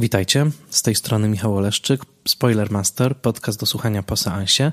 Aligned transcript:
Witajcie, 0.00 0.50
z 0.70 0.82
tej 0.82 0.94
strony 0.94 1.28
Michał 1.28 1.56
Oleszczyk, 1.56 2.02
Spoilermaster, 2.28 3.16
podcast 3.16 3.60
do 3.60 3.66
słuchania 3.66 4.02
po 4.02 4.16
seansie. 4.16 4.72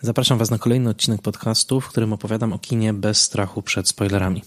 Zapraszam 0.00 0.38
Was 0.38 0.50
na 0.50 0.58
kolejny 0.58 0.90
odcinek 0.90 1.22
podcastu, 1.22 1.80
w 1.80 1.88
którym 1.88 2.12
opowiadam 2.12 2.52
o 2.52 2.58
kinie 2.58 2.92
bez 2.92 3.20
strachu 3.20 3.62
przed 3.62 3.88
spoilerami. 3.88 4.42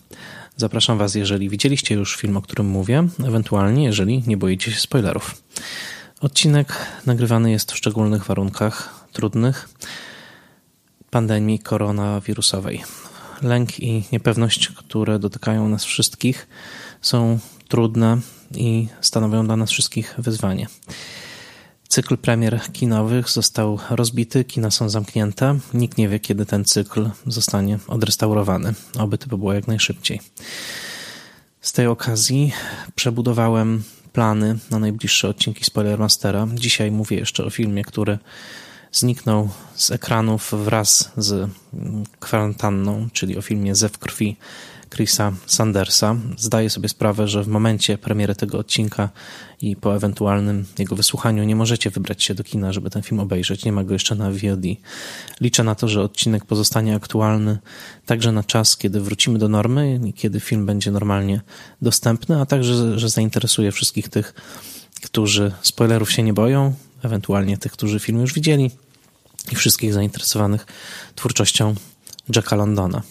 Zapraszam 0.57 0.97
Was, 0.97 1.15
jeżeli 1.15 1.49
widzieliście 1.49 1.95
już 1.95 2.15
film, 2.15 2.37
o 2.37 2.41
którym 2.41 2.67
mówię, 2.67 3.07
ewentualnie 3.25 3.83
jeżeli 3.83 4.23
nie 4.27 4.37
boicie 4.37 4.71
się 4.71 4.79
spoilerów. 4.79 5.43
Odcinek 6.21 6.73
nagrywany 7.05 7.51
jest 7.51 7.71
w 7.71 7.77
szczególnych 7.77 8.25
warunkach, 8.25 9.05
trudnych, 9.11 9.69
pandemii 11.09 11.59
koronawirusowej. 11.59 12.83
Lęk 13.41 13.79
i 13.79 14.03
niepewność, 14.11 14.67
które 14.67 15.19
dotykają 15.19 15.69
nas 15.69 15.85
wszystkich, 15.85 16.47
są 17.01 17.39
trudne 17.67 18.17
i 18.55 18.87
stanowią 19.01 19.45
dla 19.45 19.57
nas 19.57 19.71
wszystkich 19.71 20.15
wyzwanie. 20.17 20.67
Cykl 21.87 22.17
premier 22.17 22.61
kinowych 22.73 23.29
został 23.29 23.79
rozbity, 23.89 24.43
kina 24.43 24.71
są 24.71 24.89
zamknięte. 24.89 25.59
Nikt 25.73 25.97
nie 25.97 26.09
wie, 26.09 26.19
kiedy 26.19 26.45
ten 26.45 26.65
cykl 26.65 27.09
zostanie 27.27 27.79
odrestaurowany. 27.87 28.73
Oby 28.99 29.17
to 29.17 29.37
było 29.37 29.53
jak 29.53 29.67
najszybciej. 29.67 30.21
Z 31.61 31.71
tej 31.71 31.87
okazji 31.87 32.51
przebudowałem 32.95 33.83
plany 34.13 34.57
na 34.69 34.79
najbliższe 34.79 35.29
odcinki 35.29 35.65
Spoilermastera. 35.65 36.47
Dzisiaj 36.53 36.91
mówię 36.91 37.17
jeszcze 37.17 37.45
o 37.45 37.49
filmie, 37.49 37.83
który 37.83 38.17
zniknął 38.91 39.49
z 39.75 39.91
ekranów 39.91 40.53
wraz 40.65 41.11
z 41.17 41.49
kwarantanną, 42.19 43.09
czyli 43.13 43.37
o 43.37 43.41
filmie 43.41 43.75
Zew 43.75 43.97
krwi 43.97 44.37
Chrisa 44.93 45.33
Sandersa. 45.45 46.15
Zdaję 46.37 46.69
sobie 46.69 46.89
sprawę, 46.89 47.27
że 47.27 47.43
w 47.43 47.47
momencie 47.47 47.97
premiery 47.97 48.35
tego 48.35 48.57
odcinka 48.57 49.09
i 49.61 49.75
po 49.75 49.95
ewentualnym 49.95 50.65
jego 50.79 50.95
wysłuchaniu 50.95 51.43
nie 51.43 51.55
możecie 51.55 51.89
wybrać 51.89 52.23
się 52.23 52.35
do 52.35 52.43
kina, 52.43 52.73
żeby 52.73 52.89
ten 52.89 53.01
film 53.01 53.19
obejrzeć. 53.19 53.65
Nie 53.65 53.71
ma 53.71 53.83
go 53.83 53.93
jeszcze 53.93 54.15
na 54.15 54.31
VOD. 54.31 54.65
Liczę 55.41 55.63
na 55.63 55.75
to, 55.75 55.87
że 55.87 56.01
odcinek 56.01 56.45
pozostanie 56.45 56.95
aktualny 56.95 57.57
także 58.05 58.31
na 58.31 58.43
czas, 58.43 58.77
kiedy 58.77 59.01
wrócimy 59.01 59.39
do 59.39 59.49
normy 59.49 59.99
i 60.05 60.13
kiedy 60.13 60.39
film 60.39 60.65
będzie 60.65 60.91
normalnie 60.91 61.41
dostępny, 61.81 62.41
a 62.41 62.45
także, 62.45 62.99
że 62.99 63.09
zainteresuje 63.09 63.71
wszystkich 63.71 64.09
tych, 64.09 64.33
którzy 65.03 65.51
spoilerów 65.61 66.11
się 66.11 66.23
nie 66.23 66.33
boją, 66.33 66.73
ewentualnie 67.03 67.57
tych, 67.57 67.71
którzy 67.71 67.99
film 67.99 68.21
już 68.21 68.33
widzieli 68.33 68.71
i 69.51 69.55
wszystkich 69.55 69.93
zainteresowanych 69.93 70.65
twórczością 71.15 71.75
Jacka 72.35 72.55
Londona. 72.55 73.01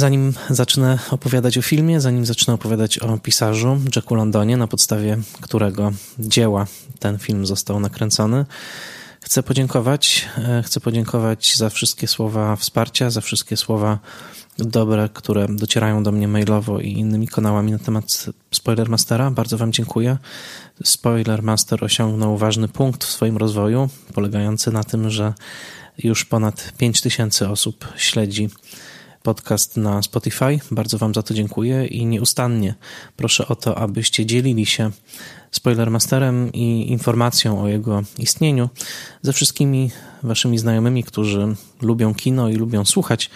Zanim 0.00 0.32
zacznę 0.50 0.98
opowiadać 1.10 1.58
o 1.58 1.62
filmie, 1.62 2.00
zanim 2.00 2.26
zacznę 2.26 2.54
opowiadać 2.54 2.98
o 2.98 3.18
pisarzu 3.18 3.80
Jacku 3.96 4.14
Londonie, 4.14 4.56
na 4.56 4.66
podstawie 4.66 5.18
którego 5.40 5.92
dzieła 6.18 6.66
ten 6.98 7.18
film 7.18 7.46
został 7.46 7.80
nakręcony, 7.80 8.44
chcę 9.20 9.42
podziękować. 9.42 10.28
E, 10.38 10.62
chcę 10.62 10.80
podziękować 10.80 11.56
za 11.56 11.70
wszystkie 11.70 12.06
słowa 12.06 12.56
wsparcia, 12.56 13.10
za 13.10 13.20
wszystkie 13.20 13.56
słowa 13.56 13.98
dobre, 14.58 15.08
które 15.14 15.46
docierają 15.48 16.02
do 16.02 16.12
mnie 16.12 16.28
mailowo 16.28 16.80
i 16.80 16.92
innymi 16.92 17.28
kanałami 17.28 17.72
na 17.72 17.78
temat 17.78 18.26
Spoilermastera. 18.50 19.30
Bardzo 19.30 19.58
Wam 19.58 19.72
dziękuję. 19.72 20.18
Spoilermaster 20.84 21.84
osiągnął 21.84 22.36
ważny 22.36 22.68
punkt 22.68 23.04
w 23.04 23.10
swoim 23.10 23.36
rozwoju, 23.36 23.88
polegający 24.14 24.72
na 24.72 24.84
tym, 24.84 25.10
że 25.10 25.34
już 25.98 26.24
ponad 26.24 26.72
5000 26.78 27.50
osób 27.50 27.88
śledzi 27.96 28.50
podcast 29.22 29.76
na 29.76 30.02
Spotify. 30.02 30.58
Bardzo 30.70 30.98
Wam 30.98 31.14
za 31.14 31.22
to 31.22 31.34
dziękuję 31.34 31.86
i 31.86 32.06
nieustannie 32.06 32.74
proszę 33.16 33.48
o 33.48 33.56
to, 33.56 33.78
abyście 33.78 34.26
dzielili 34.26 34.66
się 34.66 34.90
Spoilermasterem 35.50 36.52
i 36.52 36.90
informacją 36.90 37.62
o 37.62 37.68
jego 37.68 38.02
istnieniu 38.18 38.68
ze 39.22 39.32
wszystkimi 39.32 39.90
Waszymi 40.22 40.58
znajomymi, 40.58 41.04
którzy 41.04 41.54
lubią 41.82 42.14
kino 42.14 42.48
i 42.48 42.54
lubią 42.54 42.84
słuchać 42.84 43.30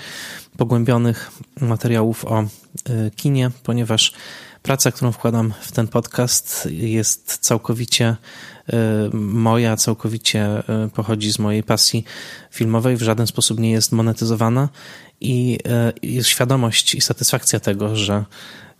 pogłębionych 0.57 1.31
materiałów 1.61 2.25
o 2.25 2.43
y, 2.43 3.11
kinie, 3.17 3.51
ponieważ 3.63 4.13
praca, 4.63 4.93
którą 4.93 5.13
wkładam 5.13 5.53
w 5.61 5.73
ten 5.73 5.89
podcast 5.89 6.69
jest 6.71 7.39
całkowicie 7.39 8.17
y, 8.69 9.17
moja, 9.17 9.77
całkowicie 9.77 10.63
y, 10.87 10.89
pochodzi 10.89 11.33
z 11.33 11.39
mojej 11.39 11.63
pasji 11.63 12.05
filmowej, 12.51 12.97
w 12.97 13.03
żaden 13.03 13.27
sposób 13.27 13.59
nie 13.59 13.71
jest 13.71 13.93
monetyzowana 13.93 14.69
i 15.21 15.59
jest 16.03 16.29
świadomość 16.29 16.95
i 16.95 17.01
satysfakcja 17.01 17.61
tego, 17.61 17.97
że 17.97 18.25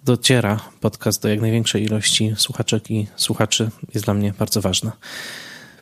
dociera 0.05 0.61
podcast 0.81 1.23
do 1.23 1.29
jak 1.29 1.41
największej 1.41 1.85
ilości 1.85 2.35
słuchaczek 2.37 2.91
i 2.91 3.07
słuchaczy 3.17 3.71
jest 3.95 4.05
dla 4.07 4.15
mnie 4.15 4.35
bardzo 4.39 4.61
ważna. 4.61 4.93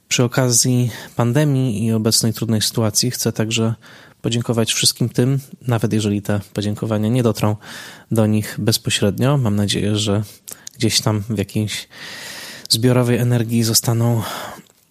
Przy 0.08 0.24
okazji 0.24 0.90
pandemii 1.16 1.86
i 1.86 1.92
obecnej 1.92 2.32
trudnej 2.32 2.62
sytuacji 2.62 3.10
chcę 3.10 3.32
także 3.32 3.74
podziękować 4.22 4.72
wszystkim 4.72 5.08
tym, 5.08 5.40
nawet 5.68 5.92
jeżeli 5.92 6.22
te 6.22 6.40
podziękowania 6.52 7.08
nie 7.08 7.22
dotrą 7.22 7.56
do 8.10 8.26
nich 8.26 8.56
bezpośrednio. 8.58 9.38
Mam 9.38 9.56
nadzieję, 9.56 9.96
że 9.96 10.22
gdzieś 10.74 11.00
tam 11.00 11.20
w 11.28 11.38
jakiejś 11.38 11.88
zbiorowej 12.68 13.18
energii 13.18 13.62
zostaną 13.62 14.22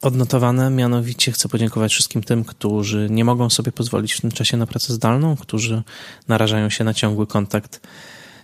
odnotowane. 0.01 0.69
Mianowicie 0.69 1.31
chcę 1.31 1.49
podziękować 1.49 1.91
wszystkim 1.91 2.23
tym, 2.23 2.43
którzy 2.43 3.07
nie 3.09 3.25
mogą 3.25 3.49
sobie 3.49 3.71
pozwolić 3.71 4.13
w 4.13 4.21
tym 4.21 4.31
czasie 4.31 4.57
na 4.57 4.67
pracę 4.67 4.93
zdalną, 4.93 5.35
którzy 5.35 5.83
narażają 6.27 6.69
się 6.69 6.83
na 6.83 6.93
ciągły 6.93 7.27
kontakt 7.27 7.87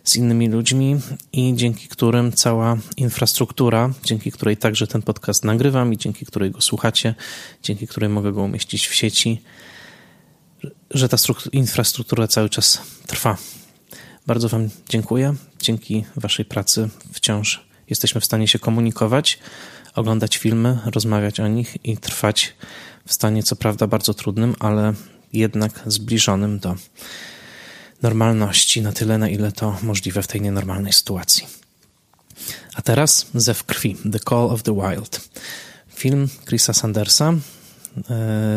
z 0.03 0.15
innymi 0.15 0.49
ludźmi 0.49 0.99
i 1.33 1.53
dzięki 1.55 1.87
którym 1.87 2.31
cała 2.31 2.77
infrastruktura, 2.97 3.93
dzięki 4.03 4.31
której 4.31 4.57
także 4.57 4.87
ten 4.87 5.01
podcast 5.01 5.45
nagrywam 5.45 5.93
i 5.93 5.97
dzięki 5.97 6.25
której 6.25 6.51
go 6.51 6.61
słuchacie, 6.61 7.15
dzięki 7.63 7.87
której 7.87 8.09
mogę 8.09 8.31
go 8.31 8.41
umieścić 8.41 8.87
w 8.87 8.93
sieci, 8.93 9.41
że 10.91 11.09
ta 11.09 11.17
infrastruktura 11.51 12.27
cały 12.27 12.49
czas 12.49 12.81
trwa. 13.07 13.37
Bardzo 14.27 14.49
Wam 14.49 14.69
dziękuję. 14.89 15.35
Dzięki 15.61 16.05
Waszej 16.15 16.45
pracy 16.45 16.89
wciąż 17.13 17.67
jesteśmy 17.89 18.21
w 18.21 18.25
stanie 18.25 18.47
się 18.47 18.59
komunikować, 18.59 19.39
oglądać 19.97 20.37
filmy, 20.37 20.79
rozmawiać 20.85 21.39
o 21.39 21.47
nich 21.47 21.85
i 21.85 21.97
trwać 21.97 22.53
w 23.05 23.13
stanie, 23.13 23.43
co 23.43 23.55
prawda, 23.55 23.87
bardzo 23.87 24.13
trudnym, 24.13 24.55
ale 24.59 24.93
jednak 25.33 25.81
zbliżonym 25.85 26.59
do 26.59 26.75
normalności 28.01 28.81
na 28.81 28.91
tyle, 28.91 29.17
na 29.17 29.29
ile 29.29 29.51
to 29.51 29.77
możliwe 29.81 30.21
w 30.21 30.27
tej 30.27 30.41
nienormalnej 30.41 30.93
sytuacji. 30.93 31.47
A 32.75 32.81
teraz 32.81 33.25
Zew 33.33 33.63
krwi, 33.63 33.95
The 34.11 34.19
Call 34.19 34.45
of 34.45 34.63
the 34.63 34.73
Wild. 34.73 35.29
Film 35.95 36.29
Chrisa 36.45 36.73
Sandersa, 36.73 37.29
e, 37.29 37.39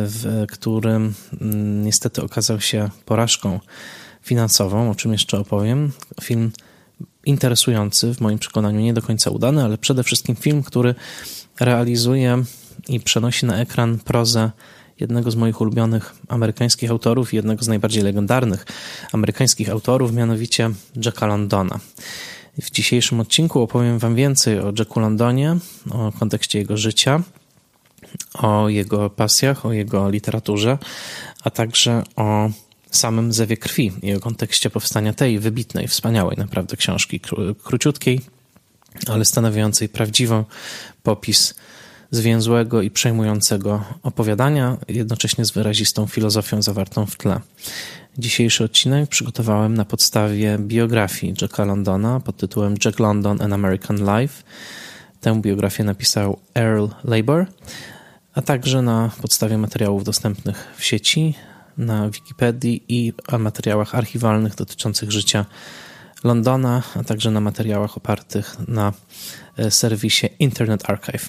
w 0.07 0.45
którym 0.53 1.15
mm, 1.41 1.85
niestety 1.85 2.23
okazał 2.23 2.61
się 2.61 2.91
porażką 3.05 3.61
finansową, 4.23 4.91
o 4.91 4.95
czym 4.95 5.13
jeszcze 5.13 5.39
opowiem. 5.39 5.93
Film 6.23 6.53
interesujący, 7.25 8.15
w 8.15 8.21
moim 8.21 8.39
przekonaniu 8.39 8.81
nie 8.81 8.95
do 8.95 9.03
końca 9.03 9.31
udany, 9.31 9.65
ale 9.65 9.79
przede 9.79 10.05
wszystkim 10.05 10.37
film, 10.37 10.63
który 10.63 10.95
realizuje 11.61 12.45
i 12.89 13.01
przenosi 13.01 13.47
na 13.47 13.59
ekran 13.59 13.99
prozę 13.99 14.51
jednego 15.01 15.31
z 15.31 15.37
moich 15.37 15.61
ulubionych 15.61 16.15
amerykańskich 16.29 16.91
autorów 16.91 17.33
i 17.33 17.37
jednego 17.37 17.65
z 17.65 17.69
najbardziej 17.69 18.03
legendarnych 18.03 18.67
amerykańskich 19.13 19.71
autorów, 19.71 20.13
mianowicie 20.13 20.71
Jacka 21.05 21.27
Londona. 21.27 21.81
W 22.63 22.71
dzisiejszym 22.71 23.21
odcinku 23.21 23.63
opowiem 23.63 23.99
Wam 23.99 24.15
więcej 24.15 24.59
o 24.59 24.73
Jacku 24.79 25.01
Londonie, 25.01 25.57
o 25.91 26.13
kontekście 26.13 26.59
jego 26.59 26.77
życia, 26.77 27.23
o 28.35 28.69
jego 28.69 29.11
pasjach, 29.11 29.67
o 29.67 29.73
jego 29.73 30.11
literaturze, 30.11 30.79
a 31.45 31.51
także 31.51 32.03
o 32.17 32.51
samym 32.91 33.33
Zewie 33.33 33.57
Krwi 33.57 33.93
i 34.03 34.15
o 34.15 34.21
kontekście 34.21 34.71
powstania 34.71 35.13
tej 35.13 35.39
wybitnej, 35.39 35.89
wspaniałej 35.89 36.37
naprawdę 36.37 36.77
książki, 36.77 37.21
króciutkiej, 37.65 38.21
ale 39.09 39.25
stanowiącej 39.25 39.89
prawdziwą 39.89 40.45
popis 41.03 41.55
zwięzłego 42.11 42.83
i 42.83 42.91
przejmującego 42.91 43.85
opowiadania, 44.03 44.77
jednocześnie 44.89 45.45
z 45.45 45.51
wyrazistą 45.51 46.07
filozofią 46.07 46.63
zawartą 46.63 47.07
w 47.07 47.17
tle. 47.17 47.41
Dzisiejszy 48.19 48.65
odcinek 48.65 49.11
przygotowałem 49.11 49.75
na 49.75 49.85
podstawie 49.85 50.59
biografii 50.59 51.35
Jacka 51.43 51.65
Londona 51.65 52.21
pod 52.21 52.37
tytułem 52.37 52.75
Jack 52.85 52.99
London 52.99 53.43
An 53.43 53.53
American 53.53 53.97
Life. 53.97 54.43
Tę 55.21 55.41
biografię 55.41 55.85
napisał 55.85 56.39
Earl 56.55 56.87
Labor, 57.05 57.47
a 58.35 58.43
także 58.43 58.83
na 58.83 59.11
podstawie 59.23 59.59
materiałów 59.59 60.05
dostępnych 60.05 60.75
w 60.77 60.85
sieci, 60.85 61.35
na 61.81 62.11
Wikipedii 62.11 62.85
i 62.89 63.13
materiałach 63.39 63.95
archiwalnych 63.95 64.55
dotyczących 64.55 65.11
życia 65.11 65.47
Londona, 66.25 66.83
a 66.97 67.05
także 67.05 67.31
na 67.31 67.41
materiałach 67.41 67.97
opartych 67.97 68.57
na 68.69 68.93
e, 69.57 69.71
serwisie 69.71 70.29
Internet 70.39 70.91
Archive. 70.91 71.29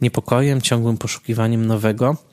niepokojem, 0.02 0.62
ciągłym 0.62 0.98
poszukiwaniem 0.98 1.66
nowego, 1.66 2.29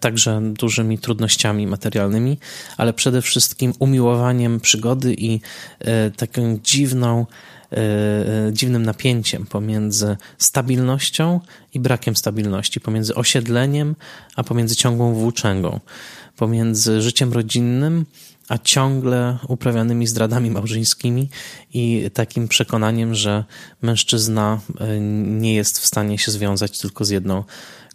także 0.00 0.40
dużymi 0.42 0.98
trudnościami 0.98 1.66
materialnymi, 1.66 2.38
ale 2.76 2.92
przede 2.92 3.22
wszystkim 3.22 3.72
umiłowaniem 3.78 4.60
przygody 4.60 5.14
i 5.14 5.40
e, 5.78 6.10
taką 6.10 6.58
dziwną, 6.64 7.26
e, 7.72 8.52
dziwnym 8.52 8.82
napięciem 8.82 9.46
pomiędzy 9.46 10.16
stabilnością 10.38 11.40
i 11.74 11.80
brakiem 11.80 12.16
stabilności, 12.16 12.80
pomiędzy 12.80 13.14
osiedleniem, 13.14 13.96
a 14.36 14.42
pomiędzy 14.44 14.76
ciągłą 14.76 15.14
włóczęgą, 15.14 15.80
pomiędzy 16.36 17.02
życiem 17.02 17.32
rodzinnym, 17.32 18.06
a 18.48 18.58
ciągle 18.58 19.38
uprawianymi 19.48 20.06
zdradami 20.06 20.50
małżeńskimi 20.50 21.28
i 21.74 22.10
takim 22.14 22.48
przekonaniem, 22.48 23.14
że 23.14 23.44
mężczyzna 23.82 24.60
nie 25.26 25.54
jest 25.54 25.78
w 25.78 25.86
stanie 25.86 26.18
się 26.18 26.32
związać 26.32 26.78
tylko 26.78 27.04
z 27.04 27.10
jedną 27.10 27.44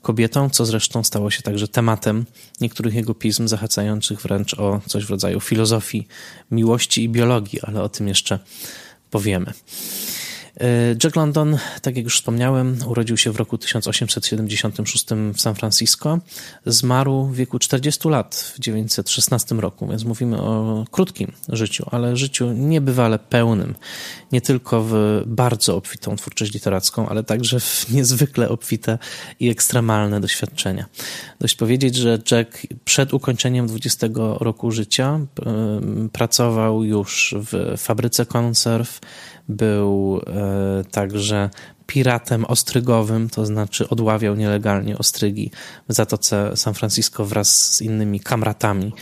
kobietą, 0.05 0.49
co 0.49 0.65
zresztą 0.65 1.03
stało 1.03 1.31
się 1.31 1.41
także 1.41 1.67
tematem 1.67 2.25
niektórych 2.61 2.93
jego 2.93 3.13
pism, 3.13 3.47
zachęcających 3.47 4.21
wręcz 4.21 4.53
o 4.53 4.81
coś 4.87 5.05
w 5.05 5.09
rodzaju 5.09 5.39
filozofii 5.39 6.07
miłości 6.51 7.03
i 7.03 7.09
biologii, 7.09 7.59
ale 7.61 7.83
o 7.83 7.89
tym 7.89 8.07
jeszcze 8.07 8.39
powiemy. 9.11 9.53
E, 10.59 10.95
Jack 11.03 11.15
London, 11.15 11.57
tak 11.81 11.95
jak 11.95 12.05
już 12.05 12.15
wspomniałem, 12.15 12.77
urodził 12.87 13.17
się 13.17 13.31
w 13.31 13.35
roku 13.35 13.57
1876 13.57 15.05
w 15.33 15.41
San 15.41 15.55
Francisco. 15.55 16.19
Zmarł 16.65 17.25
w 17.25 17.35
wieku 17.35 17.59
40 17.59 18.09
lat 18.09 18.35
w 18.35 18.59
1916 18.59 19.55
roku, 19.55 19.87
więc 19.87 20.03
mówimy 20.03 20.41
o 20.41 20.85
krótkim 20.91 21.31
życiu, 21.49 21.85
ale 21.91 22.17
życiu 22.17 22.51
niebywale 22.51 23.19
pełnym. 23.19 23.75
Nie 24.31 24.41
tylko 24.41 24.83
w 24.89 25.23
bardzo 25.25 25.75
obfitą 25.75 26.15
twórczość 26.15 26.53
literacką, 26.53 27.09
ale 27.09 27.23
także 27.23 27.59
w 27.59 27.85
niezwykle 27.89 28.49
obfite 28.49 28.97
i 29.39 29.49
ekstremalne 29.49 30.21
doświadczenia. 30.21 30.85
Dość 31.39 31.55
powiedzieć, 31.55 31.95
że 31.95 32.19
Jack 32.31 32.67
przed 32.85 33.13
ukończeniem 33.13 33.67
20 33.67 34.07
roku 34.39 34.71
życia 34.71 35.19
pracował 36.11 36.83
już 36.83 37.35
w 37.37 37.73
fabryce 37.77 38.25
konserw, 38.25 38.99
był 39.49 40.21
e, 40.27 40.83
także 40.91 41.49
piratem 41.87 42.45
ostrygowym, 42.45 43.29
to 43.29 43.45
znaczy 43.45 43.89
odławiał 43.89 44.35
nielegalnie 44.35 44.97
ostrygi 44.97 45.51
w 45.89 45.93
Zatoce 45.93 46.51
San 46.57 46.73
Francisco 46.73 47.25
wraz 47.25 47.75
z 47.75 47.81
innymi 47.81 48.19
kamratami 48.19 48.93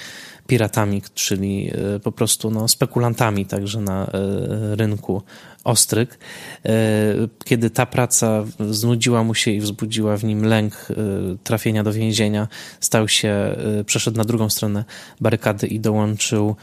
piratami, 0.47 1.01
czyli 1.13 1.71
e, 1.95 1.99
po 1.99 2.11
prostu 2.11 2.51
no, 2.51 2.67
spekulantami 2.67 3.45
także 3.45 3.81
na 3.81 4.07
e, 4.07 4.09
rynku 4.75 5.21
ostryg. 5.63 6.19
E, 6.65 6.71
kiedy 7.45 7.69
ta 7.69 7.85
praca 7.85 8.45
znudziła 8.69 9.23
mu 9.23 9.35
się 9.35 9.51
i 9.51 9.59
wzbudziła 9.59 10.17
w 10.17 10.23
nim 10.23 10.45
lęk 10.45 10.73
e, 10.73 10.95
trafienia 11.43 11.83
do 11.83 11.93
więzienia, 11.93 12.47
stał 12.79 13.07
się, 13.07 13.29
e, 13.29 13.83
przeszedł 13.83 14.17
na 14.17 14.23
drugą 14.23 14.49
stronę 14.49 14.83
barykady 15.21 15.67
i 15.67 15.79
dołączył 15.79 16.55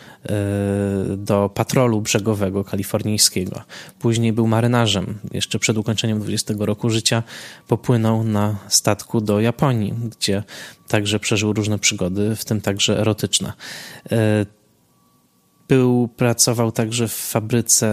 do 1.16 1.50
patrolu 1.54 2.00
brzegowego 2.00 2.64
kalifornijskiego. 2.64 3.62
Później 3.98 4.32
był 4.32 4.46
marynarzem. 4.46 5.18
Jeszcze 5.32 5.58
przed 5.58 5.78
ukończeniem 5.78 6.20
20 6.20 6.54
roku 6.58 6.90
życia 6.90 7.22
popłynął 7.68 8.24
na 8.24 8.56
statku 8.68 9.20
do 9.20 9.40
Japonii, 9.40 9.94
gdzie 10.18 10.42
także 10.88 11.20
przeżył 11.20 11.52
różne 11.52 11.78
przygody, 11.78 12.36
w 12.36 12.44
tym 12.44 12.60
także 12.60 13.00
erotyczne. 13.00 13.52
Był, 15.70 16.08
pracował 16.08 16.72
także 16.72 17.08
w 17.08 17.14
fabryce, 17.14 17.86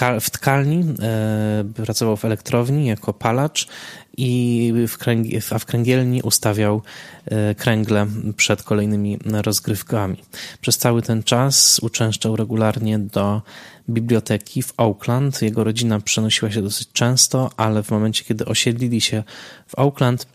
e, 0.00 0.20
w 0.20 0.30
tkalni, 0.30 0.84
e, 1.02 1.64
pracował 1.74 2.16
w 2.16 2.24
elektrowni 2.24 2.86
jako 2.86 3.12
palacz 3.12 3.68
i 4.16 4.72
w, 4.88 4.98
kręgi, 4.98 5.40
a 5.50 5.58
w 5.58 5.64
kręgielni 5.64 6.22
ustawiał 6.22 6.82
e, 7.26 7.54
kręgle 7.54 8.06
przed 8.36 8.62
kolejnymi 8.62 9.18
rozgrywkami. 9.24 10.16
Przez 10.60 10.78
cały 10.78 11.02
ten 11.02 11.22
czas 11.22 11.78
uczęszczał 11.82 12.36
regularnie 12.36 12.98
do 12.98 13.42
biblioteki 13.88 14.62
w 14.62 14.74
Oakland. 14.76 15.42
Jego 15.42 15.64
rodzina 15.64 16.00
przenosiła 16.00 16.50
się 16.50 16.62
dosyć 16.62 16.88
często, 16.92 17.50
ale 17.56 17.82
w 17.82 17.90
momencie, 17.90 18.24
kiedy 18.24 18.44
osiedlili 18.44 19.00
się 19.00 19.22
w 19.68 19.78
Oakland, 19.78 20.26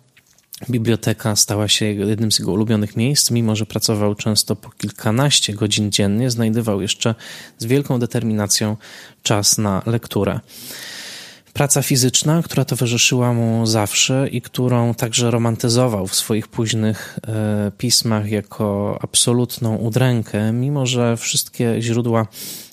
Biblioteka 0.70 1.36
stała 1.36 1.68
się 1.68 1.86
jednym 1.86 2.32
z 2.32 2.40
jego 2.40 2.52
ulubionych 2.52 2.96
miejsc, 2.96 3.32
mimo 3.32 3.56
że 3.56 3.66
pracował 3.66 4.16
często 4.16 4.56
po 4.56 4.70
kilkanaście 4.70 5.54
godzin 5.54 5.92
dziennie, 5.92 6.32
znajdował 6.32 6.82
jeszcze 6.82 7.16
z 7.58 7.66
wielką 7.66 8.00
determinacją 8.00 8.78
czas 9.24 9.58
na 9.58 9.82
lekturę. 9.86 10.40
Praca 11.54 11.82
fizyczna, 11.82 12.42
która 12.44 12.66
towarzyszyła 12.66 13.34
mu 13.34 13.66
zawsze 13.66 14.28
i 14.32 14.42
którą 14.42 14.94
także 14.94 15.32
romantyzował 15.32 16.08
w 16.08 16.16
swoich 16.16 16.48
późnych 16.48 17.20
e, 17.28 17.72
pismach 17.78 18.30
jako 18.30 19.00
absolutną 19.02 19.76
udrękę, 19.76 20.52
mimo 20.52 20.86
że 20.86 21.18
wszystkie 21.18 21.76
źródła 21.82 22.28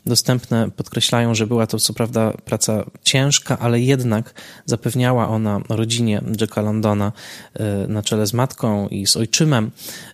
dostępne 0.07 0.71
podkreślają, 0.71 1.35
że 1.35 1.47
była 1.47 1.67
to 1.67 1.79
co 1.79 1.93
prawda 1.93 2.33
praca 2.45 2.85
ciężka, 3.03 3.59
ale 3.59 3.81
jednak 3.81 4.35
zapewniała 4.67 5.29
ona 5.29 5.61
rodzinie 5.69 6.23
Jacka 6.41 6.61
Londona 6.61 7.13
e, 7.55 7.87
na 7.89 8.03
czele 8.03 8.27
z 8.27 8.33
matką 8.33 8.89
i 8.89 9.07
z 9.07 9.17
ojczymem 9.17 9.71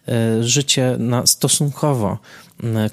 e, 0.08 0.42
życie 0.42 0.96
na 0.98 1.26
stosunkowo 1.26 2.18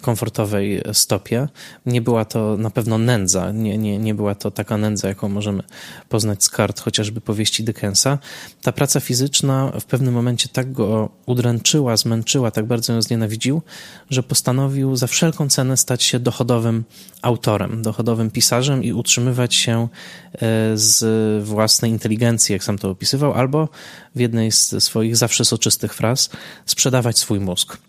komfortowej 0.01 0.81
stopie. 0.93 1.47
Nie 1.85 2.01
była 2.01 2.25
to 2.25 2.57
na 2.57 2.69
pewno 2.69 2.97
nędza, 2.97 3.51
nie, 3.51 3.77
nie, 3.77 3.97
nie 3.97 4.15
była 4.15 4.35
to 4.35 4.51
taka 4.51 4.77
nędza, 4.77 5.07
jaką 5.07 5.29
możemy 5.29 5.63
poznać 6.09 6.43
z 6.43 6.49
kart 6.49 6.79
chociażby 6.79 7.21
powieści 7.21 7.63
Dickensa. 7.63 8.17
Ta 8.61 8.71
praca 8.71 8.99
fizyczna 8.99 9.71
w 9.79 9.85
pewnym 9.85 10.13
momencie 10.13 10.49
tak 10.49 10.71
go 10.71 11.09
udręczyła, 11.25 11.97
zmęczyła, 11.97 12.51
tak 12.51 12.65
bardzo 12.65 12.93
ją 12.93 13.01
znienawidził, 13.01 13.61
że 14.09 14.23
postanowił 14.23 14.95
za 14.95 15.07
wszelką 15.07 15.49
cenę 15.49 15.77
stać 15.77 16.03
się 16.03 16.19
dochodowym 16.19 16.83
autorem, 17.21 17.81
dochodowym 17.81 18.31
pisarzem 18.31 18.83
i 18.83 18.93
utrzymywać 18.93 19.55
się 19.55 19.87
e, 20.33 20.37
z 20.73 21.43
własnej 21.43 21.91
inteligencji, 21.91 22.53
jak 22.53 22.63
sam 22.63 22.77
to 22.77 22.89
opisywał, 22.89 23.33
albo 23.33 23.69
w 24.15 24.19
jednej 24.19 24.51
z 24.51 24.83
swoich 24.83 25.17
zawsze 25.17 25.45
soczystych 25.45 25.93
fraz 25.93 26.29
sprzedawać 26.65 27.17
swój 27.17 27.39
mózg 27.39 27.88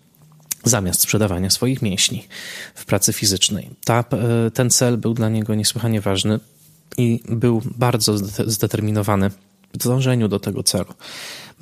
zamiast 0.63 1.01
sprzedawania 1.01 1.49
swoich 1.49 1.81
mięśni 1.81 2.27
w 2.75 2.85
pracy 2.85 3.13
fizycznej. 3.13 3.69
Ta, 3.85 3.99
e, 3.99 4.51
ten 4.51 4.69
cel 4.69 4.97
był 4.97 5.13
dla 5.13 5.29
niego 5.29 5.55
niesłychanie 5.55 6.01
ważny 6.01 6.39
i 6.97 7.23
był 7.29 7.61
bardzo 7.65 8.17
zdeterminowany 8.45 9.29
w 9.73 9.77
dążeniu 9.77 10.27
do 10.27 10.39
tego 10.39 10.63
celu. 10.63 10.93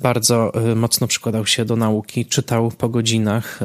Bardzo 0.00 0.52
mocno 0.76 1.06
przykładał 1.06 1.46
się 1.46 1.64
do 1.64 1.76
nauki, 1.76 2.26
czytał 2.26 2.70
po 2.70 2.88
godzinach, 2.88 3.58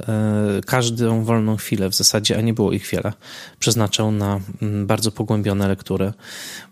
każdą 0.65 1.23
wolną 1.23 1.57
chwilę 1.57 1.89
w 1.89 1.95
zasadzie, 1.95 2.37
a 2.37 2.41
nie 2.41 2.53
było 2.53 2.71
ich 2.71 2.87
wiele, 2.87 3.13
przeznaczał 3.59 4.11
na 4.11 4.39
mm, 4.61 4.87
bardzo 4.87 5.11
pogłębione 5.11 5.67
lektury. 5.67 6.13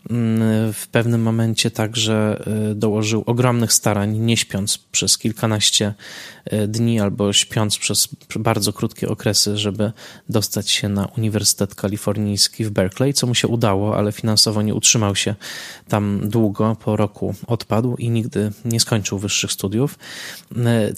Mm, 0.09 0.73
w 0.73 0.87
pewnym 0.87 1.21
momencie 1.21 1.71
także 1.71 2.43
dołożył 2.75 3.23
ogromnych 3.25 3.73
starań, 3.73 4.17
nie 4.17 4.37
śpiąc 4.37 4.77
przez 4.77 5.17
kilkanaście 5.17 5.93
dni 6.67 6.99
albo 6.99 7.33
śpiąc 7.33 7.77
przez 7.77 8.09
bardzo 8.39 8.73
krótkie 8.73 9.09
okresy, 9.09 9.57
żeby 9.57 9.91
dostać 10.29 10.71
się 10.71 10.89
na 10.89 11.05
Uniwersytet 11.17 11.75
Kalifornijski 11.75 12.65
w 12.65 12.69
Berkeley, 12.69 13.13
co 13.13 13.27
mu 13.27 13.35
się 13.35 13.47
udało, 13.47 13.97
ale 13.97 14.11
finansowo 14.11 14.61
nie 14.61 14.75
utrzymał 14.75 15.15
się 15.15 15.35
tam 15.87 16.19
długo. 16.23 16.77
Po 16.83 16.95
roku 16.95 17.35
odpadł 17.47 17.95
i 17.95 18.09
nigdy 18.09 18.51
nie 18.65 18.79
skończył 18.79 19.19
wyższych 19.19 19.52
studiów. 19.53 19.99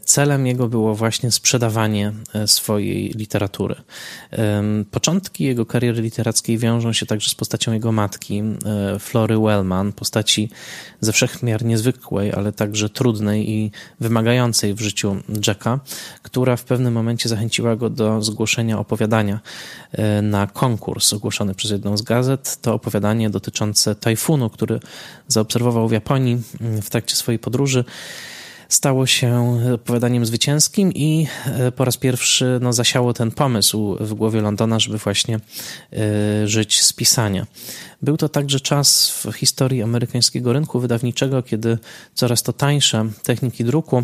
Celem 0.06 0.48
jego 0.48 0.68
było 0.68 0.96
właśnie 0.96 1.32
sprzedawanie 1.32 2.14
e, 2.34 2.48
swojej 2.48 3.10
literatury. 3.10 3.76
Początki 4.92 5.44
jego 5.44 5.66
kariery 5.66 6.02
literackiej 6.02 6.58
wiążą 6.58 6.94
się 6.94 7.06
także 7.06 7.30
z 7.30 7.36
postacią 7.36 7.74
jego 7.74 7.92
matki, 7.92 8.40
e, 8.66 9.00
Flory 9.00 9.40
Wellman, 9.40 9.92
postaci 9.92 10.50
ze 11.00 11.14
wszechmiar 11.14 11.66
niezwykłej, 11.66 12.34
ale 12.34 12.52
także 12.52 12.90
trudnej 12.90 13.50
i 13.50 13.72
wymagającej 14.00 14.74
w 14.74 14.82
życiu 14.82 15.16
Jacka, 15.48 15.80
która 16.22 16.56
w 16.56 16.64
pewnym 16.64 16.94
momencie 16.94 17.30
zachęciła 17.30 17.76
go 17.76 17.90
do 17.90 18.22
zgłoszenia 18.22 18.80
opowiadania 18.80 19.40
e, 19.92 20.22
na 20.22 20.48
konkurs 20.48 21.14
ogłoszony 21.14 21.56
przez 21.56 21.72
jedną 21.72 21.98
z 21.98 22.02
gazet. 22.02 22.62
To 22.62 22.74
opowiadanie 22.74 23.30
dotyczące 23.30 23.96
tajfunu, 23.96 24.50
który 24.50 24.80
zaobserwował 25.28 25.88
w 25.88 25.92
Japonii 25.92 26.42
w 26.60 26.90
trakcie 26.90 27.16
swojej 27.16 27.40
podróży 27.40 27.86
stało 28.70 29.06
się 29.06 29.60
opowiadaniem 29.74 30.26
zwycięskim 30.26 30.94
i 30.94 31.28
e, 31.46 31.72
po 31.72 31.86
raz 31.86 31.98
pierwszy 31.98 32.60
no, 32.62 32.74
zasiało 32.74 33.14
ten 33.14 33.32
pomysł 33.32 33.98
w 34.00 34.14
głowie 34.14 34.42
Londona, 34.42 34.80
żeby 34.80 34.98
właśnie 34.98 35.40
y, 35.94 36.48
żyć 36.48 36.82
z 36.82 36.94
pisania. 36.94 37.48
Był 38.02 38.18
to 38.18 38.30
także 38.30 38.60
czas 38.60 39.10
w 39.10 39.34
historii 39.34 39.84
amerykańskiego 39.84 40.54
rynku 40.54 40.80
wydawniczego, 40.80 41.44
kiedy 41.44 41.78
coraz 42.14 42.44
to 42.44 42.54
tańsze 42.54 43.10
techniki 43.24 43.64
druku 43.64 44.04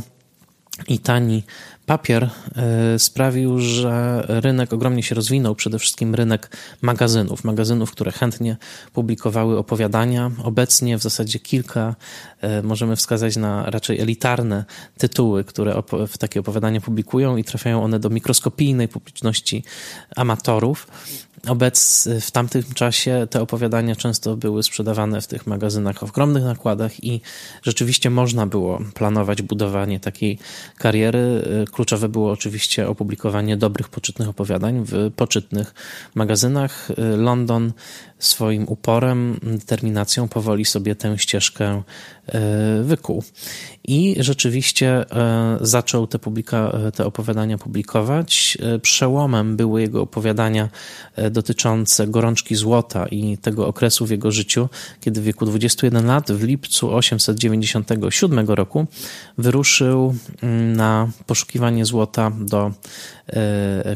i 0.87 0.99
tani 0.99 1.43
papier 1.85 2.29
e, 2.55 2.99
sprawił, 2.99 3.59
że 3.59 4.23
rynek 4.27 4.73
ogromnie 4.73 5.03
się 5.03 5.15
rozwinął, 5.15 5.55
przede 5.55 5.79
wszystkim 5.79 6.15
rynek 6.15 6.57
magazynów, 6.81 7.43
magazynów, 7.43 7.91
które 7.91 8.11
chętnie 8.11 8.57
publikowały 8.93 9.57
opowiadania. 9.57 10.31
Obecnie 10.43 10.97
w 10.97 11.01
zasadzie 11.01 11.39
kilka 11.39 11.95
e, 12.41 12.61
możemy 12.61 12.95
wskazać 12.95 13.37
na 13.37 13.69
raczej 13.69 13.99
elitarne 13.99 14.65
tytuły, 14.97 15.43
które 15.43 15.83
w 16.07 16.17
takie 16.17 16.39
opowiadania 16.39 16.81
publikują 16.81 17.37
i 17.37 17.43
trafiają 17.43 17.83
one 17.83 17.99
do 17.99 18.09
mikroskopijnej 18.09 18.87
publiczności 18.87 19.63
amatorów. 20.15 20.87
Obec 21.47 22.09
w 22.21 22.31
tamtym 22.31 22.63
czasie 22.63 23.27
te 23.29 23.41
opowiadania 23.41 23.95
często 23.95 24.37
były 24.37 24.63
sprzedawane 24.63 25.21
w 25.21 25.27
tych 25.27 25.47
magazynach 25.47 25.99
w 25.99 26.03
ogromnych 26.03 26.43
nakładach 26.43 27.03
i 27.03 27.21
rzeczywiście 27.63 28.09
można 28.09 28.45
było 28.45 28.79
planować 28.93 29.41
budowanie 29.41 29.99
takiej 29.99 30.39
kariery. 30.77 31.43
Kluczowe 31.71 32.09
było 32.09 32.31
oczywiście 32.31 32.87
opublikowanie 32.87 33.57
dobrych, 33.57 33.89
poczytnych 33.89 34.29
opowiadań 34.29 34.85
w 34.85 35.11
poczytnych 35.15 35.73
magazynach. 36.15 36.87
London 37.17 37.71
swoim 38.21 38.67
uporem, 38.67 39.39
determinacją 39.43 40.27
powoli 40.27 40.65
sobie 40.65 40.95
tę 40.95 41.17
ścieżkę 41.17 41.83
e, 42.27 42.83
wykuł. 42.83 43.23
I 43.83 44.15
rzeczywiście 44.19 44.89
e, 45.11 45.57
zaczął 45.61 46.07
te, 46.07 46.19
publika, 46.19 46.77
te 46.95 47.05
opowiadania 47.05 47.57
publikować. 47.57 48.57
E, 48.61 48.79
przełomem 48.79 49.57
były 49.57 49.81
jego 49.81 50.01
opowiadania 50.01 50.69
dotyczące 51.31 52.07
gorączki 52.07 52.55
złota 52.55 53.07
i 53.07 53.37
tego 53.37 53.67
okresu 53.67 54.05
w 54.05 54.09
jego 54.09 54.31
życiu, 54.31 54.69
kiedy 54.99 55.21
w 55.21 55.23
wieku 55.23 55.45
21 55.45 56.05
lat, 56.05 56.31
w 56.31 56.43
lipcu 56.43 56.93
897 56.95 58.49
roku, 58.49 58.87
wyruszył 59.37 60.15
mm, 60.41 60.73
na 60.73 61.09
poszukiwanie 61.25 61.85
złota 61.85 62.31
do 62.39 62.71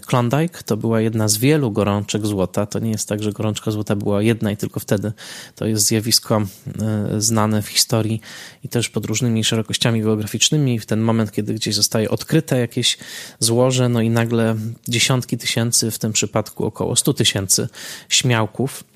Klondike. 0.06 0.64
To 0.66 0.78
była 0.78 1.02
jedna 1.02 1.28
z 1.28 1.38
wielu 1.38 1.72
gorączek 1.72 2.26
złota. 2.26 2.66
To 2.66 2.80
nie 2.80 2.92
jest 2.92 3.10
tak, 3.10 3.24
że 3.24 3.32
gorączka 3.32 3.72
złota 3.72 3.96
była 3.96 4.22
jedna 4.22 4.52
i 4.52 4.58
tylko 4.58 4.80
wtedy. 4.80 5.12
To 5.56 5.66
jest 5.66 5.86
zjawisko 5.86 6.42
e, 6.82 7.22
znane 7.22 7.62
w 7.62 7.68
historii 7.68 8.22
i 8.64 8.70
też 8.70 8.90
pod 8.90 9.06
różnymi 9.06 9.44
szerokościami 9.44 10.02
geograficznymi. 10.02 10.80
W 10.80 10.86
ten 10.86 11.02
moment, 11.02 11.32
kiedy 11.32 11.54
gdzieś 11.54 11.76
zostaje 11.76 12.10
odkryte 12.10 12.60
jakieś 12.60 12.98
złoże, 13.40 13.90
no 13.90 14.02
i 14.02 14.10
nagle 14.10 14.56
dziesiątki 14.88 15.38
tysięcy, 15.38 15.92
w 15.92 16.00
tym 16.00 16.14
przypadku 16.14 16.66
około 16.66 16.96
100 16.96 17.14
tysięcy 17.14 17.68
śmiałków 18.10 18.84
E, 18.84 18.95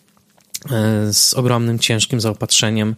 z 1.12 1.34
ogromnym, 1.34 1.80
ciężkim 1.80 2.22
zaopatrzeniem 2.22 2.96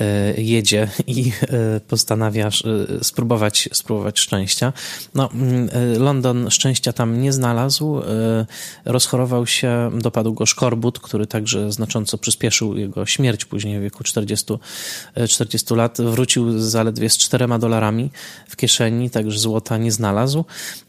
e, 0.00 0.34
jedzie 0.40 0.88
i 1.06 1.32
e, 1.42 1.80
postanawia 1.80 2.50
spróbować, 3.02 3.68
spróbować 3.72 4.18
szczęścia. 4.18 4.72
No, 5.14 5.30
mm, 5.32 5.68
London 5.98 6.50
szczęścia 6.50 6.92
tam 6.92 7.20
nie 7.20 7.32
znalazł. 7.32 8.02
Rozchorował 8.84 9.46
się, 9.46 9.90
dopadł 9.98 10.34
go 10.34 10.46
szkorbut, 10.46 10.98
który 10.98 11.26
także 11.26 11.72
znacząco 11.72 12.18
przyspieszył 12.18 12.76
jego 12.76 13.06
śmierć 13.06 13.44
później 13.44 13.78
w 13.78 13.82
wieku 13.82 14.04
40, 14.04 14.54
40 15.28 15.74
lat. 15.74 16.00
Wrócił 16.00 16.58
zaledwie 16.58 17.10
z 17.10 17.18
czterema 17.18 17.58
dolarami 17.58 18.10
w 18.48 18.56
kieszeni, 18.56 19.10
także 19.10 19.38
złota 19.38 19.78
nie 19.78 19.92
znalazł, 19.92 20.44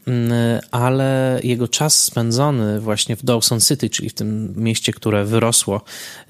mm, 0.06 0.60
ale 0.70 1.40
jego 1.42 1.68
czas 1.68 2.04
spędzony 2.04 2.80
właśnie 2.80 3.16
w 3.16 3.24
Dawson 3.24 3.60
City, 3.60 3.90
czyli 3.90 4.08
w 4.08 4.14
tym 4.14 4.54
mieście, 4.56 4.92
które 4.92 5.24
wyrosło 5.24 5.80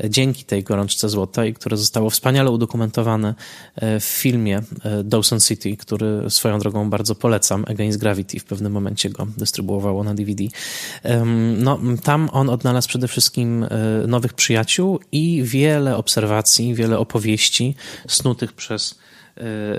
dzięki 0.08 0.44
tej 0.44 0.62
gorączce 0.62 1.08
złota 1.08 1.44
i 1.44 1.54
które 1.54 1.76
zostało 1.76 2.10
wspaniale 2.10 2.50
udokumentowane 2.50 3.34
e, 3.76 4.00
w 4.00 4.04
filmie 4.04 4.62
e, 4.82 5.04
Dawson 5.04 5.40
City, 5.40 5.76
który 5.76 6.30
swoją 6.30 6.58
drogą 6.58 6.90
bardzo 6.90 7.14
polecam. 7.14 7.64
Against 7.68 7.98
Gravity 7.98 8.40
w 8.40 8.44
pewnym 8.44 8.72
momencie 8.72 9.10
go 9.10 9.26
dystrybuowało 9.36 10.04
na 10.04 10.14
DVD. 10.14 10.44
No, 11.56 11.80
tam 12.02 12.30
on 12.32 12.50
odnalazł 12.50 12.88
przede 12.88 13.08
wszystkim 13.08 13.64
e, 13.64 13.68
nowych 14.06 14.34
przyjaciół 14.34 15.00
i 15.12 15.42
wiele 15.44 15.96
obserwacji, 15.96 16.74
wiele 16.74 16.98
opowieści 16.98 17.74
snutych 18.08 18.52
przez 18.52 18.98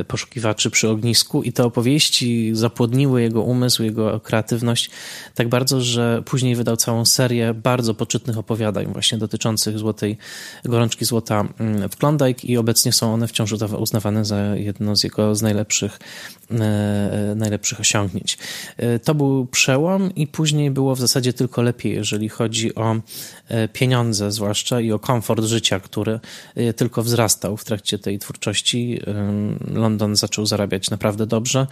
poszukiwaczy 0.08 0.70
przy 0.70 0.90
ognisku 0.90 1.44
i 1.44 1.54
te 1.54 1.64
opowieści 1.64 2.52
zapłodniły 2.54 3.22
jego 3.22 3.42
umysł, 3.42 3.84
jego 3.84 4.20
kreatywność 4.20 4.90
tak 5.36 5.50
bardzo, 5.50 5.82
że 5.82 6.24
później 6.26 6.56
wydał 6.56 6.78
całą 6.78 7.06
serię 7.06 7.54
bardzo 7.54 7.94
poczytnych 7.94 8.38
opowiadań 8.38 8.94
właśnie 8.94 9.18
dotyczących 9.18 9.80
złotej, 9.80 10.18
gorączki 10.66 11.06
złota 11.06 11.48
mm, 11.60 11.90
w 11.90 11.98
Klondike 11.98 12.48
i 12.48 12.58
obecnie 12.58 12.94
są 12.94 13.14
one 13.14 13.28
wciąż 13.28 13.52
uznawane 13.78 14.26
za 14.26 14.56
jedno 14.56 14.96
z 14.96 15.04
jego 15.04 15.36
z 15.36 15.42
najlepszych, 15.42 16.00
e, 16.52 17.34
najlepszych 17.36 17.80
osiągnięć. 17.80 18.38
E, 18.78 19.00
to 19.00 19.16
był 19.16 19.46
przełom 19.46 20.16
i 20.16 20.28
później 20.28 20.72
było 20.72 20.96
w 20.96 21.00
zasadzie 21.00 21.34
tylko 21.34 21.62
lepiej, 21.62 21.94
jeżeli 21.94 22.30
chodzi 22.30 22.76
o 22.76 22.96
pieniądze 23.74 24.32
zwłaszcza 24.32 24.82
i 24.82 24.92
o 24.92 25.00
komfort 25.00 25.44
życia, 25.44 25.80
który 25.80 26.20
tylko 26.76 27.04
wzrastał 27.04 27.58
w 27.58 27.64
trakcie 27.64 28.00
tej 28.00 28.20
twórczości 28.20 29.00
London 29.74 30.16
zaczął 30.16 30.46
zarabiać 30.46 30.90
naprawdę 30.90 31.26
dobrze. 31.26 31.68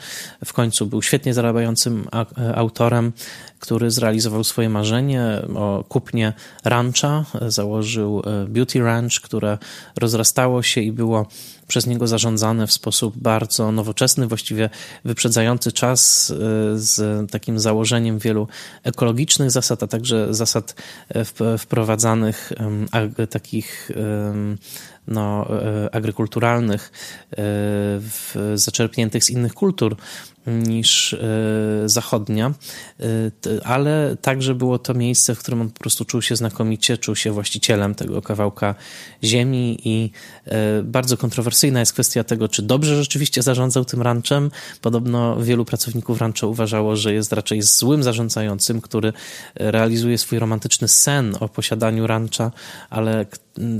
W 0.45 0.53
końcu 0.53 0.85
był 0.85 1.01
świetnie 1.01 1.33
zarabiającym 1.33 2.07
autorem, 2.55 3.13
który 3.59 3.91
zrealizował 3.91 4.43
swoje 4.43 4.69
marzenie 4.69 5.41
o 5.55 5.83
kupnie 5.89 6.33
rancha. 6.63 7.25
Założył 7.47 8.21
e, 8.25 8.45
Beauty 8.47 8.79
Ranch, 8.79 9.21
które 9.21 9.57
rozrastało 9.97 10.63
się 10.63 10.81
i 10.81 10.91
było 10.91 11.25
przez 11.67 11.87
niego 11.87 12.07
zarządzane 12.07 12.67
w 12.67 12.71
sposób 12.71 13.17
bardzo 13.17 13.71
nowoczesny, 13.71 14.27
właściwie 14.27 14.69
wyprzedzający 15.05 15.71
czas 15.71 16.31
e, 16.31 16.35
z 16.79 17.31
takim 17.31 17.59
założeniem 17.59 18.19
wielu 18.19 18.47
ekologicznych 18.83 19.51
zasad, 19.51 19.83
a 19.83 19.87
także 19.87 20.33
zasad 20.33 20.75
e, 21.09 21.57
wprowadzanych 21.57 22.53
takich 23.29 23.91
no, 25.07 25.47
agrykulturalnych, 25.91 26.91
zaczerpniętych 28.55 29.23
z 29.23 29.29
innych 29.29 29.53
kultur 29.53 29.95
niż 30.47 31.13
e, 31.13 31.19
zachodnia, 31.85 32.53
e, 32.99 33.05
ale 33.63 34.17
także 34.21 34.55
było 34.55 34.79
to 34.79 34.93
miejsce, 34.93 35.35
w 35.35 35.39
którym 35.39 35.61
on 35.61 35.69
po 35.69 35.79
prostu 35.79 36.05
czuł 36.05 36.21
się 36.21 36.35
znakomicie, 36.35 36.97
czuł 36.97 37.15
się 37.15 37.31
właścicielem 37.31 37.95
tego 37.95 38.21
kawałka 38.21 38.75
ziemi 39.23 39.79
i 39.83 40.11
e, 40.45 40.83
bardzo 40.83 41.17
kontrowersyjna 41.17 41.79
jest 41.79 41.93
kwestia 41.93 42.23
tego, 42.23 42.47
czy 42.47 42.61
dobrze 42.61 42.95
rzeczywiście 42.95 43.41
zarządzał 43.41 43.85
tym 43.85 44.01
ranczem. 44.01 44.51
Podobno 44.81 45.43
wielu 45.43 45.65
pracowników 45.65 46.21
rancha 46.21 46.47
uważało, 46.47 46.95
że 46.95 47.13
jest 47.13 47.33
raczej 47.33 47.61
złym 47.61 48.03
zarządzającym, 48.03 48.81
który 48.81 49.13
realizuje 49.55 50.17
swój 50.17 50.39
romantyczny 50.39 50.87
sen 50.87 51.35
o 51.39 51.49
posiadaniu 51.49 52.07
rancha, 52.07 52.51
ale 52.89 53.25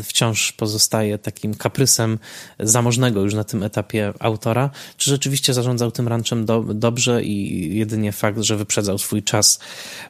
wciąż 0.03 0.51
pozostaje 0.51 0.95
staje 0.95 1.17
takim 1.17 1.53
kaprysem 1.53 2.19
zamożnego 2.59 3.21
już 3.21 3.33
na 3.33 3.43
tym 3.43 3.63
etapie 3.63 4.13
autora, 4.19 4.69
czy 4.97 5.09
rzeczywiście 5.09 5.53
zarządzał 5.53 5.91
tym 5.91 6.07
ranchem 6.07 6.45
do, 6.45 6.61
dobrze 6.61 7.23
i 7.23 7.77
jedynie 7.77 8.11
fakt, 8.11 8.39
że 8.41 8.57
wyprzedzał 8.57 8.97
swój 8.97 9.23
czas 9.23 9.59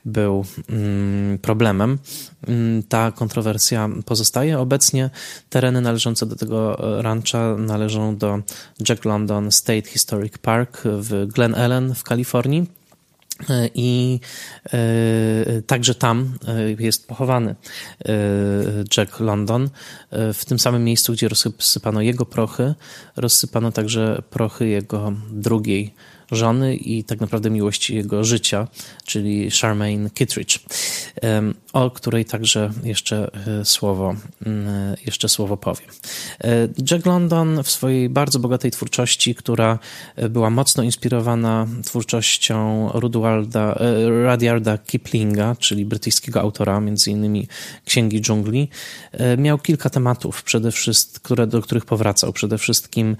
był 0.05 0.45
mm, 0.69 1.39
problemem. 1.39 1.97
Mm, 2.47 2.83
ta 2.83 3.11
kontrowersja 3.11 3.89
pozostaje. 4.05 4.59
Obecnie 4.59 5.09
tereny 5.49 5.81
należące 5.81 6.25
do 6.25 6.35
tego 6.35 6.77
rancha 7.01 7.55
należą 7.57 8.17
do 8.17 8.39
Jack 8.89 9.05
London 9.05 9.51
State 9.51 9.89
Historic 9.89 10.37
Park 10.37 10.81
w 10.85 11.27
Glen 11.27 11.55
Ellen 11.55 11.95
w 11.95 12.03
Kalifornii. 12.03 12.84
I 13.75 14.19
e, 14.73 15.61
także 15.61 15.95
tam 15.95 16.37
e, 16.47 16.83
jest 16.83 17.07
pochowany 17.07 17.55
e, 18.05 18.13
Jack 18.97 19.19
London. 19.19 19.69
W 20.11 20.45
tym 20.45 20.59
samym 20.59 20.83
miejscu, 20.83 21.13
gdzie 21.13 21.27
rozsypano 21.29 22.01
jego 22.01 22.25
prochy, 22.25 22.73
rozsypano 23.15 23.71
także 23.71 24.21
prochy 24.29 24.67
jego 24.67 25.13
drugiej 25.31 25.93
żony 26.31 26.75
i 26.75 27.03
tak 27.03 27.19
naprawdę 27.19 27.49
miłości 27.49 27.95
jego 27.95 28.23
życia, 28.23 28.67
czyli 29.05 29.51
Charmaine 29.51 30.09
Kittredge, 30.09 30.59
o 31.75 31.91
której 31.91 32.25
także 32.25 32.71
jeszcze 32.83 33.31
e, 33.61 33.65
słowo, 33.65 34.15
mm, 34.45 34.95
jeszcze 35.05 35.29
słowo 35.29 35.57
powiem. 35.57 35.89
E, 36.43 36.67
Jack 36.91 37.05
London 37.05 37.63
w 37.63 37.71
swojej 37.71 38.09
bardzo 38.09 38.39
bogatej 38.39 38.71
twórczości, 38.71 39.35
która 39.35 39.79
e, 40.15 40.29
była 40.29 40.49
mocno 40.49 40.83
inspirowana 40.83 41.67
twórczością 41.83 42.89
Rudyarda, 42.93 43.79
Rudyarda 44.29 44.77
Kiplinga, 44.77 45.55
czyli 45.59 45.85
brytyjskiego 45.85 46.41
autora, 46.41 46.79
między 46.79 47.11
innymi 47.11 47.47
Księgi 47.85 48.21
Dżungli, 48.21 48.69
miał 49.37 49.59
kilka 49.59 49.89
tematów, 49.89 50.43
przede 50.43 50.71
wszystkim, 50.71 51.21
które, 51.23 51.47
do 51.47 51.61
których 51.61 51.85
powracał. 51.85 52.33
Przede 52.33 52.57
wszystkim 52.57 53.17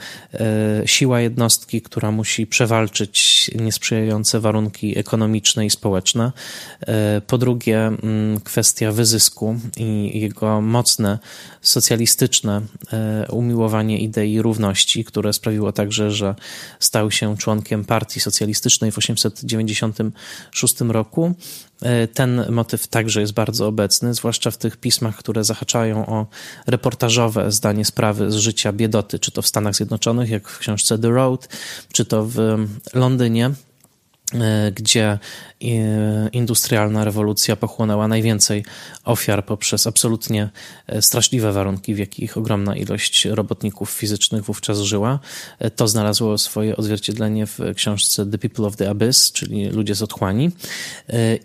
siła 0.86 1.22
jednostki, 1.22 1.82
która 1.82 2.12
musi 2.12 2.48
przewalczyć 2.48 3.05
niesprzyjające 3.56 4.40
warunki 4.40 5.00
ekonomiczne 5.00 5.66
i 5.66 5.70
społeczne. 5.70 6.32
E, 6.88 7.22
po 7.28 7.38
drugie, 7.38 7.88
mm, 7.88 8.40
kwestia 8.40 8.92
wyzysku 8.92 9.60
i 9.78 10.20
jego 10.20 10.62
mocne 10.62 11.20
socjalistyczne 11.62 12.62
e, 12.94 13.26
umiłowanie 13.32 14.00
idei 14.00 14.42
równości, 14.42 15.06
które 15.06 15.34
sprawiło 15.34 15.72
także, 15.72 16.12
że 16.12 16.36
stał 16.80 17.12
się 17.12 17.38
członkiem 17.38 17.86
Partii 17.86 18.20
Socjalistycznej 18.20 18.92
w 18.92 18.96
1896 18.96 20.82
roku. 20.82 21.36
E, 21.82 22.08
ten 22.08 22.46
motyw 22.50 22.88
także 22.88 23.22
jest 23.22 23.34
bardzo 23.34 23.68
obecny, 23.68 24.14
zwłaszcza 24.14 24.52
w 24.52 24.58
tych 24.58 24.78
pismach, 24.78 25.16
które 25.16 25.44
zahaczają 25.44 26.06
o 26.06 26.26
reportażowe 26.68 27.52
zdanie 27.52 27.86
sprawy 27.86 28.32
z 28.32 28.36
życia 28.36 28.74
biedoty, 28.74 29.20
czy 29.20 29.32
to 29.32 29.42
w 29.42 29.48
Stanach 29.48 29.76
Zjednoczonych, 29.76 30.30
jak 30.30 30.48
w 30.48 30.60
książce 30.60 31.00
The 31.00 31.10
Road, 31.10 31.50
czy 31.92 32.06
to 32.06 32.26
w 32.26 32.38
Londynie 32.94 33.52
gdzie 34.76 35.20
E, 35.64 36.30
industrialna 36.32 37.04
rewolucja 37.04 37.56
pochłonęła 37.56 38.08
najwięcej 38.08 38.66
ofiar 39.04 39.46
poprzez 39.46 39.88
absolutnie 39.88 40.50
e, 40.88 41.02
straszliwe 41.02 41.52
warunki, 41.52 41.96
w 41.96 41.98
jakich 41.98 42.38
ogromna 42.38 42.76
ilość 42.76 43.26
robotników 43.26 43.90
fizycznych 43.90 44.44
wówczas 44.44 44.80
żyła. 44.80 45.20
E, 45.60 45.72
to 45.72 45.88
znalazło 45.88 46.38
swoje 46.38 46.78
odzwierciedlenie 46.78 47.48
w 47.48 47.60
książce 47.76 48.26
The 48.26 48.38
People 48.38 48.66
of 48.66 48.76
the 48.76 48.90
Abyss, 48.90 49.32
czyli 49.32 49.70
Ludzie 49.70 49.96
z 49.96 50.02
otchłani. 50.02 50.52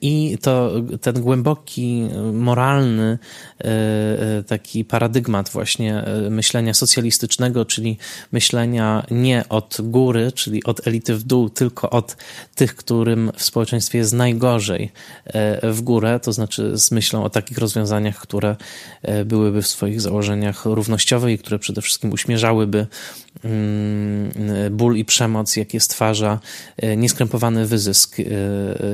I 0.01 0.39
to 0.43 0.73
ten 1.01 1.21
głęboki, 1.21 2.09
moralny 2.33 3.19
taki 4.47 4.85
paradygmat 4.85 5.49
właśnie 5.49 6.05
myślenia 6.31 6.75
socjalistycznego, 6.75 7.65
czyli 7.65 7.99
myślenia 8.33 9.07
nie 9.11 9.45
od 9.49 9.77
góry, 9.81 10.33
czyli 10.33 10.65
od 10.65 10.87
elity 10.87 11.15
w 11.15 11.23
dół, 11.23 11.51
tylko 11.51 11.91
od 11.91 12.17
tych, 12.55 12.70
którym 12.75 13.33
w 13.37 13.43
społeczeństwie 13.43 13.99
jest 13.99 14.13
najgorzej 14.13 14.93
e, 15.27 15.73
w 15.73 15.83
górę, 15.83 16.21
to 16.23 16.33
znaczy 16.33 16.79
z 16.79 16.91
myślą 16.91 17.25
o 17.25 17.31
takich 17.31 17.59
rozwiązaniach, 17.59 18.17
które 18.19 18.57
e, 19.03 19.25
byłyby 19.25 19.63
w 19.63 19.67
swoich 19.67 20.01
założeniach 20.01 20.65
równościowe 20.65 21.33
i 21.33 21.39
które 21.39 21.59
przede 21.59 21.83
wszystkim 21.83 22.13
uśmierzałyby 22.13 22.87
ból 24.71 24.97
i 24.97 25.05
przemoc, 25.05 25.57
jakie 25.57 25.81
stwarza 25.81 26.39
e, 26.77 26.97
nieskrępowany 26.97 27.67
wyzysk 27.67 28.17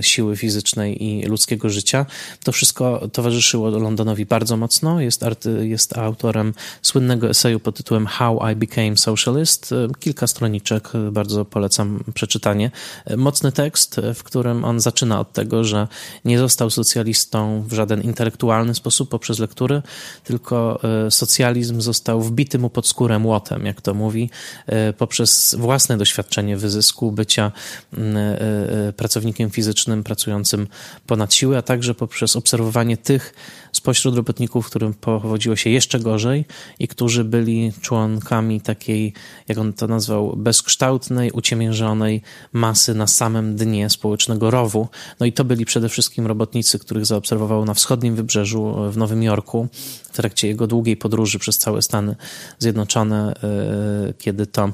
siły 0.00 0.36
fizycznej 0.36 1.04
i 1.04 1.26
ludzkiego 1.26 1.68
życia. 1.68 2.06
To 2.44 2.52
wszystko 2.52 3.08
towarzyszyło 3.12 3.70
Londonowi 3.70 4.26
bardzo 4.26 4.56
mocno. 4.56 5.00
Jest, 5.00 5.22
arty, 5.22 5.68
jest 5.68 5.98
autorem 5.98 6.54
słynnego 6.82 7.28
eseju 7.28 7.60
pod 7.60 7.76
tytułem 7.76 8.06
How 8.06 8.50
I 8.52 8.56
Became 8.56 8.96
Socialist. 8.96 9.74
Kilka 10.00 10.26
stroniczek, 10.26 10.88
bardzo 11.12 11.44
polecam 11.44 12.04
przeczytanie. 12.14 12.70
Mocny 13.16 13.52
tekst, 13.52 14.00
w 14.14 14.22
którym 14.22 14.64
on 14.64 14.80
zaczyna 14.80 15.20
od 15.20 15.32
tego, 15.32 15.64
że 15.64 15.88
nie 16.24 16.38
został 16.38 16.70
socjalistą 16.70 17.62
w 17.62 17.72
żaden 17.72 18.02
intelektualny 18.02 18.74
sposób 18.74 19.10
poprzez 19.10 19.38
lektury, 19.38 19.82
tylko 20.24 20.80
e, 21.06 21.10
socjalizm 21.10 21.80
został 21.80 22.22
wbity 22.22 22.58
mu 22.58 22.70
pod 22.70 22.88
skórę 22.88 23.18
młotem, 23.18 23.66
jak 23.66 23.80
to 23.80 23.94
mówi, 23.94 24.25
e, 24.66 24.92
poprzez 24.92 25.54
własne 25.58 25.96
doświadczenie 25.96 26.56
wyzysku, 26.56 27.12
bycia 27.12 27.52
e, 27.98 28.92
pracownikiem 28.92 29.50
fizycznym 29.50 30.04
pracującym 30.04 30.66
ponad 31.06 31.34
siły, 31.34 31.56
a 31.56 31.62
także 31.62 31.94
poprzez 31.94 32.36
obserwowanie 32.36 32.96
tych 32.96 33.34
spośród 33.76 34.16
robotników, 34.16 34.66
którym 34.66 34.94
powodziło 34.94 35.56
się 35.56 35.70
jeszcze 35.70 36.00
gorzej 36.00 36.44
i 36.78 36.88
którzy 36.88 37.24
byli 37.24 37.72
członkami 37.80 38.60
takiej, 38.60 39.12
jak 39.48 39.58
on 39.58 39.72
to 39.72 39.86
nazwał, 39.86 40.36
bezkształtnej, 40.36 41.30
uciemiężonej 41.30 42.22
masy 42.52 42.94
na 42.94 43.06
samym 43.06 43.56
dnie 43.56 43.90
społecznego 43.90 44.50
rowu. 44.50 44.88
No 45.20 45.26
i 45.26 45.32
to 45.32 45.44
byli 45.44 45.64
przede 45.64 45.88
wszystkim 45.88 46.26
robotnicy, 46.26 46.78
których 46.78 47.06
zaobserwował 47.06 47.64
na 47.64 47.74
wschodnim 47.74 48.14
wybrzeżu 48.14 48.74
w 48.90 48.96
Nowym 48.96 49.22
Jorku 49.22 49.68
w 50.12 50.16
trakcie 50.16 50.48
jego 50.48 50.66
długiej 50.66 50.96
podróży 50.96 51.38
przez 51.38 51.58
całe 51.58 51.82
Stany 51.82 52.16
Zjednoczone, 52.58 53.34
e, 54.08 54.14
kiedy 54.18 54.46
to 54.46 54.72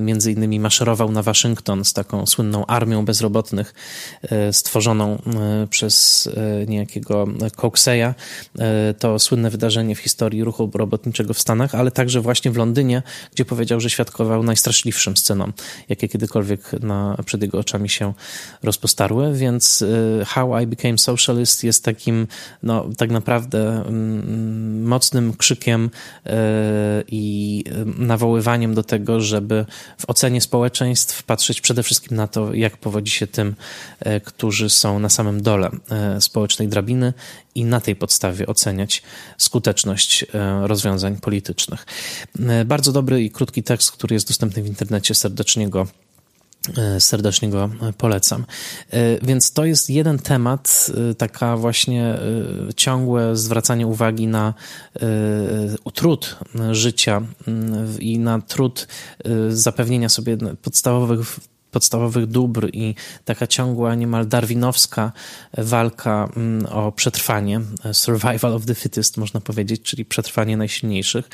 między 0.00 0.32
innymi 0.32 0.60
maszerował 0.60 1.12
na 1.12 1.22
Waszyngton 1.22 1.84
z 1.84 1.92
taką 1.92 2.26
słynną 2.26 2.66
armią 2.66 3.04
bezrobotnych 3.04 3.74
e, 4.22 4.52
stworzoną 4.52 5.18
e, 5.18 5.66
przez 5.70 6.28
e, 6.36 6.66
niejakiego 6.66 7.26
Coxeya. 7.56 8.14
To 8.98 9.18
słynne 9.18 9.50
wydarzenie 9.50 9.94
w 9.94 9.98
historii 9.98 10.44
ruchu 10.44 10.70
robotniczego 10.74 11.34
w 11.34 11.38
Stanach, 11.38 11.74
ale 11.74 11.90
także 11.90 12.20
właśnie 12.20 12.50
w 12.50 12.56
Londynie, 12.56 13.02
gdzie 13.32 13.44
powiedział, 13.44 13.80
że 13.80 13.90
świadkował 13.90 14.42
najstraszliwszym 14.42 15.16
scenom, 15.16 15.52
jakie 15.88 16.08
kiedykolwiek 16.08 16.72
na, 16.72 17.16
przed 17.26 17.42
jego 17.42 17.58
oczami 17.58 17.88
się 17.88 18.12
rozpostarły, 18.62 19.34
więc 19.34 19.84
How 20.26 20.60
I 20.60 20.66
Became 20.66 20.98
Socialist 20.98 21.64
jest 21.64 21.84
takim, 21.84 22.26
no 22.62 22.88
tak 22.96 23.10
naprawdę 23.10 23.84
mm, 23.86 24.86
mocnym 24.86 25.32
krzykiem 25.36 25.90
i 27.08 27.64
nawoływaniem 27.98 28.74
do 28.74 28.82
tego, 28.82 29.20
żeby 29.20 29.43
żeby 29.44 29.66
w 29.98 30.10
ocenie 30.10 30.40
społeczeństw 30.40 31.22
patrzeć 31.22 31.60
przede 31.60 31.82
wszystkim 31.82 32.16
na 32.16 32.26
to, 32.26 32.54
jak 32.54 32.76
powodzi 32.76 33.10
się 33.10 33.26
tym, 33.26 33.54
e, 34.00 34.20
którzy 34.20 34.70
są 34.70 34.98
na 34.98 35.08
samym 35.08 35.42
dole 35.42 35.70
e, 35.90 36.20
społecznej 36.20 36.68
drabiny 36.68 37.12
i 37.54 37.64
na 37.64 37.80
tej 37.80 37.96
podstawie 37.96 38.46
oceniać 38.46 39.02
skuteczność 39.38 40.22
e, 40.22 40.26
rozwiązań 40.66 41.16
politycznych. 41.16 41.86
Bardzo 42.66 42.92
dobry 42.92 43.22
i 43.22 43.30
krótki 43.30 43.62
tekst, 43.62 43.92
który 43.92 44.14
jest 44.14 44.28
dostępny 44.28 44.62
w 44.62 44.66
internecie, 44.66 45.14
serdecznie 45.14 45.68
go 45.68 45.86
serdecznie 46.98 47.50
go 47.50 47.70
polecam. 47.98 48.44
Więc 49.22 49.52
to 49.52 49.64
jest 49.64 49.90
jeden 49.90 50.18
temat, 50.18 50.90
taka 51.18 51.56
właśnie 51.56 52.18
ciągłe 52.76 53.36
zwracanie 53.36 53.86
uwagi 53.86 54.26
na 54.26 54.54
trud 55.94 56.36
życia 56.70 57.22
i 57.98 58.18
na 58.18 58.40
trud 58.40 58.88
zapewnienia 59.48 60.08
sobie 60.08 60.36
podstawowych 60.62 61.36
podstawowych 61.74 62.26
dóbr 62.26 62.68
i 62.72 62.94
taka 63.24 63.46
ciągła, 63.46 63.94
niemal 63.94 64.28
darwinowska 64.28 65.12
walka 65.58 66.28
mm, 66.36 66.66
o 66.66 66.92
przetrwanie, 66.92 67.60
survival 67.92 68.52
of 68.54 68.66
the 68.66 68.74
fittest, 68.74 69.16
można 69.16 69.40
powiedzieć, 69.40 69.82
czyli 69.82 70.04
przetrwanie 70.04 70.56
najsilniejszych. 70.56 71.28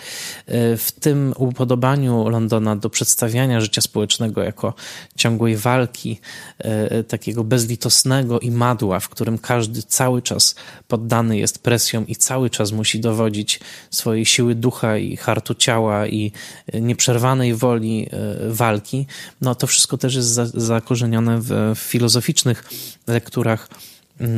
E, 0.46 0.76
w 0.76 0.92
tym 0.92 1.35
upodobaniu 1.37 2.29
Londona 2.29 2.76
do 2.76 2.90
przedstawiania 2.90 3.61
życia 3.61 3.81
społecznego 3.81 4.42
jako 4.42 4.74
ciągłej 5.16 5.57
walki, 5.57 6.20
e, 6.59 7.05
takiego 7.05 7.44
bezlitosnego 7.44 8.40
i 8.40 8.50
madła, 8.50 9.00
w 9.00 9.09
którym 9.09 9.38
każdy 9.38 9.83
cały 9.83 10.22
czas 10.22 10.55
poddany 10.88 11.38
jest 11.38 11.59
presją 11.59 12.05
i 12.05 12.16
cały 12.16 12.50
czas 12.50 12.72
musi 12.72 13.00
dowodzić 13.00 13.61
swojej 13.90 14.26
siły 14.26 14.55
ducha 14.55 14.96
i 14.96 15.16
hartu 15.16 15.55
ciała 15.55 16.07
i 16.07 16.33
nieprzerwanej 16.74 17.55
woli 17.55 18.07
e, 18.11 18.53
walki, 18.53 19.07
no 19.40 19.55
to 19.55 19.66
wszystko 19.66 19.98
też 19.98 20.14
jest 20.14 20.29
zakorzenione 20.54 21.38
w 21.40 21.72
filozoficznych 21.76 22.64
lekturach 23.06 23.68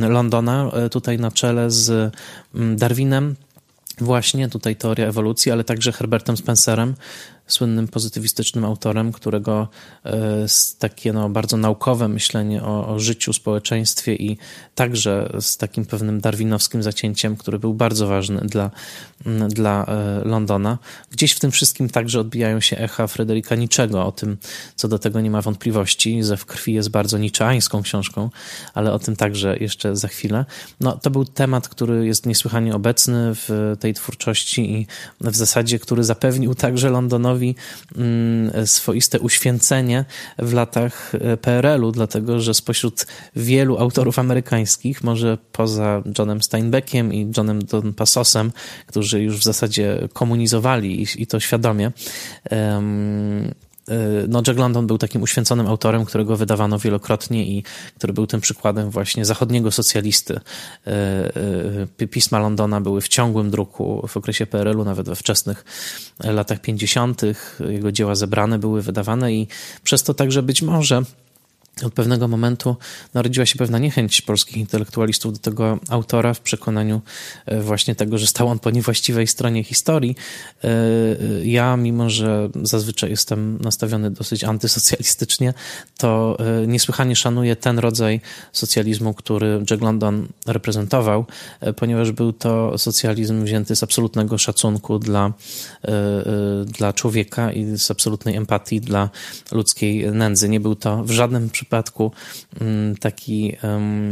Londona, 0.09 0.71
e, 0.73 0.89
tutaj 0.89 1.17
na 1.17 1.31
czele 1.31 1.71
z 1.71 2.13
mm, 2.55 2.77
Darwinem, 2.77 3.35
właśnie 3.97 4.49
tutaj 4.49 4.75
teoria 4.75 5.07
ewolucji, 5.07 5.51
ale 5.51 5.63
także 5.63 5.91
Herbertem 5.91 6.37
Spencerem, 6.37 6.95
słynnym 7.47 7.87
pozytywistycznym 7.87 8.65
autorem, 8.65 9.11
którego 9.11 9.67
e, 10.05 10.45
takie 10.79 11.13
no, 11.13 11.29
bardzo 11.29 11.57
naukowe 11.57 12.07
myślenie 12.07 12.63
o, 12.63 12.87
o, 12.87 12.99
życiu, 12.99 13.33
społeczeństwie 13.33 14.15
i 14.15 14.37
także 14.75 15.29
z 15.39 15.57
takim 15.57 15.85
pewnym 15.85 16.21
darwinowskim 16.21 16.83
zacięciem, 16.83 17.35
który 17.35 17.59
był 17.59 17.73
bardzo 17.73 18.07
ważny 18.07 18.41
dla, 18.41 18.71
dla 19.49 19.85
e, 19.85 20.21
Londona. 20.25 20.77
Gdzieś 21.11 21.31
w 21.31 21.39
tym 21.39 21.51
wszystkim 21.51 21.89
także 21.89 22.19
odbijają 22.19 22.59
się 22.59 22.77
echa 22.77 23.07
Fryderyka 23.07 23.55
Niczego, 23.55 24.05
o 24.05 24.11
tym, 24.11 24.37
co 24.75 24.87
do 24.87 24.99
tego 24.99 25.21
nie 25.21 25.31
ma 25.31 25.41
wątpliwości. 25.41 26.23
Zew 26.23 26.45
krwi 26.45 26.73
jest 26.73 26.89
bardzo 26.89 27.17
niczeańską 27.17 27.83
książką, 27.83 28.29
ale 28.73 28.93
o 28.93 28.99
tym 28.99 29.15
także 29.15 29.57
jeszcze 29.57 29.95
za 29.95 30.07
chwilę. 30.07 30.45
No, 30.79 30.97
to 30.97 31.09
był 31.09 31.25
temat, 31.25 31.69
który 31.69 32.05
jest 32.05 32.25
niesłychanie 32.25 32.75
obecny 32.75 33.31
w 33.35 33.75
tej 33.79 33.93
twórczości 33.93 34.71
i 34.71 34.87
w 35.21 35.35
zasadzie, 35.35 35.79
który 35.79 36.03
zapewnił 36.03 36.55
także 36.55 36.89
Londonowi 36.89 37.32
Mm, 37.95 38.67
swoiste 38.67 39.19
uświęcenie 39.19 40.05
w 40.39 40.53
latach 40.53 41.15
e, 41.15 41.37
PRL-u, 41.37 41.91
dlatego 41.91 42.39
że 42.39 42.53
spośród 42.53 43.07
wielu 43.35 43.77
autorów 43.77 44.19
amerykańskich, 44.19 45.03
może 45.03 45.37
poza 45.51 46.03
Johnem 46.19 46.41
Steinbeckiem 46.41 47.13
i 47.13 47.31
Johnem 47.37 47.65
Don 47.65 47.93
Passosem, 47.93 48.51
którzy 48.87 49.21
już 49.21 49.37
w 49.37 49.43
zasadzie 49.43 50.07
komunizowali 50.13 51.07
i, 51.17 51.27
to 51.27 51.39
świadomie, 51.39 51.91
no 54.27 54.41
Jack 54.47 54.59
London 54.59 54.87
był 54.87 54.97
takim 54.97 55.21
uświęconym 55.21 55.67
autorem, 55.67 56.05
którego 56.05 56.37
wydawano 56.37 56.79
wielokrotnie 56.79 57.45
i 57.45 57.63
który 57.97 58.13
był 58.13 58.27
tym 58.27 58.41
przykładem 58.41 58.89
właśnie 58.89 59.25
zachodniego 59.25 59.71
socjalisty. 59.71 60.33
Y, 60.33 62.01
y, 62.01 62.07
pisma 62.07 62.39
Londona 62.39 62.81
były 62.81 63.01
w 63.01 63.07
ciągłym 63.07 63.49
druku 63.49 64.07
w 64.07 64.17
okresie 64.17 64.45
PRL-u, 64.45 64.83
nawet 64.83 65.09
we 65.09 65.15
wczesnych 65.15 65.65
latach 66.19 66.61
50. 66.61 67.21
Jego 67.69 67.91
dzieła 67.91 68.15
zebrane 68.15 68.59
były 68.59 68.81
wydawane 68.81 69.33
i 69.33 69.47
przez 69.83 70.03
to 70.03 70.13
także 70.13 70.43
być 70.43 70.61
może 70.61 71.01
od 71.81 71.93
pewnego 71.93 72.27
momentu 72.27 72.75
narodziła 73.13 73.45
się 73.45 73.55
pewna 73.55 73.79
niechęć 73.79 74.21
polskich 74.21 74.57
intelektualistów 74.57 75.33
do 75.33 75.39
tego 75.39 75.79
autora 75.89 76.33
w 76.33 76.39
przekonaniu 76.39 77.01
e, 77.45 77.61
właśnie 77.61 77.95
tego, 77.95 78.17
że 78.17 78.27
stał 78.27 78.47
on 78.47 78.59
po 78.59 78.69
niewłaściwej 78.69 79.27
stronie 79.27 79.63
historii. 79.63 80.15
E, 80.63 80.69
ja, 81.43 81.77
mimo 81.77 82.09
że 82.09 82.49
zazwyczaj 82.63 83.09
jestem 83.09 83.57
nastawiony 83.61 84.11
dosyć 84.11 84.43
antysocjalistycznie, 84.43 85.53
to 85.97 86.37
e, 86.39 86.67
niesłychanie 86.67 87.15
szanuję 87.15 87.55
ten 87.55 87.79
rodzaj 87.79 88.21
socjalizmu, 88.51 89.13
który 89.13 89.63
Jack 89.71 89.83
London 89.83 90.27
reprezentował, 90.45 91.25
ponieważ 91.75 92.11
był 92.11 92.33
to 92.33 92.77
socjalizm 92.77 93.43
wzięty 93.43 93.75
z 93.75 93.83
absolutnego 93.83 94.37
szacunku 94.37 94.99
dla, 94.99 95.33
dla 96.65 96.93
człowieka 96.93 97.51
i 97.51 97.77
z 97.77 97.91
absolutnej 97.91 98.35
empatii 98.35 98.81
dla 98.81 99.09
ludzkiej 99.51 100.11
nędzy. 100.11 100.49
Nie 100.49 100.59
był 100.59 100.75
to 100.75 101.03
w 101.03 101.11
żadnym 101.11 101.49
przypadku 101.49 101.62
przypadku 101.63 102.11
mm, 102.61 102.97
taki 102.97 103.57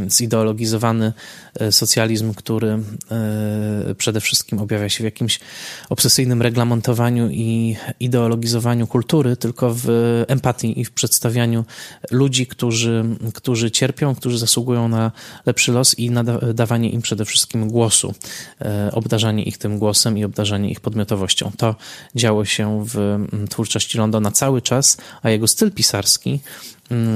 zideologizowany 0.08 1.12
e, 1.60 1.72
socjalizm, 1.72 2.34
który 2.34 2.68
e, 2.68 3.94
przede 3.94 4.20
wszystkim 4.20 4.58
objawia 4.58 4.88
się 4.88 5.02
w 5.02 5.04
jakimś 5.04 5.40
obsesyjnym 5.88 6.42
reglamentowaniu 6.42 7.28
i 7.30 7.76
ideologizowaniu 8.00 8.86
kultury, 8.86 9.36
tylko 9.36 9.74
w 9.74 9.88
empatii 10.28 10.80
i 10.80 10.84
w 10.84 10.90
przedstawianiu 10.90 11.64
ludzi, 12.10 12.46
którzy, 12.46 13.04
którzy 13.34 13.70
cierpią, 13.70 14.14
którzy 14.14 14.38
zasługują 14.38 14.88
na 14.88 15.12
lepszy 15.46 15.72
los 15.72 15.98
i 15.98 16.10
nadawanie 16.10 16.90
im 16.90 17.02
przede 17.02 17.24
wszystkim 17.24 17.68
głosu, 17.68 18.14
e, 18.60 18.90
obdarzanie 18.92 19.42
ich 19.42 19.58
tym 19.58 19.78
głosem 19.78 20.18
i 20.18 20.24
obdarzanie 20.24 20.70
ich 20.70 20.80
podmiotowością. 20.80 21.52
To 21.56 21.74
działo 22.14 22.44
się 22.44 22.84
w 22.86 22.98
mm, 22.98 23.48
twórczości 23.48 23.98
Londona 23.98 24.30
cały 24.30 24.62
czas, 24.62 24.96
a 25.22 25.30
jego 25.30 25.46
styl 25.48 25.72
pisarski 25.72 26.40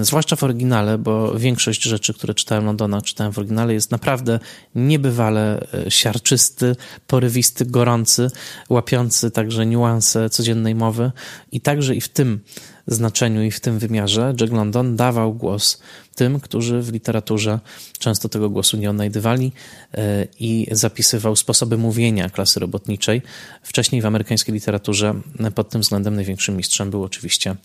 zwłaszcza 0.02 0.36
w 0.36 0.42
oryginale, 0.42 0.98
bo 0.98 1.38
większość 1.38 1.82
rzeczy, 1.82 2.14
które 2.14 2.34
czytałem 2.34 2.64
Londona, 2.64 3.02
czytałem 3.02 3.32
w 3.32 3.38
oryginale, 3.38 3.74
jest 3.74 3.90
naprawdę 3.90 4.38
niebywale 4.74 5.66
e, 5.86 5.90
siarczysty, 5.90 6.76
porywisty, 7.06 7.66
gorący, 7.66 8.30
łapiący 8.70 9.30
także 9.30 9.66
niuanse 9.66 10.30
codziennej 10.30 10.74
mowy 10.74 11.12
i 11.52 11.60
także 11.60 11.94
i 11.94 12.00
w 12.00 12.08
tym 12.08 12.40
znaczeniu 12.86 13.42
i 13.42 13.50
w 13.50 13.60
tym 13.60 13.78
wymiarze 13.78 14.34
Jack 14.40 14.52
London 14.52 14.96
dawał 14.96 15.34
głos 15.34 15.80
tym, 16.14 16.40
którzy 16.40 16.82
w 16.82 16.92
literaturze 16.92 17.60
często 17.98 18.28
tego 18.28 18.50
głosu 18.50 18.76
nie 18.76 18.90
odnajdywali 18.90 19.52
e, 19.94 20.26
i 20.40 20.66
zapisywał 20.70 21.36
sposoby 21.36 21.78
mówienia 21.78 22.30
klasy 22.30 22.60
robotniczej. 22.60 23.22
Wcześniej 23.62 24.02
w 24.02 24.06
amerykańskiej 24.06 24.54
literaturze 24.54 25.14
pod 25.54 25.68
tym 25.68 25.80
względem 25.80 26.14
największym 26.14 26.56
mistrzem 26.56 26.90
był 26.90 27.04
oczywiście 27.04 27.56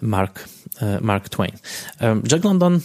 Mark, 0.00 0.48
e, 0.82 1.00
Mark 1.00 1.28
Twain. 1.28 1.52
E, 2.00 2.20
Jack 2.32 2.44
London 2.44 2.80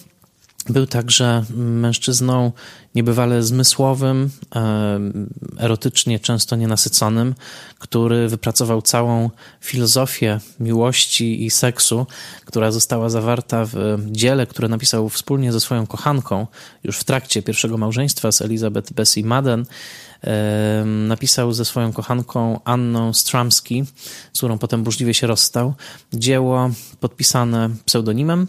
był 0.70 0.88
także 0.88 1.44
mężczyzną 1.56 2.52
niebywale 2.96 3.44
zmysłowym, 3.44 4.30
erotycznie 5.58 6.20
często 6.20 6.56
nienasyconym, 6.56 7.36
który 7.80 8.28
wypracował 8.28 8.82
całą 8.82 9.30
filozofię 9.62 10.40
miłości 10.60 11.46
i 11.46 11.50
seksu, 11.50 12.08
która 12.46 12.72
została 12.72 13.10
zawarta 13.10 13.66
w 13.66 13.98
dziele, 14.06 14.48
które 14.48 14.68
napisał 14.68 15.10
wspólnie 15.10 15.52
ze 15.52 15.60
swoją 15.60 15.88
kochanką 15.88 16.48
już 16.84 16.98
w 16.98 17.04
trakcie 17.04 17.44
pierwszego 17.44 17.78
małżeństwa 17.78 18.32
z 18.32 18.42
Elizabeth 18.42 18.94
Bessie 18.94 19.24
Madden 19.24 19.66
napisał 20.86 21.54
ze 21.54 21.66
swoją 21.66 21.94
kochanką 21.94 22.60
Anną 22.64 23.14
Stramski, 23.14 23.86
z 24.34 24.38
którą 24.38 24.58
potem 24.58 24.84
burzliwie 24.84 25.14
się 25.14 25.28
rozstał, 25.28 25.74
dzieło 26.14 26.70
podpisane 27.00 27.70
pseudonimem, 27.86 28.48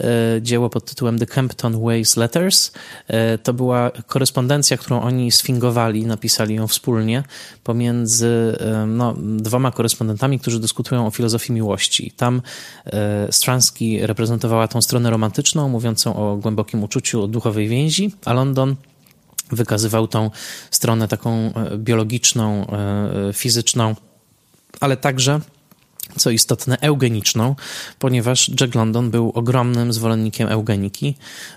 e, 0.00 0.42
dzieło 0.42 0.70
pod 0.70 0.84
tytułem 0.84 1.18
The 1.18 1.26
Campton 1.26 1.82
Ways 1.84 2.16
Letters. 2.16 2.72
E, 3.08 3.38
to 3.38 3.54
była 3.54 3.73
korespondencja, 4.06 4.76
którą 4.76 5.00
oni 5.00 5.32
sfingowali, 5.32 6.06
napisali 6.06 6.54
ją 6.54 6.68
wspólnie 6.68 7.22
pomiędzy 7.64 8.58
no, 8.86 9.14
dwoma 9.18 9.70
korespondentami, 9.70 10.40
którzy 10.40 10.60
dyskutują 10.60 11.06
o 11.06 11.10
filozofii 11.10 11.52
miłości. 11.52 12.12
Tam 12.16 12.42
e, 12.86 13.32
Stramski 13.32 14.06
reprezentowała 14.06 14.68
tą 14.68 14.82
stronę 14.82 15.10
romantyczną, 15.10 15.68
mówiącą 15.68 16.16
o 16.16 16.36
głębokim 16.36 16.82
uczuciu, 16.82 17.22
o 17.22 17.26
duchowej 17.26 17.68
więzi, 17.68 18.12
a 18.24 18.32
London 18.32 18.76
wykazywał 19.52 20.08
tą 20.08 20.30
stronę 20.70 21.08
taką 21.08 21.30
e, 21.30 21.78
biologiczną, 21.78 22.66
e, 22.66 23.32
fizyczną, 23.32 23.94
ale 24.80 24.96
także 24.96 25.40
co 26.16 26.30
istotne, 26.30 26.78
eugeniczną, 26.80 27.56
ponieważ 27.98 28.50
Jack 28.60 28.74
London 28.74 29.10
był 29.10 29.32
ogromnym 29.34 29.92
zwolennikiem 29.92 30.48
eugeniki, 30.48 31.14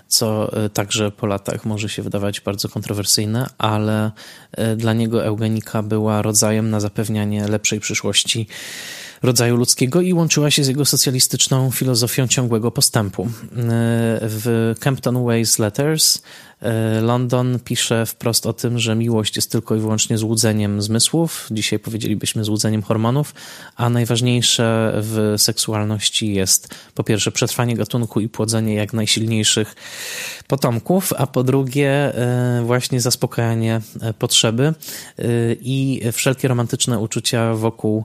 co 0.08 0.52
e, 0.64 0.68
także 0.68 1.10
po 1.10 1.26
latach 1.26 1.64
może 1.64 1.88
się 1.88 2.02
wydawać 2.02 2.40
bardzo 2.40 2.68
kontrowersyjne, 2.68 3.46
ale 3.58 4.10
dla 4.76 4.92
niego 4.92 5.24
eugenika 5.24 5.82
była 5.82 6.22
rodzajem 6.22 6.70
na 6.70 6.80
zapewnianie 6.80 7.48
lepszej 7.48 7.80
przyszłości 7.80 8.46
rodzaju 9.22 9.56
ludzkiego 9.56 10.00
i 10.00 10.12
łączyła 10.12 10.50
się 10.50 10.64
z 10.64 10.68
jego 10.68 10.84
socjalistyczną 10.84 11.70
filozofią 11.70 12.28
ciągłego 12.28 12.70
postępu. 12.70 13.28
W 14.20 14.74
Campton 14.80 15.24
Ways 15.24 15.58
Letters 15.58 16.22
E, 16.22 16.47
London 17.02 17.58
pisze 17.64 18.06
wprost 18.06 18.46
o 18.46 18.52
tym, 18.52 18.78
że 18.78 18.94
miłość 18.94 19.36
jest 19.36 19.52
tylko 19.52 19.76
i 19.76 19.80
wyłącznie 19.80 20.18
złudzeniem 20.18 20.82
zmysłów, 20.82 21.48
dzisiaj 21.50 21.78
powiedzielibyśmy 21.78 22.44
złudzeniem 22.44 22.82
hormonów, 22.82 23.34
a 23.76 23.90
najważniejsze 23.90 24.92
w 24.96 25.34
seksualności 25.36 26.34
jest 26.34 26.74
po 26.94 27.04
pierwsze 27.04 27.32
przetrwanie 27.32 27.76
gatunku 27.76 28.20
i 28.20 28.28
płodzenie 28.28 28.74
jak 28.74 28.92
najsilniejszych 28.92 29.74
potomków, 30.46 31.12
a 31.18 31.26
po 31.26 31.44
drugie 31.44 31.90
e, 31.90 32.62
właśnie 32.66 33.00
zaspokajanie 33.00 33.80
e, 34.00 34.14
potrzeby 34.14 34.74
i 35.60 36.00
wszelkie 36.12 36.48
romantyczne 36.48 36.98
uczucia 36.98 37.54
wokół, 37.54 38.04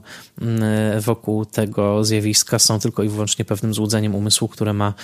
wokół 1.00 1.44
tego 1.44 2.04
zjawiska 2.04 2.58
są 2.58 2.80
tylko 2.80 3.02
i 3.02 3.08
wyłącznie 3.08 3.44
pewnym 3.44 3.74
złudzeniem 3.74 4.14
umysłu, 4.14 4.48
które 4.48 4.72
ma 4.72 4.94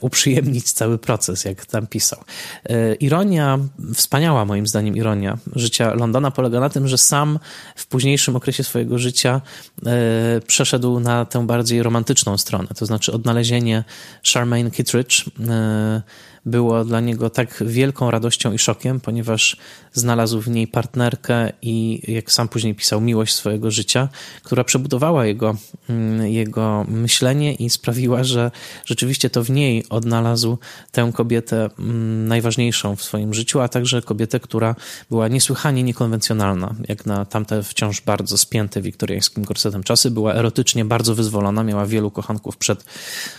uprzyjemnić 0.00 0.72
cały 0.72 0.98
proces, 0.98 1.44
jak 1.44 1.66
tam 1.66 1.86
pisał. 1.86 2.18
E, 2.64 2.94
ironia, 2.94 3.58
wspaniała 3.94 4.44
moim 4.44 4.66
zdaniem 4.66 4.96
ironia 4.96 5.38
życia 5.56 5.94
Londona 5.94 6.30
polega 6.30 6.60
na 6.60 6.68
tym, 6.68 6.88
że 6.88 6.98
sam 6.98 7.38
w 7.76 7.86
późniejszym 7.86 8.36
okresie 8.36 8.64
swojego 8.64 8.98
życia 8.98 9.40
e, 9.86 10.40
przeszedł 10.46 11.00
na 11.00 11.24
tę 11.24 11.46
bardziej 11.46 11.82
romantyczną 11.82 12.38
stronę, 12.38 12.68
to 12.78 12.86
znaczy 12.86 13.12
odnalezienie 13.12 13.84
Charmaine 14.32 14.70
Kittredge, 14.70 15.24
e, 15.48 16.02
było 16.46 16.84
dla 16.84 17.00
niego 17.00 17.30
tak 17.30 17.64
wielką 17.66 18.10
radością 18.10 18.52
i 18.52 18.58
szokiem, 18.58 19.00
ponieważ 19.00 19.56
znalazł 19.92 20.40
w 20.40 20.48
niej 20.48 20.66
partnerkę 20.66 21.52
i, 21.62 22.02
jak 22.12 22.32
sam 22.32 22.48
później 22.48 22.74
pisał, 22.74 23.00
miłość 23.00 23.34
swojego 23.34 23.70
życia, 23.70 24.08
która 24.42 24.64
przebudowała 24.64 25.26
jego, 25.26 25.56
mm, 25.88 26.26
jego 26.26 26.84
myślenie 26.88 27.54
i 27.54 27.70
sprawiła, 27.70 28.24
że 28.24 28.50
rzeczywiście 28.84 29.30
to 29.30 29.44
w 29.44 29.50
niej 29.50 29.84
odnalazł 29.90 30.58
tę 30.92 31.10
kobietę 31.14 31.70
mm, 31.78 32.28
najważniejszą 32.28 32.96
w 32.96 33.02
swoim 33.02 33.34
życiu, 33.34 33.60
a 33.60 33.68
także 33.68 34.02
kobietę, 34.02 34.40
która 34.40 34.74
była 35.10 35.28
niesłychanie 35.28 35.82
niekonwencjonalna, 35.82 36.74
jak 36.88 37.06
na 37.06 37.24
tamte 37.24 37.62
wciąż 37.62 38.00
bardzo 38.00 38.38
spięte 38.38 38.82
wiktoriańskim 38.82 39.44
korsetem 39.44 39.82
czasy. 39.82 40.10
Była 40.10 40.34
erotycznie 40.34 40.84
bardzo 40.84 41.14
wyzwolona, 41.14 41.62
miała 41.64 41.86
wielu 41.86 42.10
kochanków 42.10 42.56
przed 42.56 42.84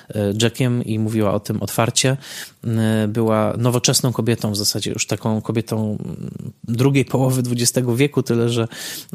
e, 0.10 0.34
Jackiem 0.42 0.84
i 0.84 1.00
mówiła 1.00 1.34
o 1.34 1.40
tym 1.40 1.62
otwarcie. 1.62 2.18
E, 2.64 3.08
była 3.08 3.54
nowoczesną 3.58 4.14
kobietą, 4.14 4.52
w 4.52 4.58
zasadzie 4.58 4.92
już 4.92 5.08
taką 5.08 5.42
kobietą 5.42 5.98
mm, 6.06 6.32
drugiej 6.64 7.06
połowy 7.06 7.42
XX 7.52 7.88
wieku, 7.96 8.24
tyle 8.24 8.50
że 8.50 8.68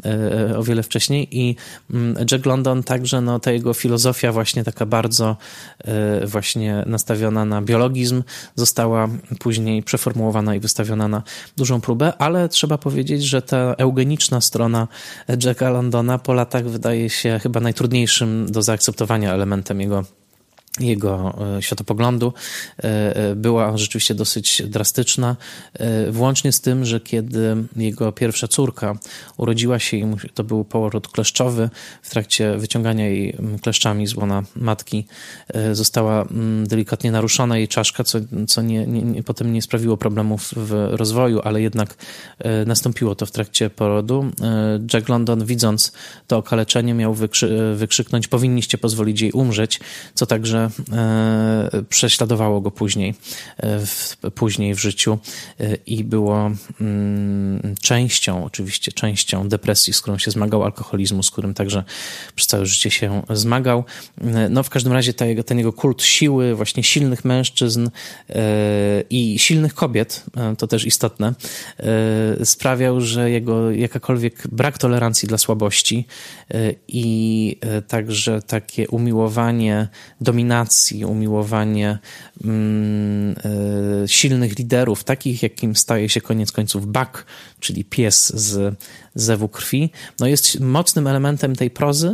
e, 0.05 0.57
o 0.57 0.63
wiele 0.63 0.83
wcześniej. 0.83 1.27
I 1.31 1.55
mm, 1.91 2.25
Jack 2.31 2.45
London 2.45 2.83
także, 2.83 3.21
no, 3.21 3.39
ta 3.39 3.51
jego 3.51 3.73
filozofia 3.73 4.31
właśnie 4.31 4.63
taka 4.63 4.85
bardzo 4.85 5.37
właśnie 6.25 6.83
nastawiona 6.85 7.45
na 7.45 7.61
biologizm 7.61 8.23
została 8.55 9.09
później 9.39 9.83
przeformułowana 9.83 10.55
i 10.55 10.59
wystawiona 10.59 11.07
na 11.07 11.23
dużą 11.57 11.81
próbę, 11.81 12.13
ale 12.17 12.49
trzeba 12.49 12.77
powiedzieć, 12.77 13.23
że 13.23 13.41
ta 13.41 13.75
eugeniczna 13.77 14.41
strona 14.41 14.87
Jacka 15.43 15.69
Londona 15.69 16.17
po 16.17 16.33
latach 16.33 16.67
wydaje 16.69 17.09
się 17.09 17.39
chyba 17.43 17.59
najtrudniejszym 17.59 18.51
do 18.51 18.61
zaakceptowania 18.61 19.33
elementem 19.33 19.81
jego 19.81 20.03
jego 20.79 21.37
e, 21.57 21.61
światopoglądu 21.61 22.33
e, 22.77 23.15
e, 23.15 23.35
była 23.35 23.77
rzeczywiście 23.77 24.15
dosyć 24.15 24.61
drastyczna, 24.65 25.35
włącznie 26.09 26.51
z 26.51 26.61
tym, 26.61 26.85
że 26.85 26.99
kiedy 26.99 27.55
jego 27.75 28.11
pierwsza 28.11 28.47
córka 28.47 28.97
urodziła 29.37 29.79
się 29.79 29.97
i 29.97 30.05
to 30.33 30.43
był 30.43 30.63
poród 30.63 31.07
kleszczowy, 31.07 31.69
w 32.01 32.09
trakcie 32.09 32.57
wyciągania 32.57 33.07
jej 33.07 33.37
kleszczami 33.61 34.07
z 34.07 34.15
łona 34.15 34.43
matki 34.55 35.05
została 35.71 36.25
delikatnie 36.63 37.11
naruszona 37.11 37.57
jej 37.57 37.67
czaszka, 37.67 38.03
co, 38.03 38.19
co 38.47 38.61
nie, 38.61 38.87
nie, 38.87 39.23
potem 39.23 39.53
nie 39.53 39.61
sprawiło 39.61 39.97
problemów 39.97 40.53
w 40.57 40.87
rozwoju, 40.91 41.41
ale 41.43 41.61
jednak 41.61 41.95
nastąpiło 42.65 43.15
to 43.15 43.25
w 43.25 43.31
trakcie 43.31 43.69
porodu. 43.69 44.31
Jack 44.93 45.09
London, 45.09 45.45
widząc 45.45 45.91
to 46.27 46.37
okaleczenie, 46.37 46.93
miał 46.93 47.13
wykrzy 47.13 47.75
wykrzyknąć: 47.75 48.27
Powinniście 48.27 48.77
pozwolić 48.77 49.21
jej 49.21 49.31
umrzeć, 49.31 49.79
co 50.13 50.25
także 50.25 50.66
E, 50.93 51.83
prześladowało 51.89 52.61
go 52.61 52.71
później, 52.71 53.15
e, 53.57 53.85
w, 53.85 54.17
później 54.35 54.75
w 54.75 54.79
życiu 54.79 55.19
e, 55.59 55.75
i 55.75 56.03
było 56.03 56.51
mm, 56.81 57.75
częścią, 57.81 58.45
oczywiście 58.45 58.91
częścią 58.91 59.49
depresji, 59.49 59.93
z 59.93 60.01
którą 60.01 60.17
się 60.17 60.31
zmagał, 60.31 60.63
alkoholizmu, 60.63 61.23
z 61.23 61.31
którym 61.31 61.53
także 61.53 61.83
przez 62.35 62.47
całe 62.47 62.65
życie 62.65 62.91
się 62.91 63.21
zmagał. 63.29 63.83
No 64.49 64.63
w 64.63 64.69
każdym 64.69 64.93
razie 64.93 65.13
ta, 65.13 65.25
ten 65.45 65.57
jego 65.57 65.73
kult 65.73 66.03
siły, 66.03 66.55
właśnie 66.55 66.83
silnych 66.83 67.25
mężczyzn 67.25 67.89
i 69.09 69.39
silnych 69.39 69.73
kobiet, 69.73 70.23
to 70.57 70.67
też 70.67 70.85
istotne, 70.85 71.33
sprawiał, 72.43 73.01
że 73.01 73.31
jego 73.31 73.71
jakakolwiek 73.71 74.47
brak 74.51 74.77
tolerancji 74.77 75.27
dla 75.27 75.37
słabości 75.37 76.05
i 76.87 77.59
także 77.87 78.41
takie 78.41 78.87
umiłowanie 78.87 79.87
dominacji 80.21 80.56
dominacji, 80.57 81.05
umiłowanie 81.05 81.99
silnych 84.07 84.57
liderów, 84.57 85.03
takich 85.03 85.43
jakim 85.43 85.75
staje 85.75 86.09
się 86.09 86.21
koniec 86.21 86.51
końców 86.51 86.87
Buck, 86.87 87.25
czyli 87.59 87.85
pies 87.85 88.33
z 88.35 88.77
zewu 89.15 89.49
krwi, 89.49 89.89
no 90.19 90.27
jest 90.27 90.59
mocnym 90.59 91.07
elementem 91.07 91.55
tej 91.55 91.69
prozy 91.69 92.07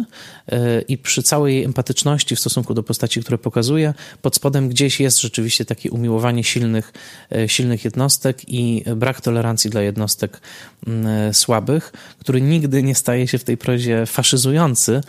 y, 0.54 0.56
i 0.88 0.98
przy 0.98 1.24
całej 1.24 1.56
jej 1.56 1.64
empatyczności 1.64 2.36
w 2.36 2.40
stosunku 2.40 2.74
do 2.74 2.84
postaci, 2.84 3.22
które 3.22 3.38
pokazuje, 3.38 3.94
pod 4.22 4.36
spodem 4.36 4.70
gdzieś 4.70 5.00
jest 5.00 5.22
rzeczywiście 5.22 5.66
takie 5.66 5.92
umiłowanie 5.92 6.44
silnych, 6.44 6.94
y, 7.36 7.50
silnych 7.50 7.86
jednostek 7.86 8.50
i 8.50 8.84
brak 8.96 9.22
tolerancji 9.22 9.70
dla 9.70 9.82
jednostek 9.82 10.42
mm, 10.88 11.34
słabych, 11.34 11.94
który 12.20 12.42
nigdy 12.42 12.84
nie 12.84 12.96
staje 12.96 13.28
się 13.28 13.38
w 13.38 13.44
tej 13.44 13.58
prozie 13.58 14.06
faszyzujący, 14.06 15.02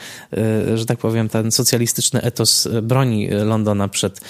że 0.74 0.86
tak 0.86 0.98
powiem, 0.98 1.28
ten 1.28 1.52
socjalistyczny 1.52 2.22
etos 2.22 2.68
broni 2.82 3.28
Londona 3.30 3.88
przed, 3.88 4.20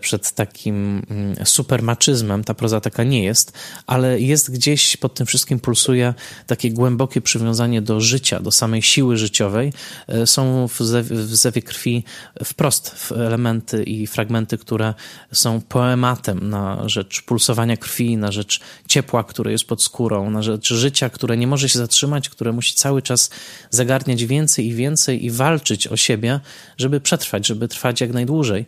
przed 0.00 0.05
takim 0.34 1.02
mm, 1.10 1.36
supermaczyzmem. 1.46 2.44
Ta 2.44 2.54
proza 2.54 2.80
taka 2.80 3.04
nie 3.04 3.24
jest, 3.24 3.52
ale 3.86 4.20
jest 4.20 4.52
gdzieś 4.52 4.96
pod 4.96 5.14
tym 5.14 5.26
wszystkim 5.26 5.60
pulsuje 5.60 6.14
takie 6.46 6.70
głębokie 6.70 7.20
przywiązanie 7.20 7.82
do 7.82 8.00
życia, 8.00 8.40
do 8.40 8.50
samej 8.50 8.82
siły 8.82 9.16
życiowej. 9.16 9.72
E, 10.08 10.26
są 10.26 10.68
w 10.68 10.78
zewie, 10.78 11.16
w 11.16 11.36
zewie 11.36 11.62
krwi 11.62 12.04
wprost 12.44 13.12
elementy 13.16 13.82
i 13.82 14.06
fragmenty, 14.06 14.58
które 14.58 14.94
są 15.32 15.60
poematem 15.60 16.50
na 16.50 16.88
rzecz 16.88 17.22
pulsowania 17.22 17.76
krwi, 17.76 18.16
na 18.16 18.32
rzecz 18.32 18.60
ciepła, 18.88 19.24
które 19.24 19.52
jest 19.52 19.64
pod 19.64 19.82
skórą, 19.82 20.30
na 20.30 20.42
rzecz 20.42 20.72
życia, 20.74 21.10
które 21.10 21.36
nie 21.36 21.46
może 21.46 21.68
się 21.68 21.78
zatrzymać, 21.78 22.28
które 22.28 22.52
musi 22.52 22.74
cały 22.74 23.02
czas 23.02 23.30
zagarniać 23.70 24.24
więcej 24.24 24.66
i 24.66 24.74
więcej 24.74 25.24
i 25.24 25.30
walczyć 25.30 25.86
o 25.86 25.96
siebie, 25.96 26.40
żeby 26.78 27.00
przetrwać, 27.00 27.46
żeby 27.46 27.68
trwać 27.68 28.00
jak 28.00 28.12
najdłużej. 28.12 28.66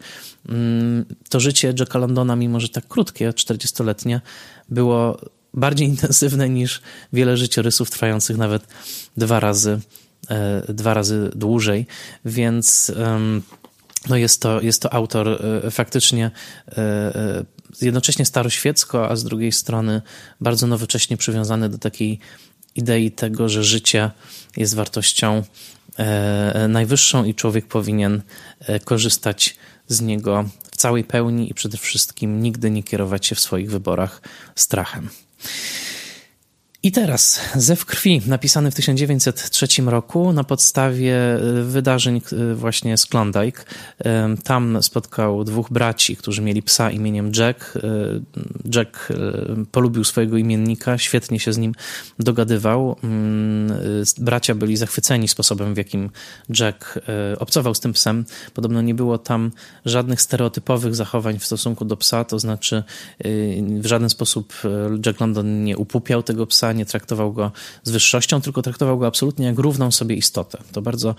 Mm, 0.48 1.04
to 1.28 1.40
życie 1.40 1.74
Jacka 1.78 1.98
Londona, 1.98 2.36
mimo 2.36 2.60
że 2.60 2.68
tak 2.68 2.88
krótkie, 2.88 3.30
40-letnie, 3.30 4.20
było 4.68 5.20
bardziej 5.54 5.88
intensywne 5.94 6.48
niż 6.48 6.80
wiele 7.12 7.36
życiorysów 7.36 7.90
trwających 7.90 8.36
nawet 8.36 8.62
dwa 9.16 9.40
razy, 9.40 9.80
e, 10.30 10.72
dwa 10.74 10.94
razy 10.94 11.30
dłużej, 11.34 11.86
więc 12.24 12.92
no 14.08 14.16
jest, 14.16 14.42
to, 14.42 14.60
jest 14.60 14.82
to 14.82 14.92
autor 14.92 15.28
e, 15.28 15.70
faktycznie 15.70 16.30
e, 16.68 17.44
jednocześnie 17.80 18.24
staroświecko, 18.24 19.10
a 19.10 19.16
z 19.16 19.24
drugiej 19.24 19.52
strony 19.52 20.02
bardzo 20.40 20.66
nowocześnie 20.66 21.16
przywiązany 21.16 21.68
do 21.68 21.78
takiej 21.78 22.18
idei 22.74 23.10
tego, 23.10 23.48
że 23.48 23.64
życie 23.64 24.10
jest 24.56 24.74
wartością 24.74 25.42
najwyższą 26.68 27.24
i 27.24 27.34
człowiek 27.34 27.66
powinien 27.66 28.22
korzystać 28.84 29.56
z 29.88 30.00
niego 30.00 30.44
w 30.70 30.76
całej 30.76 31.04
pełni 31.04 31.50
i 31.50 31.54
przede 31.54 31.78
wszystkim 31.78 32.42
nigdy 32.42 32.70
nie 32.70 32.82
kierować 32.82 33.26
się 33.26 33.34
w 33.34 33.40
swoich 33.40 33.70
wyborach 33.70 34.22
strachem. 34.54 35.08
I 36.82 36.92
teraz 36.92 37.40
Zew 37.54 37.84
krwi, 37.84 38.22
napisany 38.26 38.70
w 38.70 38.74
1903 38.74 39.82
roku 39.82 40.32
na 40.32 40.44
podstawie 40.44 41.14
e, 41.14 41.62
wydarzeń 41.62 42.20
e, 42.32 42.54
właśnie 42.54 42.98
z 42.98 43.06
Klondike. 43.06 43.64
Tam 44.44 44.82
spotkał 44.82 45.44
dwóch 45.44 45.70
braci, 45.70 46.16
którzy 46.16 46.42
mieli 46.42 46.62
psa 46.62 46.90
imieniem 46.90 47.32
Jack. 47.36 47.78
Jack 48.74 49.08
polubił 49.72 50.04
swojego 50.04 50.36
imiennika, 50.36 50.98
świetnie 50.98 51.40
się 51.40 51.52
z 51.52 51.58
nim 51.58 51.74
dogadywał. 52.18 52.96
Mm, 53.04 53.78
bracia 54.18 54.54
byli 54.54 54.76
zachwyceni 54.76 55.28
sposobem, 55.28 55.74
w 55.74 55.76
jakim 55.76 56.10
Jack 56.60 56.98
obcował 57.38 57.74
z 57.74 57.80
tym 57.80 57.92
psem. 57.92 58.24
Podobno 58.54 58.82
nie 58.82 58.94
było 58.94 59.18
tam 59.18 59.50
żadnych 59.84 60.22
stereotypowych 60.22 60.94
zachowań 60.94 61.38
w 61.38 61.46
stosunku 61.46 61.84
do 61.84 61.96
psa, 61.96 62.24
to 62.24 62.38
znaczy 62.38 62.82
w 63.80 63.86
żaden 63.86 64.10
sposób 64.10 64.52
Jack 65.06 65.20
London 65.20 65.64
nie 65.64 65.76
upupiał 65.76 66.22
tego 66.22 66.46
psa, 66.46 66.67
nie 66.72 66.86
traktował 66.86 67.32
go 67.32 67.52
z 67.82 67.90
wyższością, 67.90 68.40
tylko 68.40 68.62
traktował 68.62 68.98
go 68.98 69.06
absolutnie 69.06 69.46
jak 69.46 69.58
równą 69.58 69.90
sobie 69.90 70.14
istotę. 70.16 70.58
To 70.72 70.82
bardzo 70.82 71.14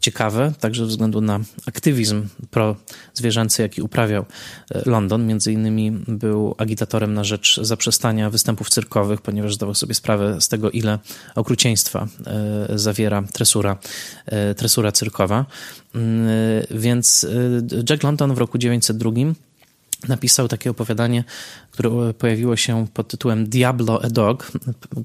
ciekawe, 0.00 0.52
także 0.60 0.84
ze 0.84 0.88
względu 0.88 1.20
na 1.20 1.40
aktywizm 1.66 2.28
pro-zwierzęcy, 2.50 3.62
jaki 3.62 3.82
uprawiał 3.82 4.24
e, 4.70 4.82
London. 4.90 5.26
Między 5.26 5.52
innymi 5.52 5.90
był 6.08 6.54
agitatorem 6.58 7.14
na 7.14 7.24
rzecz 7.24 7.60
zaprzestania 7.62 8.30
występów 8.30 8.70
cyrkowych, 8.70 9.20
ponieważ 9.20 9.54
zdawał 9.54 9.74
sobie 9.74 9.94
sprawę 9.94 10.40
z 10.40 10.48
tego, 10.48 10.70
ile 10.70 10.98
okrucieństwa 11.34 12.06
e, 12.26 12.78
zawiera 12.78 13.22
tresura, 13.22 13.78
e, 14.26 14.54
tresura 14.54 14.92
cyrkowa. 14.92 15.46
Mm, 15.94 16.26
więc 16.70 17.26
Jack 17.90 18.02
London 18.02 18.34
w 18.34 18.38
roku 18.38 18.58
1902 18.58 19.10
napisał 20.08 20.48
takie 20.48 20.70
opowiadanie 20.70 21.24
które 21.74 22.14
pojawiło 22.14 22.56
się 22.56 22.86
pod 22.94 23.08
tytułem 23.08 23.46
Diablo 23.46 24.04
a 24.04 24.08
Dog. 24.08 24.52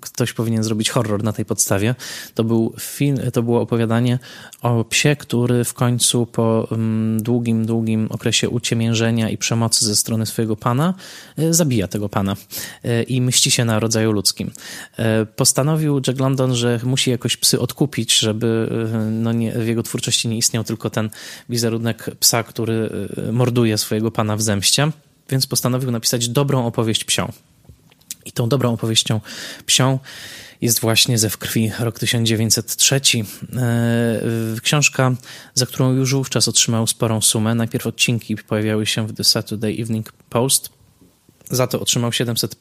Ktoś 0.01 0.33
powinien 0.33 0.63
zrobić 0.63 0.89
horror 0.89 1.23
na 1.23 1.33
tej 1.33 1.45
podstawie. 1.45 1.95
To, 2.35 2.43
był 2.43 2.73
film, 2.79 3.17
to 3.33 3.43
było 3.43 3.61
opowiadanie 3.61 4.19
o 4.61 4.83
psie, 4.83 5.15
który 5.15 5.63
w 5.63 5.73
końcu 5.73 6.25
po 6.25 6.67
mm, 6.71 7.23
długim, 7.23 7.65
długim 7.65 8.07
okresie 8.09 8.49
uciemiężenia 8.49 9.29
i 9.29 9.37
przemocy 9.37 9.85
ze 9.85 9.95
strony 9.95 10.25
swojego 10.25 10.55
pana 10.55 10.93
e, 11.37 11.53
zabija 11.53 11.87
tego 11.87 12.09
pana 12.09 12.35
e, 12.83 13.03
i 13.03 13.21
mści 13.21 13.51
się 13.51 13.65
na 13.65 13.79
rodzaju 13.79 14.11
ludzkim. 14.11 14.51
E, 14.97 15.25
postanowił 15.25 16.01
Jack 16.07 16.19
London, 16.19 16.55
że 16.55 16.79
musi 16.83 17.11
jakoś 17.11 17.37
psy 17.37 17.59
odkupić, 17.59 18.19
żeby 18.19 18.69
no 19.11 19.31
nie, 19.31 19.51
w 19.51 19.67
jego 19.67 19.83
twórczości 19.83 20.27
nie 20.27 20.37
istniał 20.37 20.63
tylko 20.63 20.89
ten 20.89 21.09
wizerunek 21.49 22.09
psa, 22.19 22.43
który 22.43 22.89
morduje 23.31 23.77
swojego 23.77 24.11
pana 24.11 24.35
w 24.35 24.41
zemście. 24.41 24.88
Więc 25.29 25.47
postanowił 25.47 25.91
napisać 25.91 26.29
dobrą 26.29 26.65
opowieść 26.65 27.03
psią. 27.03 27.31
I 28.25 28.31
tą 28.31 28.49
dobrą 28.49 28.73
opowieścią 28.73 29.21
psią 29.65 29.99
jest 30.61 30.79
właśnie 30.79 31.17
Ze 31.17 31.29
w 31.29 31.37
krwi, 31.37 31.71
rok 31.79 31.99
1903. 31.99 32.95
E, 32.95 33.01
książka, 34.61 35.15
za 35.53 35.65
którą 35.65 35.93
już 35.93 36.13
wówczas 36.13 36.47
otrzymał 36.47 36.87
sporą 36.87 37.21
sumę. 37.21 37.55
Najpierw 37.55 37.87
odcinki 37.87 38.37
pojawiały 38.37 38.85
się 38.85 39.07
w 39.07 39.13
The 39.13 39.23
Saturday 39.23 39.71
Evening 39.81 40.11
Post. 40.29 40.69
Za 41.51 41.67
to 41.67 41.79
otrzymał 41.79 42.13
700 42.13 42.55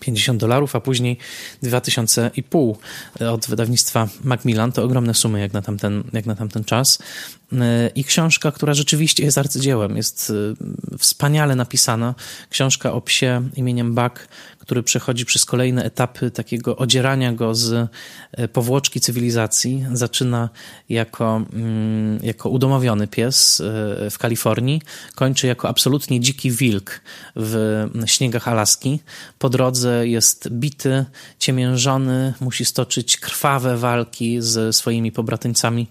50 0.00 0.40
dolarów, 0.40 0.76
a 0.76 0.80
później 0.80 1.18
2000,5 1.62 2.74
od 3.32 3.46
wydawnictwa 3.46 4.08
Macmillan. 4.24 4.72
To 4.72 4.82
ogromne 4.82 5.14
sumy 5.14 5.40
jak 5.40 5.52
na 5.52 5.62
tamten, 5.62 6.04
jak 6.12 6.26
na 6.26 6.34
tamten 6.34 6.64
czas. 6.64 6.98
E, 7.52 7.90
I 7.94 8.04
książka, 8.04 8.52
która 8.52 8.74
rzeczywiście 8.74 9.24
jest 9.24 9.38
arcydziełem, 9.38 9.96
jest 9.96 10.32
e, 10.92 10.98
wspaniale 10.98 11.56
napisana. 11.56 12.14
Książka 12.50 12.92
o 12.92 13.00
psie 13.00 13.42
imieniem 13.56 13.94
Buck, 13.94 14.28
który 14.58 14.82
przechodzi 14.82 15.24
przez 15.24 15.44
kolejne 15.44 15.84
etapy 15.84 16.30
takiego 16.30 16.76
odzierania 16.76 17.32
go 17.32 17.54
z 17.54 17.90
e, 18.32 18.48
powłoczki 18.48 19.00
cywilizacji. 19.00 19.86
Zaczyna 19.92 20.48
jako, 20.88 21.42
mm, 21.52 22.18
jako 22.22 22.48
udomowiony 22.48 23.06
pies 23.06 23.62
w 24.10 24.18
Kalifornii, 24.18 24.82
kończy 25.14 25.46
jako 25.46 25.68
absolutnie 25.68 26.20
dziki 26.20 26.50
wilk 26.50 27.00
w 27.36 27.86
śniegach 28.06 28.48
Alaski. 28.48 29.00
Po 29.38 29.48
drodze 29.48 30.08
jest 30.08 30.48
bity, 30.48 31.04
ciemiężony, 31.38 32.34
musi 32.40 32.64
stoczyć 32.64 33.16
krwawe 33.16 33.76
walki 33.76 34.36
ze 34.42 34.72
swoimi 34.72 35.12
pobratyńcami 35.12 35.88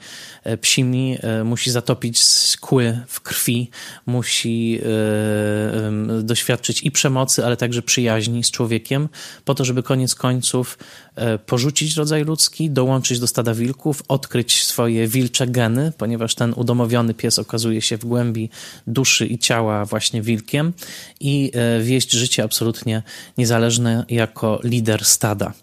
psimi, 0.61 1.17
musi 1.49 1.71
zatopić 1.71 2.21
kły 2.61 2.99
w 3.07 3.21
krwi, 3.21 3.69
musi 4.05 4.79
e, 4.81 6.23
doświadczyć 6.23 6.83
i 6.83 6.91
przemocy, 6.91 7.45
ale 7.45 7.57
także 7.57 7.81
przyjaźni 7.81 8.43
z 8.43 8.51
człowiekiem, 8.51 9.09
po 9.45 9.55
to, 9.55 9.65
żeby 9.65 9.83
koniec 9.83 10.15
końców 10.15 10.77
E, 11.19 11.37
porzucić 11.37 11.95
rodzaj 11.95 12.23
ludzki, 12.23 12.69
dołączyć 12.69 13.19
do 13.19 13.27
stada 13.27 13.53
wilków, 13.53 14.03
odkryć 14.07 14.63
swoje 14.63 15.07
wilcze 15.07 15.47
geny, 15.47 15.93
ponieważ 15.97 16.35
ten 16.35 16.53
udomowiony 16.55 17.13
pies 17.13 17.39
okazuje 17.39 17.81
się 17.81 17.97
w 17.97 18.05
głębi 18.05 18.49
duszy 18.87 19.27
i 19.27 19.37
ciała 19.37 19.85
właśnie 19.85 20.21
wilkiem 20.21 20.73
i 21.19 21.51
e, 21.53 21.81
wieść 21.81 22.11
życie 22.11 22.43
absolutnie 22.43 23.03
niezależne 23.37 24.05
jako 24.09 24.59
lider 24.63 25.05
stada. 25.05 25.53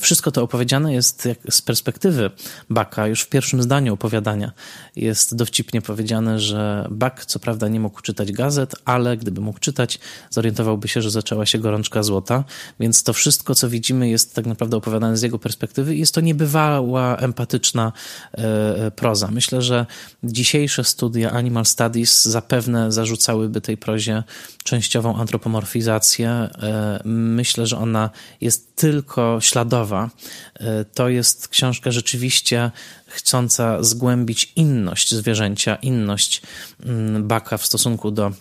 Wszystko 0.00 0.30
to 0.30 0.42
opowiedziane 0.42 0.94
jest 0.94 1.28
z 1.50 1.62
perspektywy 1.62 2.30
Baka, 2.70 3.06
już 3.06 3.20
w 3.20 3.28
pierwszym 3.28 3.62
zdaniu 3.62 3.94
opowiadania 3.94 4.52
jest 4.96 5.36
dowcipnie 5.36 5.82
powiedziane, 5.82 6.40
że 6.40 6.88
Bak 6.90 7.24
co 7.26 7.38
prawda 7.38 7.68
nie 7.68 7.80
mógł 7.80 8.00
czytać 8.00 8.32
gazet, 8.32 8.74
ale 8.84 9.16
gdyby 9.16 9.40
mógł 9.40 9.58
czytać, 9.58 9.98
zorientowałby 10.30 10.88
się, 10.88 11.02
że 11.02 11.10
zaczęła 11.10 11.46
się 11.46 11.58
gorączka 11.58 12.02
złota, 12.02 12.44
więc 12.80 13.02
to 13.02 13.12
wszystko, 13.12 13.54
co 13.54 13.68
widzimy 13.68 14.08
jest 14.08 14.18
jest 14.18 14.34
tak 14.34 14.46
naprawdę 14.46 14.76
opowiadane 14.76 15.16
z 15.16 15.22
jego 15.22 15.38
perspektywy 15.38 15.96
i 15.96 15.98
jest 15.98 16.14
to 16.14 16.20
niebywała, 16.20 17.16
empatyczna 17.16 17.92
e, 18.34 18.86
e, 18.86 18.90
proza. 18.90 19.28
Myślę, 19.30 19.62
że 19.62 19.86
dzisiejsze 20.24 20.84
studia 20.84 21.30
Animal 21.30 21.64
Studies 21.64 22.24
zapewne 22.24 22.92
zarzucałyby 22.92 23.60
tej 23.60 23.76
prozie 23.76 24.22
częściową 24.64 25.16
antropomorfizację. 25.16 26.30
E, 26.30 27.00
myślę, 27.04 27.66
że 27.66 27.78
ona 27.78 28.10
jest 28.40 28.76
tylko 28.76 29.38
śladowa. 29.40 30.10
To 30.94 31.08
jest 31.08 31.48
książka 31.48 31.90
rzeczywiście 31.90 32.70
chcąca 33.08 33.82
zgłębić 33.82 34.52
inność 34.56 35.14
zwierzęcia, 35.14 35.76
inność 35.76 36.42
mm, 36.84 37.28
baka 37.28 37.58
w 37.58 37.66
stosunku 37.66 38.10
do 38.10 38.32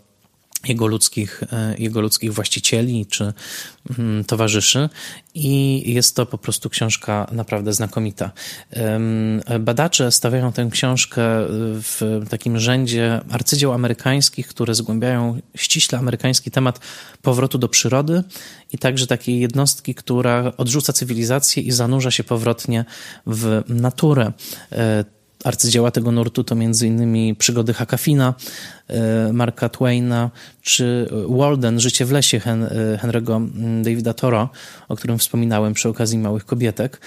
jego 0.67 0.87
ludzkich, 0.87 1.43
e, 1.51 1.75
jego 1.77 2.01
ludzkich 2.01 2.33
właścicieli 2.33 3.05
czy 3.05 3.33
mm, 3.99 4.23
towarzyszy 4.23 4.89
i 5.33 5.83
jest 5.93 6.15
to 6.15 6.25
po 6.25 6.37
prostu 6.37 6.69
książka 6.69 7.27
naprawdę 7.31 7.73
znakomita. 7.73 8.31
Badacze 9.59 10.11
stawiają 10.11 10.51
tę 10.51 10.69
książkę 10.71 11.21
w 11.81 12.21
takim 12.29 12.59
rzędzie 12.59 13.21
arcydzieł 13.29 13.73
amerykańskich, 13.73 14.47
które 14.47 14.75
zgłębiają 14.75 15.41
ściśle 15.55 15.99
amerykański 15.99 16.51
temat 16.51 16.79
powrotu 17.21 17.57
do 17.57 17.69
przyrody 17.69 18.23
i 18.71 18.77
także 18.77 19.07
takiej 19.07 19.39
jednostki, 19.39 19.95
która 19.95 20.51
odrzuca 20.57 20.93
cywilizację 20.93 21.63
i 21.63 21.71
zanurza 21.71 22.11
się 22.11 22.23
powrotnie 22.23 22.85
w 23.27 23.63
naturę 23.67 24.31
e, 24.71 25.05
arcydzieła 25.43 25.91
tego 25.91 26.11
nurtu 26.11 26.43
to 26.43 26.55
m.in. 26.55 27.35
przygody 27.35 27.73
Hakafina, 27.73 28.33
e, 28.33 28.76
Marka 29.33 29.69
Twaina, 29.69 30.29
czy 30.67 31.09
Walden, 31.29 31.79
Życie 31.79 32.05
w 32.05 32.11
lesie 32.11 32.39
Hen 32.39 32.63
e, 32.63 32.69
Henry'ego 33.03 33.47
Davida 33.81 34.13
Toro, 34.13 34.49
o 34.89 34.95
którym 34.95 35.17
wspominałem 35.17 35.73
przy 35.73 35.89
okazji 35.89 36.17
Małych 36.17 36.45
Kobietek, 36.45 37.01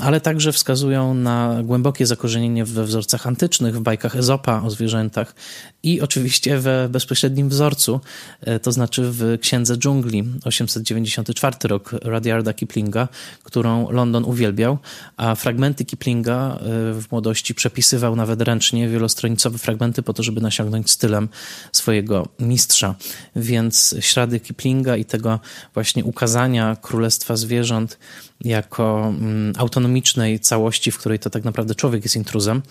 ale 0.00 0.20
także 0.20 0.52
wskazują 0.52 1.14
na 1.14 1.56
głębokie 1.62 2.06
zakorzenienie 2.06 2.64
we 2.64 2.84
wzorcach 2.84 3.26
antycznych, 3.26 3.76
w 3.76 3.80
bajkach 3.80 4.16
Ezopa 4.16 4.62
o 4.62 4.70
zwierzętach 4.70 5.34
i 5.82 6.00
oczywiście 6.00 6.58
we 6.58 6.88
bezpośrednim 6.88 7.48
wzorcu, 7.48 8.00
e, 8.40 8.58
to 8.58 8.72
znaczy 8.72 9.02
w 9.04 9.38
Księdze 9.40 9.76
Dżungli, 9.76 10.24
894 10.44 11.56
rok 11.64 11.90
Rudyarda 12.02 12.52
Kiplinga, 12.52 13.08
którą 13.42 13.90
London 13.90 14.24
uwielbiał, 14.24 14.78
a 15.16 15.34
fragmenty 15.34 15.84
Kiplinga 15.84 16.58
w 16.92 17.04
młodości 17.10 17.54
przepisywał 17.54 18.16
nawet 18.16 18.42
ręcznie, 18.42 18.88
wielostronicowe 18.88 19.58
fragmenty 19.58 20.02
po 20.02 20.12
to, 20.12 20.22
żeby 20.22 20.40
nasiągnąć 20.40 20.90
stylem 21.20 21.28
swojego 21.72 22.28
mistrza 22.38 22.94
więc 23.36 23.94
ślady 24.00 24.40
Kiplinga 24.40 24.96
i 24.96 25.04
tego 25.04 25.40
właśnie 25.74 26.04
ukazania 26.04 26.76
królestwa 26.76 27.36
zwierząt 27.36 27.98
jako 28.40 29.06
mm, 29.08 29.52
autonomicznej 29.58 30.40
całości, 30.40 30.90
w 30.90 30.98
której 30.98 31.18
to 31.18 31.30
tak 31.30 31.44
naprawdę 31.44 31.74
człowiek 31.74 32.04
jest 32.04 32.16
intruzem, 32.16 32.62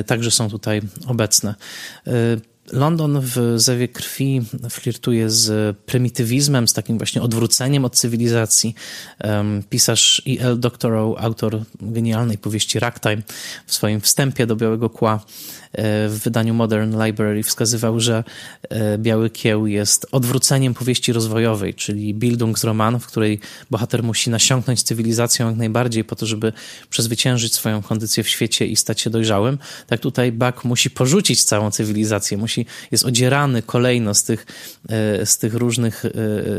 y, 0.00 0.04
także 0.04 0.30
są 0.30 0.50
tutaj 0.50 0.82
obecne. 1.06 1.54
London 2.72 3.20
w 3.20 3.54
Zewie 3.56 3.88
Krwi 3.88 4.42
flirtuje 4.70 5.30
z 5.30 5.76
prymitywizmem, 5.76 6.68
z 6.68 6.72
takim 6.72 6.98
właśnie 6.98 7.22
odwróceniem 7.22 7.84
od 7.84 7.96
cywilizacji. 7.96 8.74
Pisarz 9.70 10.22
E.L. 10.26 10.60
Doctorow, 10.60 11.16
autor 11.18 11.62
genialnej 11.80 12.38
powieści 12.38 12.78
Ragtime, 12.78 13.22
w 13.66 13.74
swoim 13.74 14.00
wstępie 14.00 14.46
do 14.46 14.56
Białego 14.56 14.90
Kła 14.90 15.20
E, 15.72 16.08
w 16.08 16.18
wydaniu 16.18 16.54
Modern 16.54 17.02
Library 17.04 17.42
wskazywał, 17.42 18.00
że 18.00 18.24
e, 18.68 18.98
Biały 18.98 19.30
Kieł 19.30 19.66
jest 19.66 20.06
odwróceniem 20.12 20.74
powieści 20.74 21.12
rozwojowej, 21.12 21.74
czyli 21.74 22.14
Bildungsroman, 22.14 23.00
w 23.00 23.06
której 23.06 23.40
bohater 23.70 24.02
musi 24.02 24.30
nasiąknąć 24.30 24.82
cywilizacją 24.82 25.48
jak 25.48 25.56
najbardziej 25.56 26.04
po 26.04 26.16
to, 26.16 26.26
żeby 26.26 26.52
przezwyciężyć 26.90 27.54
swoją 27.54 27.82
kondycję 27.82 28.22
w 28.22 28.28
świecie 28.28 28.66
i 28.66 28.76
stać 28.76 29.00
się 29.00 29.10
dojrzałym. 29.10 29.58
Tak 29.86 30.00
tutaj 30.00 30.32
Buck 30.32 30.64
musi 30.64 30.90
porzucić 30.90 31.44
całą 31.44 31.70
cywilizację, 31.70 32.38
musi, 32.38 32.51
jest 32.90 33.04
odzierany 33.04 33.62
kolejno 33.62 34.14
z 34.14 34.24
tych, 34.24 34.46
e, 34.88 35.26
z 35.26 35.38
tych 35.38 35.54
różnych 35.54 36.04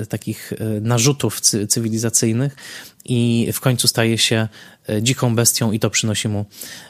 takich 0.10 0.54
narzutów 0.82 1.42
cywilizacyjnych 1.42 2.56
i 3.06 3.50
w 3.54 3.60
końcu 3.60 3.88
staje 3.88 4.18
się 4.18 4.48
e, 4.90 5.02
dziką 5.02 5.36
bestią 5.36 5.72
i 5.72 5.80
to 5.80 5.90
przynosi 5.90 6.28
mu, 6.28 6.46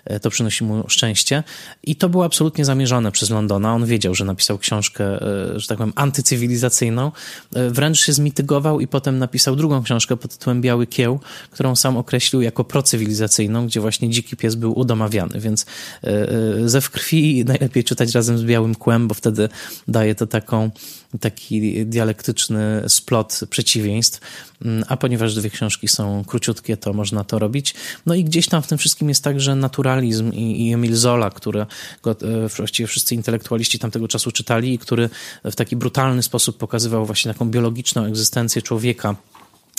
e, 0.05 0.19
to 0.19 0.29
przynosi 0.29 0.63
mu 0.63 0.83
szczęście. 0.89 1.43
I 1.83 1.95
to 1.95 2.09
było 2.09 2.25
absolutnie 2.25 2.65
zamierzone 2.65 3.11
przez 3.11 3.29
Londona. 3.29 3.73
On 3.73 3.85
wiedział, 3.85 4.15
że 4.15 4.25
napisał 4.25 4.57
książkę, 4.57 5.05
e, 5.05 5.59
że 5.59 5.67
tak 5.67 5.77
powiem, 5.77 5.93
antycywilizacyjną. 5.95 7.11
Wręcz 7.51 7.99
się 7.99 8.13
zmitygował 8.13 8.79
i 8.79 8.87
potem 8.87 9.19
napisał 9.19 9.55
drugą 9.55 9.83
książkę 9.83 10.17
pod 10.17 10.37
tytułem 10.37 10.61
Biały 10.61 10.87
Kieł, 10.87 11.19
którą 11.51 11.75
sam 11.75 11.97
określił 11.97 12.41
jako 12.41 12.63
procywilizacyjną, 12.63 13.67
gdzie 13.67 13.79
właśnie 13.79 14.09
dziki 14.09 14.37
pies 14.37 14.55
był 14.55 14.79
udomawiany. 14.79 15.39
Więc 15.39 15.65
ze 16.65 16.81
w 16.81 16.89
krwi 16.89 17.45
najlepiej 17.45 17.83
czytać 17.83 18.15
razem 18.15 18.37
z 18.37 18.43
Białym 18.43 18.75
Kłem, 18.75 19.07
bo 19.07 19.13
wtedy 19.13 19.49
daje 19.87 20.15
to 20.15 20.27
taką, 20.27 20.71
taki 21.19 21.85
dialektyczny 21.85 22.83
splot 22.87 23.39
przeciwieństw. 23.49 24.19
Mm, 24.65 24.83
a 24.87 24.97
ponieważ 24.97 25.35
dwie 25.35 25.49
książki 25.49 25.87
są 25.87 26.23
króciutkie, 26.27 26.77
to 26.77 26.93
można 26.93 27.23
to 27.23 27.39
robić. 27.39 27.75
No 28.05 28.15
i 28.15 28.23
gdzieś 28.23 28.47
tam 28.47 28.61
w 28.61 28.67
tym 28.67 28.77
wszystkim 28.77 29.09
jest 29.09 29.23
także 29.23 29.55
naturalizm 29.55 30.33
i, 30.33 30.67
i 30.67 30.73
Emil 30.73 30.95
Zola, 30.95 31.29
który 31.29 31.65
go, 32.03 32.11
e, 32.11 32.47
właściwie 32.57 32.87
wszyscy 32.87 33.15
intelektualiści 33.15 33.79
tamtego 33.79 34.07
czasu 34.07 34.31
czytali 34.31 34.73
i 34.73 34.79
który 34.79 35.09
w 35.43 35.55
taki 35.55 35.75
brutalny 35.75 36.23
sposób 36.23 36.57
pokazywał 36.57 37.05
właśnie 37.05 37.33
taką 37.33 37.49
biologiczną 37.49 38.05
egzystencję 38.05 38.61
człowieka 38.61 39.15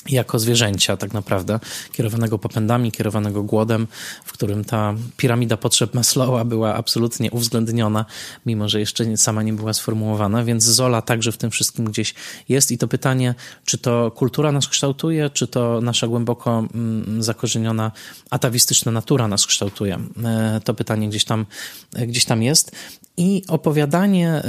jako 0.08 0.38
zwierzęcia 0.38 0.96
tak 0.96 1.12
naprawdę, 1.12 1.60
kierowanego 1.92 2.38
popędami, 2.38 2.92
kierowanego 2.92 3.42
głodem, 3.42 3.86
w 4.24 4.32
którym 4.32 4.64
ta 4.64 4.94
piramida 5.16 5.56
potrzeb 5.56 5.94
Maslowa 5.94 6.44
była 6.44 6.74
absolutnie 6.74 7.30
uwzględniona, 7.30 8.04
mimo 8.46 8.68
że 8.68 8.80
jeszcze 8.80 9.16
sama 9.16 9.42
nie 9.42 9.52
była 9.52 9.72
sformułowana, 9.72 10.44
więc 10.44 10.64
Zola 10.64 11.02
także 11.02 11.32
w 11.32 11.36
tym 11.36 11.50
wszystkim 11.50 11.84
gdzieś 11.84 12.14
jest 12.48 12.72
i 12.72 12.78
to 12.78 12.88
pytanie, 12.88 13.34
czy 13.64 13.78
to 13.78 14.10
kultura 14.10 14.52
nas 14.52 14.68
kształtuje, 14.68 15.30
czy 15.30 15.46
to 15.46 15.80
nasza 15.80 16.06
głęboko 16.06 16.66
mm, 16.74 17.22
zakorzeniona 17.22 17.92
atawistyczna 18.30 18.92
natura 18.92 19.28
nas 19.28 19.46
kształtuje. 19.46 19.98
E, 20.24 20.60
to 20.64 20.74
pytanie 20.74 21.08
gdzieś 21.08 21.24
tam, 21.24 21.46
gdzieś 21.92 22.24
tam 22.24 22.42
jest 22.42 22.72
I 23.16 23.42
opowiadanie, 23.48 24.28
e, 24.28 24.42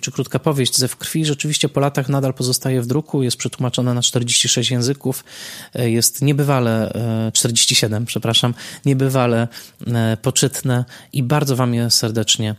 czy 0.00 0.12
krótka 0.12 0.38
powieść 0.38 0.78
ze 0.78 0.88
w 0.88 0.96
krwi 0.96 1.24
rzeczywiście 1.24 1.68
po 1.68 1.80
latach 1.80 2.08
nadal 2.08 2.34
pozostaje 2.34 2.82
w 2.82 2.86
druku, 2.86 3.22
jest 3.22 3.36
przetłumaczone 3.36 3.94
na 3.94 4.02
46 4.02 4.70
języków, 4.70 5.24
e, 5.74 5.90
jest 5.90 6.22
niebywale, 6.22 6.92
47, 7.32 8.06
przepraszam, 8.06 8.54
niebywale 8.84 9.48
poczytne 10.22 10.84
i 11.12 11.22
bardzo 11.22 11.56
wam 11.56 11.74
je 11.74 11.90
serdecznie, 11.90 12.54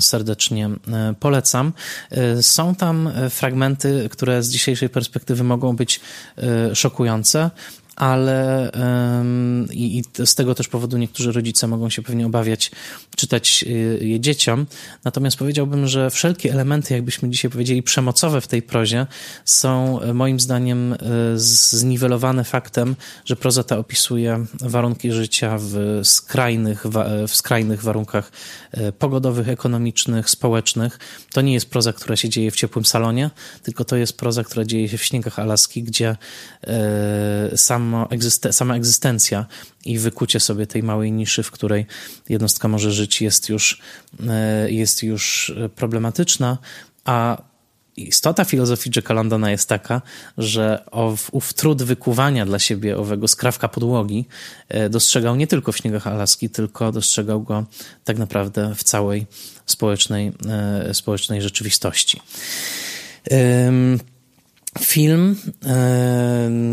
serdecznie 0.00 0.70
polecam. 1.20 1.72
Są 2.40 2.74
tam 2.74 3.10
fragmenty, 3.30 4.08
które 4.10 4.42
z 4.42 4.50
dzisiejszej 4.50 4.88
perspektywy 4.88 5.44
mogą 5.44 5.76
być 5.76 6.00
szokujące, 6.74 7.50
ale 7.96 8.70
i, 9.70 10.02
z 10.24 10.34
tego 10.34 10.54
też 10.54 10.68
powodu 10.68 10.98
niektórzy 10.98 11.32
rodzice 11.32 11.66
mogą 11.66 11.90
się 11.90 12.02
pewnie 12.02 12.26
obawiać 12.26 12.70
czytać 13.16 13.64
y, 13.66 13.98
je 14.02 14.20
dzieciom. 14.20 14.66
Natomiast 15.04 15.36
powiedziałbym, 15.36 15.86
że 15.86 16.10
wszelkie 16.10 16.52
elementy, 16.52 16.94
jakbyśmy 16.94 17.30
dzisiaj 17.30 17.50
powiedzieli, 17.50 17.82
przemocowe 17.82 18.40
w 18.40 18.46
tej 18.46 18.62
prozie 18.62 19.06
są 19.44 20.00
e, 20.00 20.14
moim 20.14 20.40
zdaniem 20.40 20.92
e, 20.92 20.96
zniwelowane 21.36 22.44
faktem, 22.44 22.96
że 23.24 23.36
proza 23.36 23.64
ta 23.64 23.78
opisuje 23.78 24.46
warunki 24.60 25.12
życia 25.12 25.58
w 25.60 26.00
skrajnych, 26.04 26.86
e, 26.86 27.28
w 27.28 27.36
skrajnych 27.36 27.82
warunkach 27.82 28.32
pogodowych, 28.98 29.48
ekonomicznych, 29.48 30.30
społecznych. 30.30 30.98
To 31.32 31.40
nie 31.40 31.54
jest 31.54 31.70
proza, 31.70 31.92
która 31.92 32.16
się 32.16 32.28
dzieje 32.28 32.50
w 32.50 32.56
ciepłym 32.56 32.84
salonie, 32.84 33.30
tylko 33.62 33.84
to 33.84 33.96
jest 33.96 34.16
proza, 34.16 34.44
która 34.44 34.64
dzieje 34.64 34.88
się 34.88 34.98
w 34.98 35.04
śniegach 35.04 35.38
Alaski, 35.38 35.82
gdzie 35.82 36.16
samo 37.82 38.10
egzyste, 38.10 38.52
sama 38.52 38.76
egzystencja 38.76 39.46
i 39.84 39.98
wykucie 39.98 40.40
sobie 40.40 40.66
tej 40.66 40.82
małej 40.82 41.12
niszy, 41.12 41.42
w 41.42 41.50
której 41.50 41.86
jednostka 42.28 42.68
może 42.68 42.92
żyć, 42.92 43.20
jest 43.20 43.48
już, 43.48 43.80
e, 44.28 44.70
jest 44.70 45.02
już 45.02 45.52
problematyczna, 45.74 46.58
a 47.04 47.42
istota 47.96 48.44
filozofii 48.44 48.90
Jacka 48.96 49.14
Londona 49.14 49.50
jest 49.50 49.68
taka, 49.68 50.02
że 50.38 50.84
ów 51.32 51.54
trud 51.54 51.82
wykuwania 51.82 52.46
dla 52.46 52.58
siebie 52.58 52.98
owego 52.98 53.28
skrawka 53.28 53.68
podłogi 53.68 54.24
e, 54.68 54.88
dostrzegał 54.88 55.36
nie 55.36 55.46
tylko 55.46 55.72
w 55.72 55.76
śniegach 55.76 56.06
Alaski, 56.06 56.50
tylko 56.50 56.92
dostrzegał 56.92 57.42
go 57.42 57.64
tak 58.04 58.18
naprawdę 58.18 58.74
w 58.74 58.84
całej 58.84 59.26
społecznej, 59.66 60.32
e, 60.88 60.94
społecznej 60.94 61.42
rzeczywistości. 61.42 62.20
Film, 64.80 65.36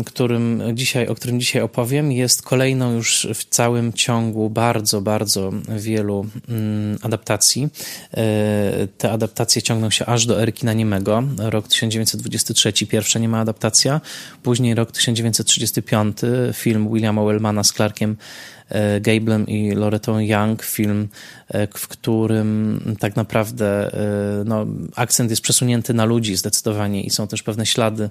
którym 0.06 0.62
dzisiaj, 0.74 1.08
o 1.08 1.14
którym 1.14 1.40
dzisiaj 1.40 1.62
opowiem, 1.62 2.12
jest 2.12 2.42
kolejną 2.42 2.92
już 2.92 3.26
w 3.34 3.44
całym 3.44 3.92
ciągu 3.92 4.50
bardzo, 4.50 5.00
bardzo 5.00 5.52
wielu 5.78 6.26
mm, 6.48 6.98
adaptacji. 7.02 7.68
E, 8.14 8.86
te 8.98 9.10
adaptacje 9.10 9.62
ciągną 9.62 9.90
się 9.90 10.06
aż 10.06 10.26
do 10.26 10.36
na 10.62 10.72
Niemego. 10.72 11.22
Rok 11.38 11.68
1923, 11.68 12.72
pierwsza 12.72 13.18
niema 13.18 13.40
adaptacja. 13.40 14.00
Później 14.42 14.74
rok 14.74 14.92
1935, 14.92 16.16
film 16.54 16.92
Williama 16.92 17.24
Wellmana 17.24 17.64
z 17.64 17.72
Clarkiem 17.72 18.16
E, 18.16 18.59
Gablem 19.00 19.46
i 19.46 19.72
Loretą 19.72 20.18
Young, 20.18 20.62
film, 20.62 21.08
e, 21.48 21.66
w 21.66 21.88
którym 21.88 22.80
tak 23.00 23.16
naprawdę 23.16 23.94
e, 23.94 24.44
no, 24.44 24.66
akcent 24.96 25.30
jest 25.30 25.42
przesunięty 25.42 25.94
na 25.94 26.04
ludzi 26.04 26.36
zdecydowanie 26.36 27.02
i 27.02 27.10
są 27.10 27.26
też 27.26 27.42
pewne 27.42 27.66
ślady 27.66 28.10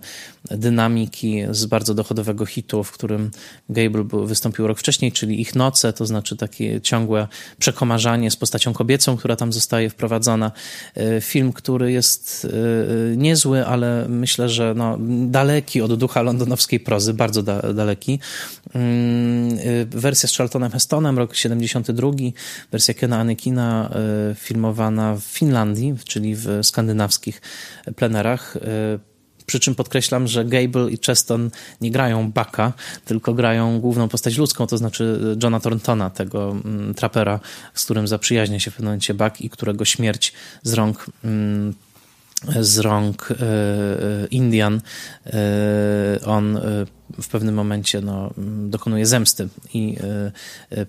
dynamiki 0.52 1.42
z 1.52 1.66
bardzo 1.66 1.94
dochodowego 1.94 2.46
hitu, 2.46 2.84
w 2.84 2.92
którym 2.92 3.32
Gable 3.70 4.04
wystąpił 4.26 4.68
rok 4.68 4.80
wcześniej, 4.80 5.12
czyli 5.12 5.42
Ich 5.42 5.56
Noce, 5.56 5.94
to 5.94 6.06
znaczy 6.06 6.36
takie 6.36 6.82
ciągłe 6.82 7.28
przekomarzanie 7.60 8.32
z 8.32 8.36
postacią 8.36 8.74
kobiecą, 8.74 9.18
która 9.18 9.36
tam 9.36 9.54
zostaje 9.54 9.90
wprowadzona. 9.90 10.52
Film, 11.22 11.54
który 11.54 11.92
jest 11.92 12.48
niezły, 13.18 13.66
ale 13.66 14.06
myślę, 14.10 14.50
że 14.50 14.74
no, 14.78 14.98
daleki 15.26 15.82
od 15.82 15.96
ducha 15.96 16.22
londonowskiej 16.22 16.80
prozy, 16.80 17.14
bardzo 17.14 17.44
da 17.44 17.74
daleki. 17.74 18.20
Mm, 18.74 19.58
wersja 19.90 20.30
z 20.30 20.32
Charltonem 20.50 20.72
Hestonem, 20.72 21.18
rok 21.18 21.36
72, 21.36 22.12
wersja 22.72 22.94
Kena 22.94 23.20
Anekina 23.20 23.90
e, 23.90 24.36
filmowana 24.36 25.16
w 25.16 25.22
Finlandii, 25.22 25.96
czyli 26.06 26.36
w 26.36 26.48
skandynawskich 26.62 27.42
plenerach. 27.96 28.58
E, 28.58 28.60
przy 29.46 29.60
czym 29.60 29.76
podkreślam, 29.76 30.28
że 30.28 30.46
Gable 30.46 30.92
i 30.92 30.98
Cheston 31.06 31.52
nie 31.82 31.92
grają 31.92 32.32
Bucka, 32.32 32.74
tylko 33.06 33.34
grają 33.34 33.80
główną 33.80 34.10
postać 34.10 34.38
ludzką, 34.38 34.68
to 34.68 34.78
znaczy 34.78 35.36
Johna 35.44 35.60
Thorntona, 35.60 36.10
tego 36.10 36.52
mm, 36.52 36.94
trapera, 36.94 37.40
z 37.74 37.86
którym 37.86 38.08
zaprzyjaźnia 38.08 38.60
się 38.60 38.72
w 38.72 38.74
pewnym 38.74 38.88
momencie 38.88 39.14
Buck 39.14 39.42
i 39.42 39.50
którego 39.50 39.86
śmierć 39.86 40.34
z 40.64 40.74
rąk 40.74 41.06
mm, 41.24 41.74
z 42.60 42.80
rąk 42.80 43.30
e, 43.32 43.36
Indian 44.28 44.82
on 46.26 46.60
w 47.22 47.28
pewnym 47.28 47.56
momencie 47.56 48.02
no, 48.02 48.34
dokonuje 48.70 49.06
zemsty 49.06 49.48
i 49.74 49.98
y, 50.72 50.86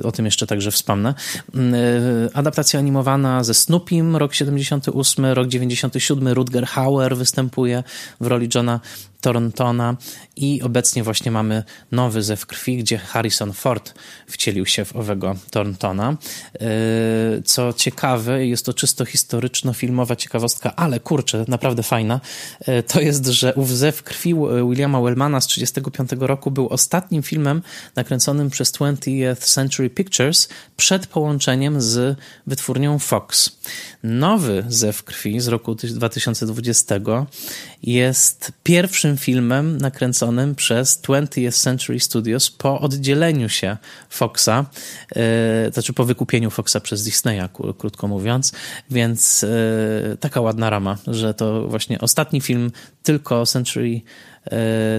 y, 0.00 0.02
o 0.06 0.12
tym 0.12 0.24
jeszcze 0.24 0.46
także 0.46 0.70
wspomnę. 0.70 1.14
Y, 1.54 2.34
adaptacja 2.34 2.80
animowana 2.80 3.44
ze 3.44 3.54
Snoopim, 3.54 4.16
rok 4.16 4.34
78, 4.34 5.26
rok 5.26 5.48
97, 5.48 6.28
Rutger 6.28 6.66
Hauer 6.66 7.16
występuje 7.16 7.84
w 8.20 8.26
roli 8.26 8.48
Johna 8.54 8.80
Thorntona 9.20 9.96
i 10.36 10.62
obecnie 10.62 11.02
właśnie 11.02 11.30
mamy 11.30 11.62
nowy 11.92 12.22
Zew 12.22 12.46
Krwi, 12.46 12.76
gdzie 12.76 12.98
Harrison 12.98 13.52
Ford 13.52 13.94
wcielił 14.26 14.66
się 14.66 14.84
w 14.84 14.96
owego 14.96 15.36
Thorntona. 15.50 16.16
Co 17.44 17.72
ciekawe, 17.72 18.46
jest 18.46 18.66
to 18.66 18.74
czysto 18.74 19.04
historyczno-filmowa 19.04 20.16
ciekawostka, 20.16 20.76
ale 20.76 21.00
kurczę, 21.00 21.44
naprawdę 21.48 21.82
fajna, 21.82 22.20
to 22.86 23.00
jest, 23.00 23.26
że 23.26 23.54
ów 23.54 23.70
Zew 23.70 24.02
Krwi 24.02 24.34
Williama 24.68 25.00
Wellmana 25.00 25.40
z 25.40 25.46
1935 25.54 26.28
roku 26.28 26.50
był 26.50 26.68
ostatnim 26.68 27.22
filmem 27.22 27.62
nakręconym 27.96 28.50
przez 28.50 28.72
20th 28.72 29.36
Century 29.36 29.90
Pictures 29.90 30.48
przed 30.76 31.06
połączeniem 31.06 31.80
z 31.80 32.18
wytwórnią 32.46 32.98
Fox. 32.98 33.58
Nowy 34.02 34.64
Zew 34.68 35.02
Krwi 35.02 35.40
z 35.40 35.48
roku 35.48 35.74
2020 35.74 36.94
jest 37.82 38.52
pierwszym 38.62 39.16
filmem 39.16 39.78
nakręconym 39.78 40.54
przez 40.54 41.02
20th 41.02 41.62
Century 41.62 42.00
Studios 42.00 42.50
po 42.50 42.80
oddzieleniu 42.80 43.48
się 43.48 43.76
Foxa, 44.10 44.66
yy, 45.16 45.22
znaczy 45.72 45.92
po 45.92 46.04
wykupieniu 46.04 46.50
Foxa 46.50 46.76
przez 46.82 47.04
Disneya, 47.04 47.48
krótko 47.78 48.08
mówiąc, 48.08 48.52
więc 48.90 49.42
yy, 49.42 50.16
taka 50.20 50.40
ładna 50.40 50.70
rama, 50.70 50.98
że 51.06 51.34
to 51.34 51.68
właśnie 51.68 52.00
ostatni 52.00 52.40
film 52.40 52.70
tylko 53.02 53.46
Century 53.46 54.00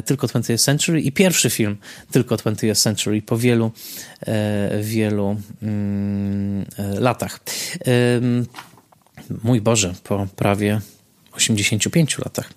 tylko 0.05 0.27
20th 0.27 0.57
Century 0.57 1.01
i 1.01 1.11
pierwszy 1.11 1.49
film 1.49 1.77
tylko 2.11 2.35
20th 2.35 2.75
Century 2.75 3.21
po 3.21 3.37
wielu, 3.37 3.71
e, 4.21 4.79
wielu 4.81 5.35
mm, 5.61 6.65
e, 6.77 6.99
latach. 6.99 7.39
Mój 9.43 9.61
Boże, 9.61 9.93
po 10.03 10.27
prawie 10.35 10.81
85 11.35 12.17
latach. 12.17 12.53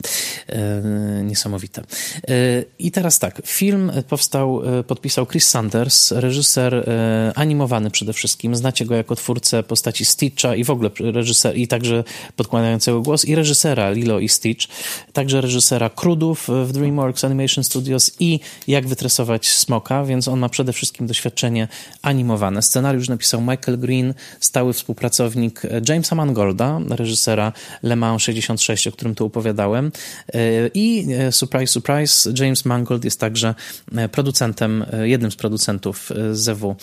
E, 0.48 0.82
niesamowite. 1.24 1.82
E, 2.28 2.34
I 2.78 2.90
teraz 2.90 3.18
tak, 3.18 3.42
film 3.46 3.92
powstał, 4.08 4.78
e, 4.78 4.84
podpisał 4.84 5.26
Chris 5.26 5.48
Sanders, 5.48 6.12
reżyser 6.12 6.90
animowany 7.34 7.90
przede 7.90 8.12
wszystkim. 8.12 8.56
Znacie 8.56 8.84
go 8.84 8.94
jako 8.94 9.16
twórcę 9.16 9.62
postaci 9.62 10.04
Stitcha 10.04 10.54
i 10.54 10.64
w 10.64 10.70
ogóle 10.70 10.90
reżyser, 11.00 11.56
i 11.56 11.68
także 11.68 12.04
podkładającego 12.36 13.02
głos, 13.02 13.24
i 13.24 13.34
reżysera 13.34 13.90
Lilo 13.90 14.18
i 14.18 14.28
Stitch, 14.28 14.66
także 15.12 15.40
reżysera 15.40 15.90
Krudów 15.90 16.48
w 16.64 16.72
DreamWorks 16.72 17.24
Animation 17.24 17.64
Studios 17.64 18.10
i 18.20 18.40
Jak 18.68 18.88
wytresować 18.88 19.48
smoka, 19.48 20.04
więc 20.04 20.28
on 20.28 20.38
ma 20.38 20.48
przede 20.48 20.72
wszystkim 20.72 21.06
doświadczenie 21.06 21.68
animowane. 22.02 22.62
Scenariusz 22.62 23.08
napisał 23.08 23.40
Michael 23.40 23.78
Green, 23.78 24.14
stały 24.40 24.72
współpracownik 24.72 25.62
Jamesa 25.88 26.14
Mangolda, 26.14 26.80
reżysera 26.90 27.52
Le 27.82 27.96
Mans 27.96 28.22
66 28.22 28.65
6, 28.66 28.86
o 28.86 28.92
którym 28.92 29.14
tu 29.14 29.24
opowiadałem. 29.24 29.92
E, 30.34 30.40
I 30.74 31.06
e, 31.12 31.32
surprise, 31.32 31.72
surprise, 31.72 32.30
James 32.38 32.64
Mangold 32.64 33.04
jest 33.04 33.20
także 33.20 33.54
e, 33.96 34.08
producentem, 34.08 34.84
jednym 35.02 35.30
z 35.30 35.36
producentów 35.36 36.12
Zewu 36.32 36.76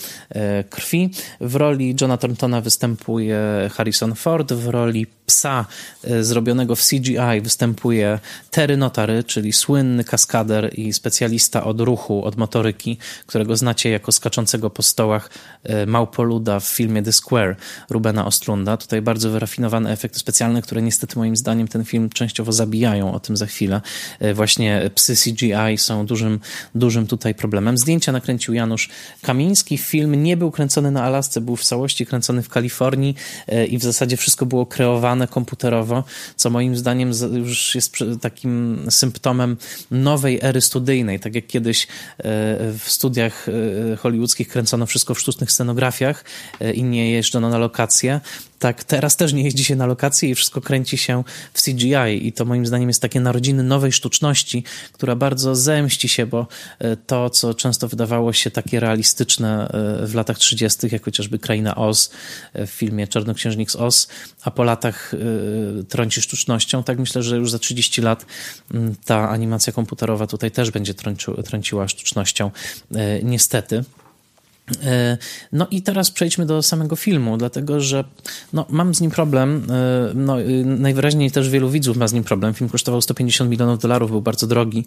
Krwi. 0.70 1.10
W 1.40 1.56
roli 1.56 1.96
Johna 2.00 2.16
Thorntona 2.16 2.60
występuje 2.60 3.38
Harrison 3.72 4.14
Ford, 4.14 4.52
w 4.52 4.68
roli 4.68 5.06
psa 5.26 5.66
zrobionego 6.20 6.76
w 6.76 6.82
CGI 6.88 7.40
występuje 7.42 8.18
Terry 8.50 8.76
Notary, 8.76 9.24
czyli 9.24 9.52
słynny 9.52 10.04
kaskader 10.04 10.78
i 10.78 10.92
specjalista 10.92 11.64
od 11.64 11.80
ruchu, 11.80 12.24
od 12.24 12.36
motoryki, 12.36 12.98
którego 13.26 13.56
znacie 13.56 13.90
jako 13.90 14.12
skaczącego 14.12 14.70
po 14.70 14.82
stołach 14.82 15.30
małpoluda 15.86 16.60
w 16.60 16.64
filmie 16.64 17.02
The 17.02 17.12
Square 17.12 17.56
Rubena 17.90 18.26
Ostrunda. 18.26 18.76
Tutaj 18.76 19.02
bardzo 19.02 19.30
wyrafinowane 19.30 19.92
efekty 19.92 20.18
specjalne, 20.18 20.62
które 20.62 20.82
niestety 20.82 21.18
moim 21.18 21.36
zdaniem 21.36 21.68
ten 21.74 21.84
film 21.84 22.10
częściowo 22.10 22.52
zabijają, 22.52 23.14
o 23.14 23.20
tym 23.20 23.36
za 23.36 23.46
chwilę. 23.46 23.80
Właśnie 24.34 24.90
psy 24.94 25.14
CGI 25.16 25.78
są 25.78 26.06
dużym, 26.06 26.40
dużym 26.74 27.06
tutaj 27.06 27.34
problemem. 27.34 27.78
Zdjęcia 27.78 28.12
nakręcił 28.12 28.54
Janusz 28.54 28.88
Kamiński. 29.22 29.78
Film 29.78 30.22
nie 30.22 30.36
był 30.36 30.50
kręcony 30.50 30.90
na 30.90 31.02
Alasce, 31.02 31.40
był 31.40 31.56
w 31.56 31.64
całości 31.64 32.06
kręcony 32.06 32.42
w 32.42 32.48
Kalifornii 32.48 33.14
i 33.68 33.78
w 33.78 33.82
zasadzie 33.82 34.16
wszystko 34.16 34.46
było 34.46 34.66
kreowane 34.66 35.28
komputerowo, 35.28 36.04
co 36.36 36.50
moim 36.50 36.76
zdaniem 36.76 37.12
już 37.32 37.74
jest 37.74 37.96
takim 38.20 38.86
symptomem 38.90 39.56
nowej 39.90 40.38
ery 40.42 40.60
studyjnej. 40.60 41.20
Tak 41.20 41.34
jak 41.34 41.46
kiedyś 41.46 41.86
w 42.78 42.84
studiach 42.86 43.46
hollywoodzkich 43.98 44.48
kręcono 44.48 44.86
wszystko 44.86 45.14
w 45.14 45.20
sztucznych 45.20 45.52
scenografiach 45.52 46.24
i 46.74 46.82
nie 46.82 47.10
jeżdżono 47.10 47.48
na 47.48 47.58
lokacje, 47.58 48.20
tak 48.64 48.84
teraz 48.84 49.16
też 49.16 49.32
nie 49.32 49.42
jeździ 49.42 49.64
się 49.64 49.76
na 49.76 49.86
lokacje 49.86 50.30
i 50.30 50.34
wszystko 50.34 50.60
kręci 50.60 50.98
się 50.98 51.24
w 51.54 51.62
CGI 51.62 52.26
i 52.26 52.32
to 52.32 52.44
moim 52.44 52.66
zdaniem 52.66 52.88
jest 52.88 53.02
takie 53.02 53.20
narodziny 53.20 53.62
nowej 53.62 53.92
sztuczności, 53.92 54.64
która 54.92 55.16
bardzo 55.16 55.54
zemści 55.54 56.08
się, 56.08 56.26
bo 56.26 56.46
e, 56.78 56.96
to, 56.96 57.30
co 57.30 57.54
często 57.54 57.88
wydawało 57.88 58.32
się 58.32 58.50
takie 58.50 58.80
realistyczne 58.80 59.68
e, 59.68 60.06
w 60.06 60.14
latach 60.14 60.38
30., 60.38 60.88
jak 60.92 61.04
chociażby 61.04 61.38
Kraina 61.38 61.74
Oz 61.74 62.10
e, 62.52 62.66
w 62.66 62.70
filmie 62.70 63.08
Czarnoksiężnik 63.08 63.70
z 63.70 63.76
Oz, 63.76 64.08
a 64.42 64.50
po 64.50 64.64
latach 64.64 65.12
trąci 65.88 66.22
sztucznością, 66.22 66.82
tak 66.82 66.98
myślę, 66.98 67.22
że 67.22 67.36
już 67.36 67.50
za 67.50 67.58
30 67.58 68.02
lat 68.02 68.26
ta 69.04 69.30
animacja 69.30 69.72
komputerowa 69.72 70.26
tutaj 70.26 70.50
też 70.50 70.70
będzie 70.70 70.94
trąciła 71.44 71.88
sztucznością. 71.88 72.50
Niestety. 73.22 73.84
E, 74.84 75.18
no 75.52 75.66
i 75.70 75.82
teraz 75.82 76.10
przejdźmy 76.10 76.46
do 76.46 76.62
samego 76.62 76.96
filmu, 76.96 77.36
dlatego 77.36 77.80
że 77.80 78.04
no, 78.52 78.66
mam 78.68 78.94
z 78.94 79.00
nim 79.00 79.10
problem. 79.10 79.66
E, 79.70 80.14
no, 80.14 80.40
e, 80.40 80.44
najwyraźniej 80.64 81.30
też 81.30 81.50
wielu 81.50 81.70
widzów 81.70 81.96
ma 81.96 82.08
z 82.08 82.12
nim 82.12 82.24
problem. 82.24 82.54
Film 82.54 82.70
kosztował 82.70 83.02
150 83.02 83.50
milionów 83.50 83.78
dolarów, 83.78 84.10
był 84.10 84.22
bardzo 84.22 84.46
drogi. 84.46 84.86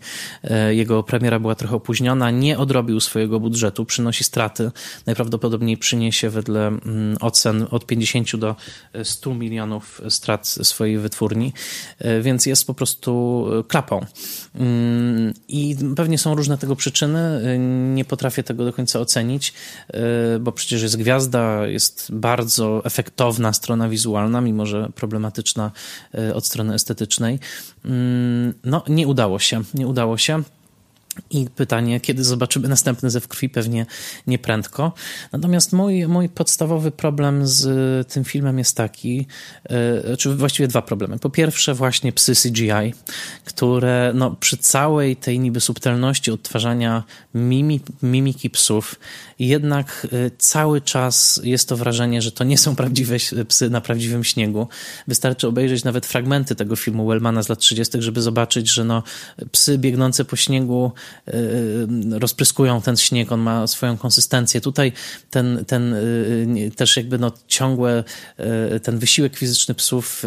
Jego 0.69 1.03
premiera 1.03 1.39
była 1.39 1.55
trochę 1.55 1.75
opóźniona, 1.75 2.31
nie 2.31 2.57
odrobił 2.57 2.99
swojego 2.99 3.39
budżetu, 3.39 3.85
przynosi 3.85 4.23
straty. 4.23 4.71
Najprawdopodobniej 5.05 5.77
przyniesie 5.77 6.29
wedle 6.29 6.67
mm, 6.67 7.17
ocen 7.21 7.67
od 7.71 7.85
50 7.85 8.35
do 8.35 8.55
100 9.03 9.33
milionów 9.33 10.01
strat 10.09 10.47
swojej 10.47 10.97
wytwórni, 10.97 11.53
więc 12.21 12.45
jest 12.45 12.67
po 12.67 12.73
prostu 12.73 13.45
klapą. 13.67 14.05
Mm, 14.55 15.33
I 15.47 15.75
pewnie 15.95 16.17
są 16.17 16.35
różne 16.35 16.57
tego 16.57 16.75
przyczyny. 16.75 17.41
Nie 17.93 18.05
potrafię 18.05 18.43
tego 18.43 18.65
do 18.65 18.73
końca 18.73 18.99
ocenić. 18.99 19.53
Y, 20.35 20.39
bo 20.39 20.51
przecież 20.51 20.81
jest 20.81 20.97
gwiazda, 20.97 21.67
jest 21.67 22.07
bardzo 22.11 22.85
efektowna 22.85 23.53
strona 23.53 23.89
wizualna, 23.89 24.41
mimo 24.41 24.65
że 24.65 24.89
problematyczna 24.95 25.71
y, 26.15 26.35
od 26.35 26.45
strony 26.45 26.73
estetycznej. 26.73 27.39
Mm, 27.85 28.53
no, 28.63 28.83
nie 28.87 29.07
udało 29.07 29.39
się, 29.39 29.61
nie 29.73 29.87
udało 29.87 30.17
się. 30.17 30.43
I 31.29 31.47
pytanie, 31.55 31.99
kiedy 31.99 32.23
zobaczymy 32.23 32.67
następny 32.67 33.09
zew 33.09 33.27
krwi? 33.27 33.49
Pewnie 33.49 33.85
nieprędko. 34.27 34.93
Natomiast 35.31 35.73
mój, 35.73 36.07
mój 36.07 36.29
podstawowy 36.29 36.91
problem 36.91 37.47
z 37.47 37.67
tym 38.13 38.23
filmem 38.23 38.57
jest 38.57 38.77
taki, 38.77 39.27
yy, 40.05 40.17
czy 40.17 40.35
właściwie 40.35 40.67
dwa 40.67 40.81
problemy. 40.81 41.19
Po 41.19 41.29
pierwsze, 41.29 41.73
właśnie 41.73 42.11
psy 42.11 42.33
CGI, 42.35 42.93
które 43.45 44.11
no, 44.15 44.35
przy 44.39 44.57
całej 44.57 45.15
tej 45.15 45.39
niby 45.39 45.59
subtelności 45.59 46.31
odtwarzania 46.31 47.03
mimi, 47.33 47.79
mimiki 48.03 48.49
psów, 48.49 48.95
jednak 49.39 50.07
yy, 50.11 50.31
cały 50.37 50.81
czas 50.81 51.41
jest 51.43 51.69
to 51.69 51.77
wrażenie, 51.77 52.21
że 52.21 52.31
to 52.31 52.43
nie 52.43 52.57
są 52.57 52.75
prawdziwe 52.75 53.15
psy 53.47 53.69
na 53.69 53.81
prawdziwym 53.81 54.23
śniegu. 54.23 54.67
Wystarczy 55.07 55.47
obejrzeć 55.47 55.83
nawet 55.83 56.05
fragmenty 56.05 56.55
tego 56.55 56.75
filmu 56.75 57.07
Wellmana 57.07 57.43
z 57.43 57.49
lat 57.49 57.59
30., 57.59 58.01
żeby 58.01 58.21
zobaczyć, 58.21 58.69
że 58.69 58.83
no, 58.83 59.03
psy 59.51 59.77
biegnące 59.77 60.25
po 60.25 60.35
śniegu 60.35 60.67
Y, 60.77 60.91
rozpryskują 62.11 62.81
ten 62.81 62.97
śnieg, 62.97 63.31
on 63.31 63.39
ma 63.39 63.67
swoją 63.67 63.97
konsystencję. 63.97 64.61
Tutaj 64.61 64.91
ten, 65.29 65.65
ten 65.67 65.93
y, 65.93 66.71
też 66.75 66.97
jakby 66.97 67.19
no 67.19 67.31
ciągłe, 67.47 68.03
y, 68.75 68.79
ten 68.79 68.99
wysiłek 68.99 69.37
fizyczny 69.37 69.75
psów, 69.75 70.25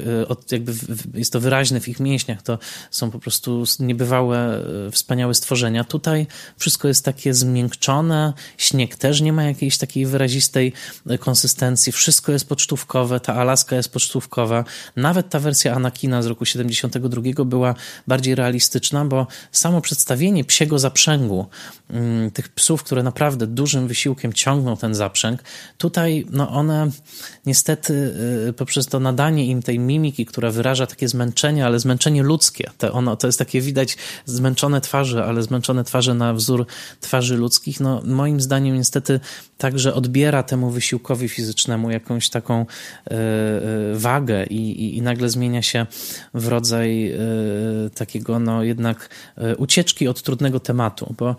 jakby 0.51 0.72
jest 1.14 1.33
to 1.33 1.41
wyraźne 1.41 1.81
w 1.81 1.89
ich 1.89 2.01
mięśniach, 2.01 2.43
to 2.43 2.59
są 2.91 3.11
po 3.11 3.18
prostu 3.18 3.64
niebywałe, 3.78 4.64
wspaniałe 4.91 5.35
stworzenia. 5.35 5.85
Tutaj 5.85 6.26
wszystko 6.59 6.89
jest 6.89 7.05
takie 7.05 7.35
zmiękczone, 7.35 8.33
śnieg 8.59 8.97
też 8.97 9.20
nie 9.20 9.33
ma 9.33 9.45
jakiejś 9.45 9.78
takiej 9.78 10.07
wyrazistej 10.07 10.72
konsystencji, 11.20 11.93
wszystko 11.93 12.33
jest 12.33 12.49
pocztówkowe, 12.49 13.20
ta 13.20 13.35
Alaska 13.35 13.76
jest 13.76 13.93
pocztówkowa. 13.93 14.64
Nawet 14.97 15.28
ta 15.28 15.39
wersja 15.39 15.74
Anakina 15.74 16.22
z 16.22 16.26
roku 16.26 16.45
72 16.45 17.45
była 17.45 17.74
bardziej 18.07 18.35
realistyczna, 18.35 19.05
bo 19.05 19.26
samo 19.53 19.81
przedstawienie 19.81 20.45
psiego 20.45 20.70
zaprzęgu, 20.79 21.47
mm, 21.91 22.31
tych 22.31 22.49
psów, 22.49 22.83
które 22.83 23.03
naprawdę 23.03 23.47
dużym 23.47 23.89
wysiłkiem 23.89 24.33
ciągną 24.33 24.77
ten 24.77 24.95
zaprzęg, 24.95 25.43
tutaj 25.79 26.27
no 26.31 26.51
one 26.51 26.91
niestety 27.47 28.14
y, 28.49 28.53
poprzez 28.53 28.87
to 28.87 29.01
nadanie 29.01 29.47
im 29.47 29.62
tej 29.62 29.79
mimiki, 29.79 30.27
która 30.27 30.51
wyraża 30.51 30.87
takie 30.87 31.09
zmęczenie, 31.09 31.66
ale 31.66 31.79
zmęczenie 31.79 32.23
ludzkie, 32.23 32.71
to, 32.79 32.93
ono, 32.93 33.16
to 33.16 33.27
jest 33.27 33.39
takie 33.39 33.61
widać 33.61 33.97
zmęczone 34.25 34.81
twarze, 34.81 35.25
ale 35.25 35.43
zmęczone 35.43 35.85
twarze 35.85 36.14
na 36.14 36.35
wzór 36.35 36.66
twarzy 37.01 37.37
ludzkich, 37.37 37.81
no 37.81 38.03
moim 38.05 38.41
zdaniem 38.41 38.77
niestety 38.77 39.21
także 39.59 39.95
odbiera 39.95 40.43
temu 40.43 40.71
wysiłkowi 40.71 41.29
fizycznemu 41.29 41.91
jakąś 41.91 42.31
taką 42.31 42.61
y, 42.61 43.14
y, 43.14 43.99
wagę 43.99 44.47
i, 44.47 44.85
i, 44.85 44.97
i 44.97 45.03
nagle 45.03 45.29
zmienia 45.29 45.62
się 45.62 45.87
w 46.35 46.49
rodzaj 46.49 47.14
takiego 47.95 48.39
no 48.39 48.62
jednak 48.62 49.09
ucieczki 49.59 50.09
od 50.09 50.23
trudnego 50.23 50.60
tematu, 50.61 51.15
bo 51.19 51.37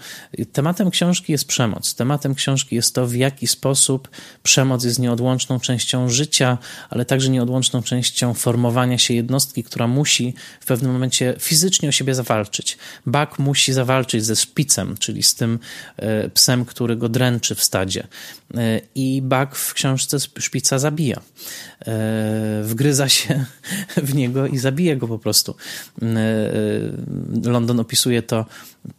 tematem 0.52 0.92
książki 0.92 1.32
jest 1.32 1.46
przemoc. 1.46 1.96
Tematem 1.96 2.36
książki 2.36 2.76
jest 2.76 2.96
to, 2.96 3.08
w 3.08 3.16
jaki 3.16 3.48
sposób 3.48 4.10
przemoc 4.44 4.84
jest 4.84 5.00
nieodłączną 5.00 5.60
częścią 5.60 6.10
życia, 6.10 6.58
ale 6.90 7.06
także 7.06 7.30
nieodłączną 7.30 7.84
częścią 7.84 8.34
formowania 8.34 8.98
się 8.98 9.14
jednostki, 9.14 9.64
która 9.64 9.88
musi 9.88 10.34
w 10.60 10.66
pewnym 10.66 10.92
momencie 10.92 11.36
fizycznie 11.40 11.90
o 11.90 11.92
siebie 11.92 12.16
zawalczyć. 12.16 12.78
Bak 13.06 13.40
musi 13.40 13.74
zawalczyć 13.74 14.26
ze 14.26 14.36
szpicem, 14.36 14.98
czyli 14.98 15.24
z 15.24 15.36
tym 15.36 15.60
e, 15.98 16.30
psem, 16.30 16.66
który 16.66 16.96
go 16.96 17.10
dręczy 17.10 17.56
w 17.56 17.64
stadzie. 17.64 18.08
E, 18.58 18.82
I 18.96 19.22
Bak 19.22 19.56
w 19.56 19.74
książce 19.74 20.18
szpica 20.40 20.80
zabija. 20.80 21.22
E, 21.88 22.62
wgryza 22.64 23.10
się 23.10 23.46
w 24.10 24.16
niego 24.16 24.48
i 24.48 24.58
zabija 24.58 24.96
go 24.96 25.08
po 25.08 25.20
prostu. 25.20 25.56
London 27.44 27.80
opisuje 27.80 28.22
to 28.22 28.46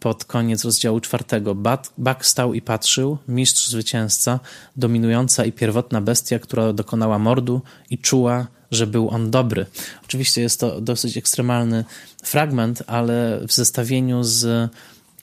pod 0.03 0.25
koniec 0.25 0.65
rozdziału 0.65 0.99
czwartego. 0.99 1.55
Bak 1.97 2.25
stał 2.25 2.53
i 2.53 2.61
patrzył, 2.61 3.17
mistrz 3.27 3.67
zwycięzca, 3.67 4.39
dominująca 4.75 5.45
i 5.45 5.51
pierwotna 5.51 6.01
bestia, 6.01 6.39
która 6.39 6.73
dokonała 6.73 7.19
mordu 7.19 7.61
i 7.89 7.97
czuła, 7.97 8.47
że 8.71 8.87
był 8.87 9.09
on 9.09 9.31
dobry. 9.31 9.65
Oczywiście 10.03 10.41
jest 10.41 10.59
to 10.59 10.81
dosyć 10.81 11.17
ekstremalny 11.17 11.85
fragment, 12.23 12.83
ale 12.87 13.39
w 13.47 13.53
zestawieniu 13.53 14.23
z 14.23 14.71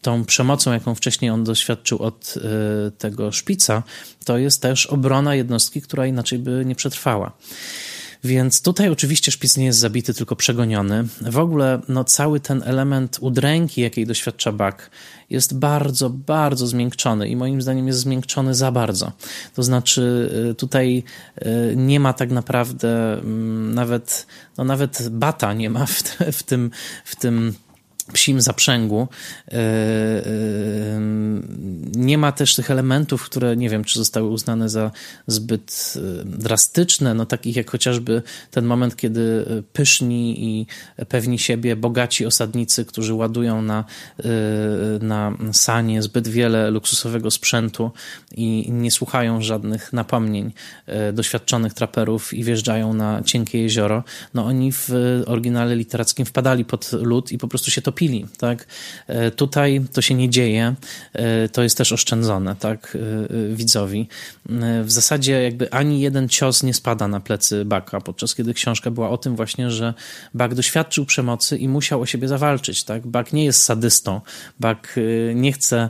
tą 0.02 0.24
przemocą, 0.24 0.72
jaką 0.72 0.94
wcześniej 0.94 1.30
on 1.30 1.44
doświadczył 1.44 1.98
od 1.98 2.34
y, 2.36 2.90
tego 2.90 3.32
szpica, 3.32 3.82
to 4.24 4.38
jest 4.38 4.62
też 4.62 4.86
obrona 4.86 5.34
jednostki, 5.34 5.82
która 5.82 6.06
inaczej 6.06 6.38
by 6.38 6.64
nie 6.66 6.74
przetrwała. 6.74 7.32
Więc 8.24 8.62
tutaj 8.62 8.88
oczywiście 8.88 9.32
szpic 9.32 9.56
nie 9.56 9.64
jest 9.64 9.78
zabity, 9.78 10.14
tylko 10.14 10.36
przegoniony. 10.36 11.04
W 11.20 11.38
ogóle 11.38 11.80
no, 11.88 12.04
cały 12.04 12.40
ten 12.40 12.62
element 12.66 13.18
udręki, 13.20 13.80
jakiej 13.80 14.06
doświadcza 14.06 14.52
Bak, 14.52 14.90
jest 15.30 15.58
bardzo, 15.58 16.10
bardzo 16.10 16.66
zmiękczony 16.66 17.28
i 17.28 17.36
moim 17.36 17.62
zdaniem 17.62 17.86
jest 17.86 17.98
zmiękczony 17.98 18.54
za 18.54 18.72
bardzo. 18.72 19.12
To 19.54 19.62
znaczy 19.62 20.30
y, 20.50 20.54
tutaj 20.54 21.02
y, 21.42 21.74
nie 21.76 22.00
ma 22.00 22.12
tak 22.12 22.30
naprawdę 22.30 23.12
mm, 23.12 23.74
nawet, 23.74 24.26
no 24.58 24.64
nawet 24.64 25.08
bata 25.08 25.52
nie 25.52 25.70
ma 25.70 25.86
w, 25.86 26.02
w 26.38 26.42
tym, 26.42 26.70
w 27.04 27.16
tym 27.16 27.54
psim 28.12 28.40
zaprzęgu. 28.40 29.08
E, 29.48 29.54
e, 29.54 29.60
nie 31.94 32.18
ma 32.18 32.32
też 32.32 32.54
tych 32.54 32.70
elementów, 32.70 33.24
które 33.24 33.56
nie 33.56 33.70
wiem, 33.70 33.84
czy 33.84 33.98
zostały 33.98 34.28
uznane 34.28 34.68
za 34.68 34.90
zbyt 35.26 35.94
e, 35.96 36.24
drastyczne, 36.24 37.14
no 37.14 37.26
takich 37.26 37.56
jak 37.56 37.70
chociażby 37.70 38.22
ten 38.50 38.64
moment, 38.64 38.96
kiedy 38.96 39.44
pyszni 39.72 40.44
i 40.44 40.66
pewni 41.08 41.38
siebie 41.38 41.76
bogaci 41.76 42.26
osadnicy, 42.26 42.84
którzy 42.84 43.14
ładują 43.14 43.62
na, 43.62 43.84
na 45.00 45.36
sanie 45.52 46.02
zbyt 46.02 46.28
wiele 46.28 46.70
luksusowego 46.70 47.30
sprzętu 47.30 47.90
i 48.36 48.72
nie 48.72 48.90
słuchają 48.90 49.42
żadnych 49.42 49.92
napomnień 49.92 50.52
doświadczonych 51.12 51.74
traperów 51.74 52.34
i 52.34 52.44
wjeżdżają 52.44 52.94
na 52.94 53.22
cienkie 53.22 53.62
jezioro, 53.62 54.04
no 54.34 54.44
oni 54.46 54.72
w 54.72 54.90
oryginale 55.26 55.76
literackim 55.76 56.26
wpadali 56.26 56.64
pod 56.64 56.92
lód 56.92 57.32
i 57.32 57.38
po 57.38 57.48
prostu 57.48 57.70
się 57.70 57.82
topili 57.82 57.99
utopili, 58.00 58.26
tak? 58.38 58.66
Tutaj 59.36 59.84
to 59.92 60.02
się 60.02 60.14
nie 60.14 60.30
dzieje, 60.30 60.74
to 61.52 61.62
jest 61.62 61.76
też 61.76 61.92
oszczędzone, 61.92 62.56
tak? 62.56 62.96
Widzowi. 63.52 64.08
W 64.84 64.90
zasadzie 64.90 65.42
jakby 65.42 65.72
ani 65.72 66.00
jeden 66.00 66.28
cios 66.28 66.62
nie 66.62 66.74
spada 66.74 67.08
na 67.08 67.20
plecy 67.20 67.64
Baka, 67.64 68.00
podczas 68.00 68.34
kiedy 68.34 68.54
książka 68.54 68.90
była 68.90 69.10
o 69.10 69.18
tym 69.18 69.36
właśnie, 69.36 69.70
że 69.70 69.94
Bak 70.34 70.54
doświadczył 70.54 71.06
przemocy 71.06 71.56
i 71.56 71.68
musiał 71.68 72.00
o 72.00 72.06
siebie 72.06 72.28
zawalczyć, 72.28 72.84
tak? 72.84 73.06
Bak 73.06 73.32
nie 73.32 73.44
jest 73.44 73.62
sadystą, 73.62 74.20
Bak 74.60 74.98
nie 75.34 75.52
chce 75.52 75.88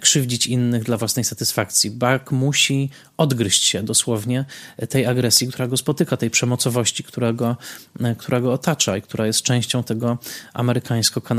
krzywdzić 0.00 0.46
innych 0.46 0.84
dla 0.84 0.96
własnej 0.96 1.24
satysfakcji. 1.24 1.90
Bak 1.90 2.32
musi 2.32 2.90
odgryźć 3.16 3.64
się 3.64 3.82
dosłownie 3.82 4.44
tej 4.88 5.06
agresji, 5.06 5.48
która 5.48 5.68
go 5.68 5.76
spotyka, 5.76 6.16
tej 6.16 6.30
przemocowości, 6.30 7.04
która 7.04 7.32
go, 7.32 7.56
która 8.18 8.40
go 8.40 8.52
otacza 8.52 8.96
i 8.96 9.02
która 9.02 9.26
jest 9.26 9.42
częścią 9.42 9.84
tego 9.84 10.18
amerykańsko-kanadyjskiego 10.54 11.37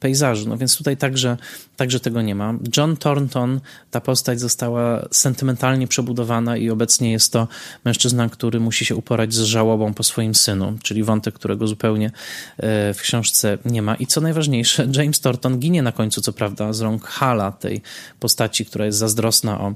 pejzażu. 0.00 0.48
No 0.48 0.56
więc 0.56 0.76
tutaj 0.76 0.96
także, 0.96 1.36
także 1.76 2.00
tego 2.00 2.22
nie 2.22 2.34
ma. 2.34 2.54
John 2.76 2.96
Thornton, 2.96 3.60
ta 3.90 4.00
postać 4.00 4.40
została 4.40 5.08
sentymentalnie 5.10 5.88
przebudowana 5.88 6.56
i 6.56 6.70
obecnie 6.70 7.12
jest 7.12 7.32
to 7.32 7.48
mężczyzna, 7.84 8.28
który 8.28 8.60
musi 8.60 8.84
się 8.84 8.96
uporać 8.96 9.34
z 9.34 9.40
żałobą 9.40 9.94
po 9.94 10.02
swoim 10.02 10.34
synu, 10.34 10.78
czyli 10.82 11.04
wątek, 11.04 11.34
którego 11.34 11.66
zupełnie 11.66 12.06
e, 12.06 12.94
w 12.94 13.00
książce 13.00 13.58
nie 13.64 13.82
ma. 13.82 13.94
I 13.94 14.06
co 14.06 14.20
najważniejsze, 14.20 14.88
James 14.96 15.20
Thornton 15.20 15.58
ginie 15.58 15.82
na 15.82 15.92
końcu, 15.92 16.20
co 16.20 16.32
prawda, 16.32 16.72
z 16.72 16.80
rąk 16.80 17.04
Hala, 17.04 17.52
tej 17.52 17.82
postaci, 18.20 18.66
która 18.66 18.86
jest 18.86 18.98
zazdrosna 18.98 19.60
o 19.60 19.74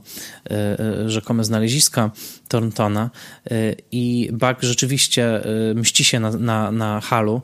e, 0.51 0.81
e, 0.81 1.11
rzekome 1.11 1.45
znaleziska 1.45 2.11
Thorntona 2.49 3.11
i 3.93 4.31
Buck 4.33 4.63
rzeczywiście 4.63 5.41
mści 5.75 6.05
się 6.05 6.21
na, 6.21 6.31
na, 6.31 6.73
na 6.73 7.01
Halu 7.01 7.43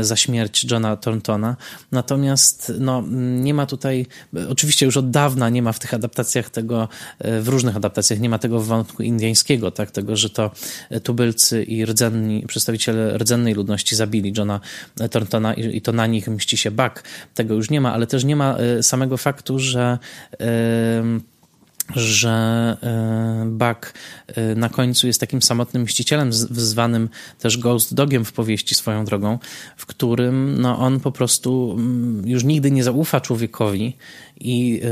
za 0.00 0.16
śmierć 0.16 0.64
Johna 0.70 0.91
Thorntona, 0.96 1.56
natomiast 1.92 2.72
no, 2.78 3.04
nie 3.40 3.54
ma 3.54 3.66
tutaj, 3.66 4.06
oczywiście 4.48 4.86
już 4.86 4.96
od 4.96 5.10
dawna 5.10 5.48
nie 5.48 5.62
ma 5.62 5.72
w 5.72 5.78
tych 5.78 5.94
adaptacjach 5.94 6.50
tego, 6.50 6.88
w 7.20 7.48
różnych 7.48 7.76
adaptacjach 7.76 8.20
nie 8.20 8.28
ma 8.28 8.38
tego 8.38 8.60
wątku 8.60 9.02
indyjskiego, 9.02 9.70
tak, 9.70 9.90
tego, 9.90 10.16
że 10.16 10.30
to 10.30 10.50
tubylcy 11.02 11.62
i 11.62 11.84
rdzenni, 11.84 12.46
przedstawiciele 12.46 13.18
rdzennej 13.18 13.54
ludności 13.54 13.96
zabili 13.96 14.32
Johna 14.36 14.60
Thorntona 15.10 15.54
i, 15.54 15.76
i 15.76 15.82
to 15.82 15.92
na 15.92 16.06
nich 16.06 16.28
mści 16.28 16.56
się 16.56 16.70
Buck. 16.70 17.04
Tego 17.34 17.54
już 17.54 17.70
nie 17.70 17.80
ma, 17.80 17.92
ale 17.92 18.06
też 18.06 18.24
nie 18.24 18.36
ma 18.36 18.56
samego 18.82 19.16
faktu, 19.16 19.58
że 19.58 19.98
że 21.96 22.76
e, 22.82 23.46
Buck 23.46 23.94
e, 24.26 24.54
na 24.54 24.68
końcu 24.68 25.06
jest 25.06 25.20
takim 25.20 25.42
samotnym 25.42 25.82
mścicielem, 25.82 26.32
zwanym 26.32 27.08
też 27.38 27.58
Ghost 27.58 27.94
Dogiem 27.94 28.24
w 28.24 28.32
powieści 28.32 28.74
swoją 28.74 29.04
drogą, 29.04 29.38
w 29.76 29.86
którym 29.86 30.60
no, 30.60 30.78
on 30.78 31.00
po 31.00 31.12
prostu 31.12 31.74
mm, 31.78 32.28
już 32.28 32.44
nigdy 32.44 32.70
nie 32.70 32.84
zaufa 32.84 33.20
człowiekowi 33.20 33.96
i 34.40 34.82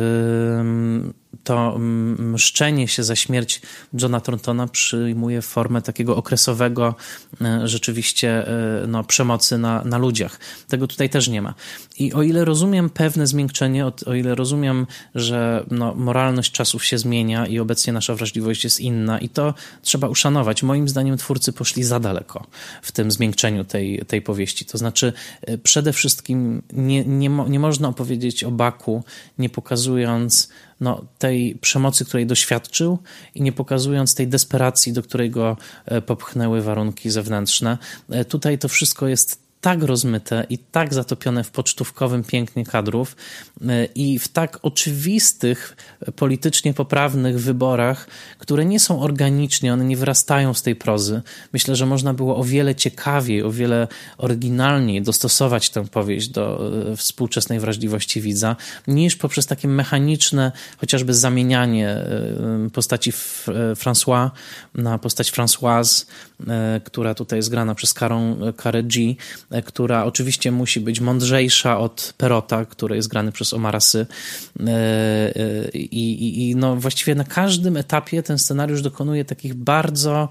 to 1.44 1.78
mszczenie 2.18 2.88
się 2.88 3.04
za 3.04 3.16
śmierć 3.16 3.62
Johna 4.00 4.20
Thorntona 4.20 4.66
przyjmuje 4.66 5.42
formę 5.42 5.82
takiego 5.82 6.16
okresowego 6.16 6.94
e, 7.40 7.68
rzeczywiście 7.68 8.48
e, 8.48 8.86
no, 8.86 9.04
przemocy 9.04 9.58
na, 9.58 9.84
na 9.84 9.98
ludziach. 9.98 10.40
Tego 10.68 10.86
tutaj 10.86 11.10
też 11.10 11.28
nie 11.28 11.42
ma. 11.42 11.54
I 11.98 12.12
o 12.12 12.22
ile 12.22 12.44
rozumiem 12.44 12.90
pewne 12.90 13.26
zmiękczenie, 13.26 13.86
o, 13.86 13.92
o 14.06 14.14
ile 14.14 14.34
rozumiem, 14.34 14.86
że 15.14 15.64
no, 15.70 15.94
moralność 15.94 16.52
czasów 16.52 16.84
się 16.84 16.98
zmienia 16.98 17.46
i 17.46 17.58
obecnie 17.58 17.92
nasza 17.92 18.14
wrażliwość 18.14 18.64
jest 18.64 18.80
inna 18.80 19.18
i 19.18 19.28
to 19.28 19.54
trzeba 19.82 20.08
uszanować. 20.08 20.62
Moim 20.62 20.88
zdaniem 20.88 21.16
twórcy 21.16 21.52
poszli 21.52 21.84
za 21.84 22.00
daleko 22.00 22.46
w 22.82 22.92
tym 22.92 23.10
zmiękczeniu 23.10 23.64
tej, 23.64 24.04
tej 24.06 24.22
powieści. 24.22 24.64
To 24.64 24.78
znaczy 24.78 25.12
e, 25.42 25.58
przede 25.58 25.92
wszystkim 25.92 26.62
nie, 26.72 27.04
nie, 27.04 27.28
nie 27.28 27.60
można 27.60 27.88
opowiedzieć 27.88 28.44
o 28.44 28.50
Baku, 28.50 29.04
nie 29.38 29.48
pokazując 29.48 30.48
no, 30.80 31.04
tej 31.18 31.54
przemocy, 31.60 32.04
której 32.04 32.26
doświadczył 32.26 32.98
i 33.34 33.42
nie 33.42 33.52
pokazując 33.52 34.14
tej 34.14 34.28
desperacji, 34.28 34.92
do 34.92 35.02
której 35.02 35.30
go 35.30 35.56
e, 35.86 36.02
popchnęły 36.02 36.62
warunki 36.62 37.10
zewnętrzne. 37.10 37.78
E, 38.10 38.24
tutaj 38.24 38.58
to 38.58 38.68
wszystko 38.68 39.08
jest 39.08 39.49
tak 39.60 39.82
rozmyte 39.82 40.46
i 40.50 40.58
tak 40.58 40.94
zatopione 40.94 41.44
w 41.44 41.50
pocztówkowym 41.50 42.24
pięknie 42.24 42.64
kadrów 42.66 43.16
e, 43.68 43.84
i 43.84 44.18
w 44.18 44.28
tak 44.28 44.58
oczywistych, 44.62 45.76
politycznie 46.16 46.74
poprawnych 46.74 47.40
wyborach, 47.40 48.06
które 48.38 48.64
nie 48.64 48.80
są 48.80 49.02
organicznie, 49.02 49.72
one 49.72 49.84
nie 49.84 49.96
wyrastają 49.96 50.54
z 50.54 50.62
tej 50.62 50.76
prozy. 50.76 51.22
Myślę, 51.52 51.76
że 51.76 51.86
można 51.86 52.14
było 52.14 52.36
o 52.36 52.44
wiele 52.44 52.74
ciekawiej, 52.74 53.42
o 53.42 53.50
wiele 53.50 53.88
oryginalniej 54.18 55.02
dostosować 55.02 55.70
tę 55.70 55.86
powieść 55.86 56.28
do 56.28 56.72
e, 56.92 56.96
współczesnej 56.96 57.60
wrażliwości 57.60 58.20
widza, 58.20 58.56
niż 58.86 59.16
poprzez 59.16 59.46
takie 59.46 59.68
mechaniczne, 59.68 60.52
chociażby 60.78 61.14
zamienianie 61.14 61.88
e, 61.88 62.70
postaci 62.72 63.12
François 63.74 64.30
na 64.74 64.98
postać 64.98 65.32
Françoise, 65.32 66.06
która 66.84 67.14
tutaj 67.14 67.38
jest 67.38 67.48
grana 67.48 67.74
przez 67.74 67.94
Karą 67.94 68.36
Carré 68.36 68.82
G, 68.82 69.16
która 69.64 70.04
oczywiście 70.04 70.52
musi 70.52 70.80
być 70.80 71.00
mądrzejsza 71.00 71.78
od 71.78 72.14
Perota, 72.16 72.64
który 72.64 72.96
jest 72.96 73.08
grany 73.08 73.32
przez 73.32 73.54
Omarasy. 73.54 74.06
E, 74.60 74.70
e, 74.70 75.68
I, 75.72 76.12
i, 76.12 76.50
I 76.50 76.56
no 76.56 76.76
właściwie 76.76 77.14
na 77.14 77.24
każdym 77.24 77.76
etapie 77.76 78.22
ten 78.22 78.38
scenariusz 78.38 78.82
dokonuje 78.82 79.24
takich 79.24 79.54
bardzo 79.54 80.28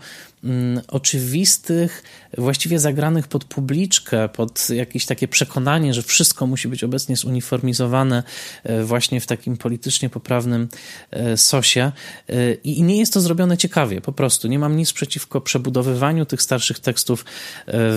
oczywistych, 0.88 2.04
właściwie 2.38 2.80
zagranych 2.80 3.28
pod 3.28 3.44
publiczkę, 3.44 4.30
pod 4.30 4.70
jakieś 4.70 5.06
takie 5.06 5.28
przekonanie, 5.28 5.94
że 5.94 6.04
wszystko 6.04 6.48
musi 6.48 6.68
być 6.68 6.84
obecnie 6.84 7.16
zuniformizowane 7.16 8.24
e, 8.64 8.84
właśnie 8.84 9.22
w 9.22 9.26
takim 9.26 9.58
politycznie 9.58 10.10
poprawnym 10.10 10.68
e, 11.12 11.38
sosie. 11.38 11.92
E, 12.30 12.54
I 12.54 12.84
nie 12.84 12.98
jest 12.98 13.14
to 13.14 13.22
zrobione 13.22 13.58
ciekawie, 13.58 14.02
po 14.02 14.12
prostu. 14.12 14.48
Nie 14.48 14.60
mam 14.60 14.78
nic 14.78 14.94
przeciwko 14.94 15.42
przebudowywaniu 15.42 16.26
tych 16.26 16.42
starszych 16.42 16.80
tekstów 16.80 17.26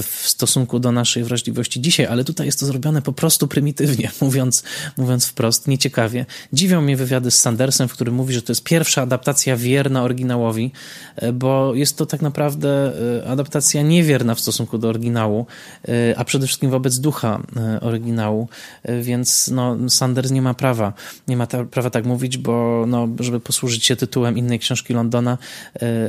w 0.03 0.23
stosunku 0.25 0.79
do 0.79 0.93
naszej 0.93 1.25
wrażliwości 1.25 1.81
dzisiaj, 1.81 2.07
ale 2.07 2.25
tutaj 2.25 2.47
jest 2.47 2.61
to 2.61 2.67
zrobione 2.67 3.03
po 3.03 3.13
prostu 3.13 3.49
prymitywnie, 3.49 4.11
mówiąc, 4.21 4.63
mówiąc 4.97 5.27
wprost, 5.27 5.69
nieciekawie. 5.69 6.27
Dziwią 6.53 6.81
mnie 6.81 6.97
wywiady 6.97 7.31
z 7.31 7.41
Sandersem, 7.41 7.89
w 7.89 7.93
którym 7.93 8.15
mówi, 8.15 8.35
że 8.35 8.43
to 8.43 8.53
jest 8.53 8.65
pierwsza 8.65 9.03
adaptacja 9.03 9.57
wierna 9.57 10.03
oryginałowi, 10.03 10.73
bo 11.33 11.75
jest 11.75 11.97
to 11.97 12.07
tak 12.07 12.23
naprawdę 12.23 12.32
naprawdę 12.33 12.93
y, 13.21 13.29
adaptacja 13.29 13.83
niewierna 13.83 14.35
w 14.35 14.41
stosunku 14.41 14.79
do 14.79 14.89
oryginału, 14.89 15.47
y, 15.89 16.15
a 16.17 16.25
przede 16.25 16.47
wszystkim 16.47 16.71
wobec 16.71 16.99
ducha 16.99 17.43
y, 17.77 17.81
oryginału, 17.81 18.49
więc 19.01 19.49
no, 19.49 19.77
Sanders 19.89 20.31
nie 20.31 20.43
ma 20.43 20.55
prawa, 20.55 20.93
nie 21.29 21.37
ma 21.37 21.47
prawa 21.47 21.91
tak 21.91 22.05
mówić, 22.05 22.39
bo 22.39 22.85
no, 22.87 23.09
żeby 23.21 23.41
posłużyć 23.41 23.85
się 23.85 23.97
tytułem 23.97 24.39
innej 24.39 24.59
książki 24.59 24.95
Londona, 24.95 25.39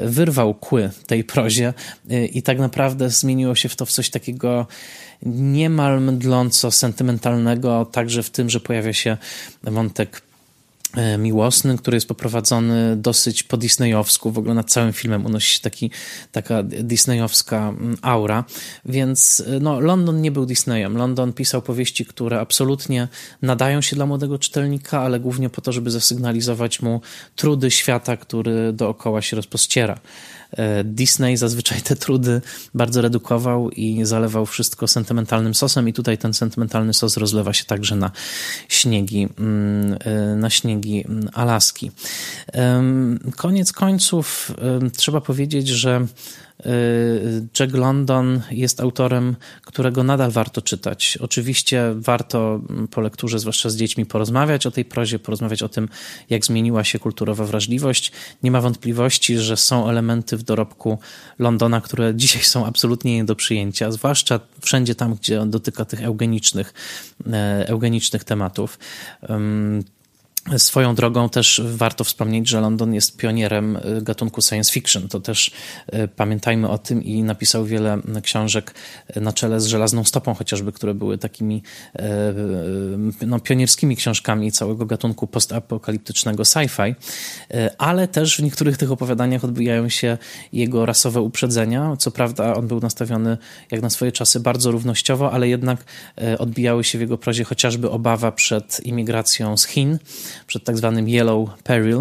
wyrwał 0.04 0.54
kły 0.54 0.90
tej 1.08 1.24
prozie 1.24 1.74
i 2.34 2.44
tak 2.44 2.60
naprawdę 2.60 3.10
zmieniło 3.10 3.56
się 3.56 3.70
w 3.70 3.76
to 3.76 3.86
w 3.86 3.92
coś 3.92 4.10
takiego 4.10 4.68
niemal 5.26 6.02
mdląco 6.02 6.72
sentymentalnego, 6.72 7.86
także 7.86 8.24
w 8.24 8.30
tym, 8.30 8.50
że 8.50 8.60
pojawia 8.60 8.94
się 8.94 9.18
wątek 9.64 10.22
miłosny, 11.18 11.78
który 11.78 11.98
jest 11.98 12.08
poprowadzony 12.08 12.96
dosyć 12.98 13.44
po 13.44 13.58
disneyowsku, 13.58 14.32
w 14.32 14.38
ogóle 14.38 14.54
nad 14.54 14.72
całym 14.72 14.94
filmem 14.94 15.26
unosi 15.26 15.56
się 15.56 15.62
taki, 15.62 15.92
taka 16.32 16.64
disneyowska 16.64 17.70
mm, 17.70 17.98
aura, 18.02 18.46
więc 18.86 19.44
e, 19.48 19.60
no, 19.60 19.80
London 19.80 20.22
nie 20.22 20.32
był 20.32 20.46
Disneyem. 20.46 20.98
London 20.98 21.34
pisał 21.34 21.62
powieści, 21.62 22.06
które 22.06 22.40
absolutnie 22.40 23.08
nadają 23.42 23.82
się 23.82 23.96
dla 23.96 24.06
młodego 24.06 24.40
czytelnika, 24.40 25.02
ale 25.02 25.20
głównie 25.20 25.50
po 25.50 25.62
to, 25.62 25.72
żeby 25.72 25.92
zasygnalizować 25.92 26.82
mu 26.82 27.02
trudy 27.36 27.72
świata, 27.72 28.18
który 28.18 28.74
dookoła 28.74 29.22
się 29.22 29.36
rozpościera. 29.36 30.00
E, 30.58 30.84
Disney 30.84 31.38
zazwyczaj 31.38 31.82
te 31.82 31.96
trudy 31.96 32.42
bardzo 32.74 33.02
redukował 33.02 33.70
i 33.70 34.06
zalewał 34.06 34.46
wszystko 34.46 34.88
sentymentalnym 34.88 35.54
sosem 35.54 35.90
i 35.90 35.94
tutaj 35.94 36.18
ten 36.18 36.34
sentymentalny 36.34 36.94
sos 36.94 37.18
rozlewa 37.18 37.54
się 37.54 37.66
także 37.66 37.96
na 37.96 38.12
śniegi, 38.70 39.28
mm, 39.40 39.98
e, 40.04 40.36
na 40.36 40.50
śniegi 40.50 40.83
Alaski. 41.34 41.92
Koniec 43.36 43.72
końców 43.72 44.52
trzeba 44.98 45.22
powiedzieć, 45.22 45.68
że 45.68 46.08
Y, 46.66 47.48
Jack 47.60 47.74
London 47.74 48.42
jest 48.52 48.82
autorem, 48.82 49.36
którego 49.62 50.04
nadal 50.04 50.32
warto 50.32 50.62
czytać. 50.62 51.18
Oczywiście 51.22 51.94
warto 51.96 52.62
po 52.92 53.02
lekturze, 53.02 53.40
zwłaszcza 53.40 53.70
z 53.70 53.76
dziećmi, 53.76 54.06
porozmawiać 54.06 54.68
o 54.68 54.72
tej 54.72 54.86
prozie, 54.86 55.20
porozmawiać 55.20 55.64
o 55.64 55.70
tym, 55.70 55.90
jak 56.30 56.46
zmieniła 56.46 56.84
się 56.84 57.00
kulturowa 57.00 57.46
wrażliwość. 57.46 58.12
Nie 58.44 58.52
ma 58.52 58.62
wątpliwości, 58.62 59.38
że 59.38 59.58
są 59.58 59.90
elementy 59.90 60.38
w 60.38 60.44
dorobku 60.44 61.00
Londona, 61.40 61.82
które 61.82 62.16
dzisiaj 62.16 62.44
są 62.44 62.66
absolutnie 62.66 63.16
nie 63.16 63.26
do 63.26 63.36
przyjęcia, 63.36 63.92
zwłaszcza 63.92 64.40
wszędzie 64.62 64.96
tam, 64.96 65.16
gdzie 65.16 65.42
on 65.42 65.52
dotyka 65.52 65.86
tych 65.86 66.04
eugenicznych, 66.04 66.74
e, 67.32 67.66
eugenicznych 67.68 68.24
tematów. 68.24 68.80
Swoją 70.58 70.96
drogą 70.96 71.30
też 71.30 71.62
warto 71.66 72.04
wspomnieć, 72.04 72.50
że 72.50 72.62
London 72.62 72.94
jest 72.94 73.18
pionierem 73.18 73.76
y, 73.76 74.02
gatunku 74.02 74.42
science 74.42 74.74
fiction. 74.74 75.08
To 75.08 75.20
też 75.20 75.52
y, 75.94 76.08
pamiętajmy 76.08 76.70
o 76.70 76.78
tym 76.78 77.04
i 77.04 77.24
napisał 77.24 77.66
wiele 77.66 77.98
książek 78.24 78.74
na 79.16 79.34
czele 79.34 79.62
z 79.62 79.66
Żelazną 79.66 80.04
Stopą 80.04 80.34
chociażby, 80.34 80.72
które 80.72 80.94
były 80.94 81.18
takimi 81.18 81.64
y, 83.22 83.26
no, 83.28 83.40
pionierskimi 83.40 83.96
książkami 83.96 84.52
całego 84.52 84.86
gatunku 84.86 85.28
postapokaliptycznego 85.28 86.44
sci-fi, 86.44 86.96
ale 87.78 88.08
też 88.08 88.38
w 88.38 88.44
niektórych 88.44 88.78
tych 88.78 88.92
opowiadaniach 88.92 89.44
odbijają 89.44 89.90
się 89.90 90.18
jego 90.54 90.86
rasowe 90.86 91.22
uprzedzenia. 91.22 91.96
Co 91.98 92.12
prawda 92.12 92.56
on 92.56 92.68
był 92.68 92.80
nastawiony 92.80 93.38
jak 93.72 93.82
na 93.82 93.90
swoje 93.90 94.12
czasy 94.12 94.40
bardzo 94.40 94.72
równościowo, 94.72 95.32
ale 95.32 95.48
jednak 95.48 95.84
odbijały 96.40 96.84
się 96.84 96.98
w 96.98 97.02
jego 97.02 97.18
prozie 97.18 97.44
chociażby 97.44 97.90
obawa 97.90 98.32
przed 98.32 98.80
imigracją 98.80 99.58
z 99.58 99.66
Chin, 99.66 100.00
przed 100.48 100.64
tak 100.64 100.78
zwanym 100.78 101.10
Yellow 101.10 101.50
Peril, 101.64 102.00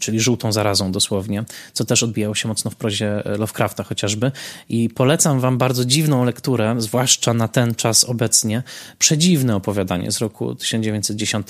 czyli 0.00 0.20
żółtą 0.20 0.52
zarazą 0.52 0.92
dosłownie, 0.92 1.44
co 1.72 1.84
też 1.84 2.02
odbijało 2.02 2.34
się 2.34 2.48
mocno 2.48 2.70
w 2.70 2.76
prozie 2.76 3.22
Lovecrafta 3.38 3.82
chociażby. 3.82 4.32
I 4.68 4.88
polecam 4.88 5.40
wam 5.40 5.58
bardzo 5.58 5.84
dziwną 5.84 6.24
lekturę, 6.24 6.74
zwłaszcza 6.78 7.34
na 7.34 7.48
ten 7.48 7.74
czas 7.74 8.04
obecnie, 8.04 8.62
przedziwne 8.98 9.56
opowiadanie 9.56 10.12
z 10.12 10.18
roku 10.18 10.54
1910, 10.54 11.46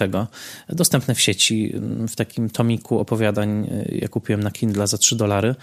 dostępne 0.68 1.14
w 1.14 1.20
sieci, 1.20 1.74
w 2.08 2.16
takim 2.16 2.50
tomiku 2.50 2.98
opowiadań, 2.98 3.70
ja 3.92 4.08
kupiłem 4.08 4.42
na 4.42 4.50
Kindle 4.50 4.86
za 4.86 4.98
3 4.98 5.16
dolary. 5.16 5.54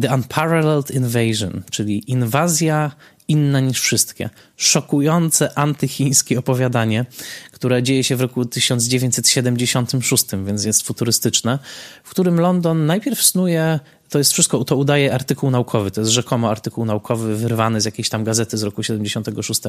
The 0.00 0.14
Unparalleled 0.14 0.90
Invasion, 0.90 1.62
czyli 1.70 2.10
inwazja 2.10 2.90
inna 3.28 3.60
niż 3.60 3.80
wszystkie. 3.80 4.30
Szokujące 4.56 5.58
antychińskie 5.58 6.38
opowiadanie, 6.38 7.06
które 7.52 7.82
dzieje 7.82 8.04
się 8.04 8.16
w 8.16 8.20
roku 8.20 8.44
1976, 8.44 10.24
więc 10.46 10.64
jest 10.64 10.82
futurystyczne, 10.82 11.58
w 12.04 12.10
którym 12.10 12.40
London 12.40 12.86
najpierw 12.86 13.22
snuje 13.22 13.80
to 14.08 14.18
jest 14.18 14.32
wszystko, 14.32 14.64
to 14.64 14.76
udaje 14.76 15.14
artykuł 15.14 15.50
naukowy, 15.50 15.90
to 15.90 16.00
jest 16.00 16.12
rzekomo 16.12 16.50
artykuł 16.50 16.84
naukowy 16.84 17.36
wyrwany 17.36 17.80
z 17.80 17.84
jakiejś 17.84 18.08
tam 18.08 18.24
gazety 18.24 18.58
z 18.58 18.62
roku 18.62 18.82
76, 18.82 19.60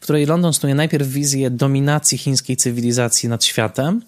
w 0.00 0.02
której 0.02 0.26
London 0.26 0.52
snuje 0.52 0.74
najpierw 0.74 1.08
wizję 1.08 1.50
dominacji 1.50 2.18
chińskiej 2.18 2.56
cywilizacji 2.56 3.28
nad 3.28 3.44
światem, 3.44 4.02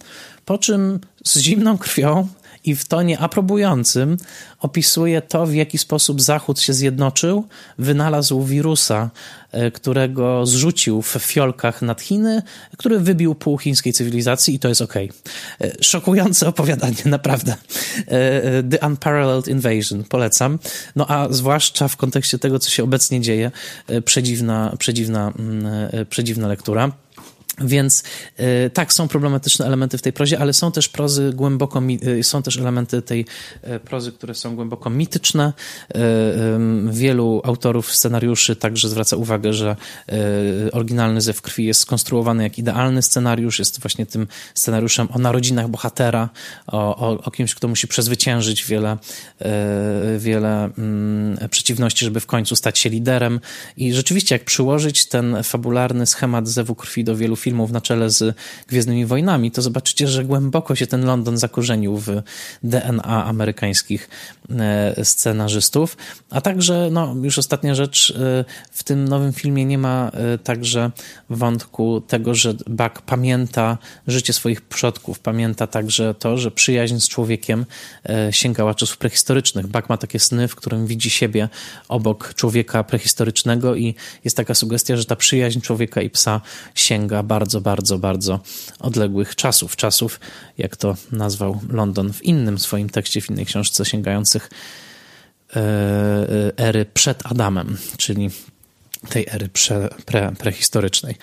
po 0.44 0.58
czym 0.58 1.00
z 1.24 1.38
zimną 1.38 1.78
krwią 1.78 2.28
i 2.64 2.76
w 2.76 2.84
tonie 2.84 3.18
aprobującym 3.18 4.16
opisuje 4.61 5.22
to, 5.22 5.46
w 5.46 5.54
jaki 5.54 5.78
sposób 5.78 6.22
Zachód 6.22 6.61
się 6.61 6.72
zjednoczył, 6.72 7.44
wynalazł 7.78 8.42
wirusa, 8.42 9.11
e, 9.52 9.70
którego 9.70 10.46
zrzucił 10.46 11.02
w 11.02 11.06
fiolkach 11.06 11.82
nad 11.82 12.00
Chiny, 12.00 12.42
który 12.76 13.00
wybił 13.00 13.34
pół 13.34 13.58
chińskiej 13.58 13.92
cywilizacji 13.92 14.54
i 14.54 14.58
to 14.58 14.68
jest 14.68 14.82
ok. 14.82 14.94
Szokujące 15.80 16.48
opowiadanie, 16.48 17.02
naprawdę. 17.16 17.54
E, 18.06 18.62
The 18.62 18.86
Unparalleled 18.86 19.48
Invasion, 19.48 20.04
polecam. 20.04 20.58
No 20.96 21.06
a 21.11 21.32
zwłaszcza 21.32 21.88
w 21.88 21.96
kontekście 21.96 22.38
tego, 22.38 22.58
co 22.58 22.70
się 22.70 22.84
obecnie 22.84 23.20
dzieje, 23.20 23.50
e, 23.86 24.02
przedziwna, 24.02 24.76
przedziwna, 24.78 25.32
mm, 25.38 25.66
przedziwna 26.06 26.48
lektura. 26.48 26.92
Więc 27.59 28.03
y, 28.66 28.70
tak, 28.70 28.92
są 28.92 29.09
problematyczne 29.09 29.66
elementy 29.66 29.98
w 29.98 30.03
tej 30.03 30.12
prozie, 30.12 30.38
ale 30.38 30.53
są 30.53 30.72
też 30.72 30.88
prozy 30.88 31.32
głęboko, 31.34 31.82
y, 32.18 32.24
są 32.24 32.42
też 32.42 32.59
elementy 32.59 33.03
tej 33.03 33.26
y, 33.68 33.80
prozy, 33.80 34.12
które 34.12 34.34
są 34.34 34.57
głęboko 34.57 34.90
mityczne. 34.90 35.53
Wielu 36.90 37.40
autorów 37.44 37.94
scenariuszy 37.94 38.57
także 38.57 38.88
zwraca 38.88 39.16
uwagę, 39.16 39.53
że 39.53 39.76
oryginalny 40.72 41.20
Zew 41.20 41.42
Krwi 41.42 41.64
jest 41.64 41.80
skonstruowany 41.80 42.42
jak 42.42 42.59
idealny 42.59 43.03
scenariusz, 43.03 43.59
jest 43.59 43.80
właśnie 43.80 44.07
tym 44.07 44.26
scenariuszem 44.55 45.09
o 45.12 45.18
narodzinach 45.18 45.68
bohatera, 45.68 46.28
o, 46.66 46.96
o, 46.96 47.22
o 47.24 47.30
kimś, 47.30 47.55
kto 47.55 47.68
musi 47.68 47.88
przezwyciężyć 47.88 48.64
wiele, 48.64 48.96
wiele 50.18 50.64
mm, 50.78 51.48
przeciwności, 51.51 52.05
żeby 52.05 52.20
w 52.20 52.26
końcu 52.26 52.57
stać 52.57 52.78
się 52.78 52.90
liderem. 52.90 53.40
I 53.76 53.92
rzeczywiście, 53.92 54.34
jak 54.34 54.44
przyłożyć 54.44 55.07
ten 55.07 55.42
fabularny 55.42 56.07
schemat 56.07 56.48
Zewu 56.48 56.74
Krwi 56.74 57.05
do 57.05 57.16
wielu 57.16 57.36
filmów, 57.41 57.70
na 57.70 57.80
czele 57.80 58.11
z 58.11 58.36
Gwiezdnymi 58.68 59.07
Wojnami, 59.07 59.51
to 59.51 59.62
zobaczycie, 59.62 60.09
że 60.09 60.24
głęboko 60.24 60.74
się 60.74 60.86
ten 60.86 61.05
London 61.05 61.38
zakorzenił 61.38 61.97
w 61.97 62.09
DNA 62.62 63.24
amerykańskich 63.24 64.09
scenarzystów. 65.03 65.96
A 66.30 66.40
także, 66.40 66.88
no 66.92 67.14
już 67.22 67.38
ostatnia 67.38 67.74
rzecz, 67.74 68.11
e, 68.11 68.44
w 68.70 68.84
tym 68.84 69.09
nowym 69.09 69.32
filmie 69.32 69.64
nie 69.64 69.78
ma 69.78 70.11
e, 70.14 70.38
także 70.38 70.90
wątku 71.30 72.01
tego, 72.01 72.34
że 72.34 72.55
Buck 72.66 73.03
pamięta 73.03 73.78
życie 74.07 74.32
swoich 74.32 74.61
przodków, 74.61 75.18
pamięta 75.18 75.66
także 75.66 76.14
to, 76.14 76.38
że 76.38 76.51
przyjaźń 76.51 76.98
z 76.98 77.09
człowiekiem 77.09 77.66
sięgała 78.30 78.74
czasów 78.74 78.98
prehistorycznych. 78.98 79.66
Buck 79.66 79.88
ma 79.88 79.96
takie 79.96 80.18
sny, 80.18 80.48
w 80.48 80.57
którym 80.57 80.86
widzi 80.86 81.11
siebie 81.11 81.48
obok 81.88 82.34
człowieka 82.34 82.84
prehistorycznego 82.84 83.74
i 83.74 83.94
jest 84.24 84.36
taka 84.36 84.55
sugestia, 84.55 84.96
że 84.96 85.05
ta 85.05 85.16
przyjaźń 85.16 85.61
człowieka 85.61 86.03
i 86.03 86.11
psa 86.11 86.40
sięga 86.74 87.22
bardzo, 87.22 87.61
bardzo, 87.61 87.98
bardzo 87.98 88.40
odległych 88.78 89.36
czasów. 89.36 89.76
Czasów, 89.76 90.20
jak 90.59 90.76
to 90.76 90.96
nazwał 91.12 91.61
London 91.68 92.12
w 92.12 92.22
innym 92.22 92.59
swoim 92.59 92.90
tekście, 92.90 93.20
w 93.20 93.30
innej 93.30 93.46
książce, 93.46 93.84
sięgających 93.84 94.39
e, 94.41 95.61
e, 95.61 96.59
ery 96.59 96.84
przed 96.95 97.26
Adamem, 97.26 97.78
czyli 97.97 98.30
tej 99.09 99.26
ery 99.32 99.49
pre, 100.07 100.32
prehistorycznej. 100.38 101.16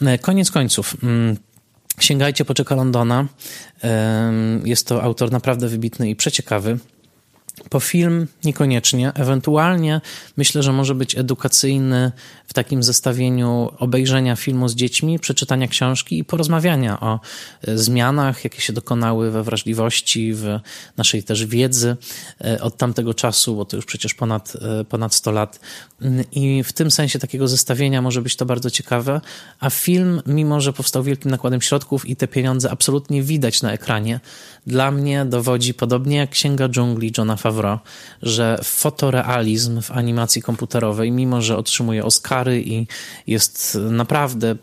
E, 0.00 0.18
koniec 0.18 0.50
końców. 0.50 0.96
Mm, 1.02 1.36
sięgajcie 1.98 2.44
po 2.44 2.54
Czeka 2.54 2.74
Londona. 2.74 3.26
Jest 4.64 4.86
to 4.86 5.02
autor 5.02 5.32
naprawdę 5.32 5.68
wybitny 5.68 6.10
i 6.10 6.16
przeciekawy. 6.16 6.78
Po 7.70 7.80
film 7.80 8.26
niekoniecznie, 8.44 9.12
ewentualnie 9.14 10.00
myślę, 10.36 10.62
że 10.62 10.72
może 10.72 10.94
być 10.94 11.18
edukacyjny 11.18 12.12
w 12.46 12.54
takim 12.54 12.82
zestawieniu 12.82 13.70
obejrzenia 13.78 14.36
filmu 14.36 14.68
z 14.68 14.74
dziećmi, 14.74 15.18
przeczytania 15.18 15.68
książki 15.68 16.18
i 16.18 16.24
porozmawiania 16.24 17.00
o 17.00 17.20
e, 17.62 17.78
zmianach, 17.78 18.44
jakie 18.44 18.60
się 18.60 18.72
dokonały 18.72 19.30
we 19.30 19.42
wrażliwości, 19.42 20.34
w 20.34 20.58
naszej 20.96 21.22
też 21.22 21.46
wiedzy 21.46 21.96
e, 22.44 22.60
od 22.60 22.76
tamtego 22.76 23.14
czasu, 23.14 23.56
bo 23.56 23.64
to 23.64 23.76
już 23.76 23.86
przecież 23.86 24.14
ponad, 24.14 24.52
e, 24.80 24.84
ponad 24.84 25.14
100 25.14 25.32
lat. 25.32 25.60
Mm, 26.02 26.24
I 26.32 26.62
w 26.64 26.72
tym 26.72 26.90
sensie 26.90 27.18
takiego 27.18 27.48
zestawienia 27.48 28.02
może 28.02 28.22
być 28.22 28.36
to 28.36 28.46
bardzo 28.46 28.70
ciekawe, 28.70 29.20
a 29.60 29.70
film, 29.70 30.22
mimo 30.26 30.60
że 30.60 30.72
powstał 30.72 31.02
wielkim 31.02 31.30
nakładem 31.30 31.60
środków 31.60 32.08
i 32.08 32.16
te 32.16 32.28
pieniądze 32.28 32.70
absolutnie 32.70 33.22
widać 33.22 33.62
na 33.62 33.72
ekranie, 33.72 34.20
dla 34.66 34.90
mnie 34.90 35.24
dowodzi 35.24 35.74
podobnie 35.74 36.16
jak 36.16 36.30
Księga 36.30 36.68
Dżungli 36.68 37.12
Johna 37.18 37.36
Favreau, 37.42 37.78
że 38.22 38.58
fotorealizm 38.64 39.82
w 39.82 39.90
animacji 39.90 40.42
komputerowej, 40.42 41.12
mimo 41.12 41.42
że 41.42 41.56
otrzymuje 41.56 42.04
Oscary 42.04 42.62
i 42.62 42.86
jest 43.26 43.78
naprawdę 43.90 44.56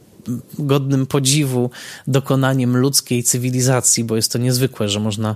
godnym 0.59 1.05
podziwu 1.05 1.69
dokonaniem 2.07 2.77
ludzkiej 2.77 3.23
cywilizacji, 3.23 4.03
bo 4.03 4.15
jest 4.15 4.31
to 4.31 4.37
niezwykłe, 4.37 4.89
że 4.89 4.99
można 4.99 5.35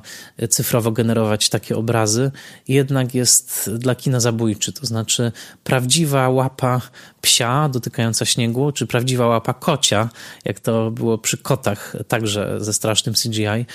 cyfrowo 0.50 0.92
generować 0.92 1.50
takie 1.50 1.78
obrazy, 1.78 2.32
jednak 2.68 3.16
jest 3.16 3.70
dla 3.78 3.96
kina 3.96 4.20
zabójczy. 4.20 4.74
To 4.74 4.86
znaczy, 4.86 5.32
prawdziwa 5.64 6.30
łapa 6.30 6.82
psia 7.24 7.70
dotykająca 7.70 8.26
śniegu, 8.26 8.72
czy 8.72 8.88
prawdziwa 8.88 9.28
łapa 9.28 9.54
kocia, 9.54 10.10
jak 10.46 10.60
to 10.60 10.92
było 10.92 11.18
przy 11.18 11.38
kotach, 11.38 11.96
także 12.08 12.58
ze 12.60 12.74
strasznym 12.74 13.16
CGI, 13.16 13.66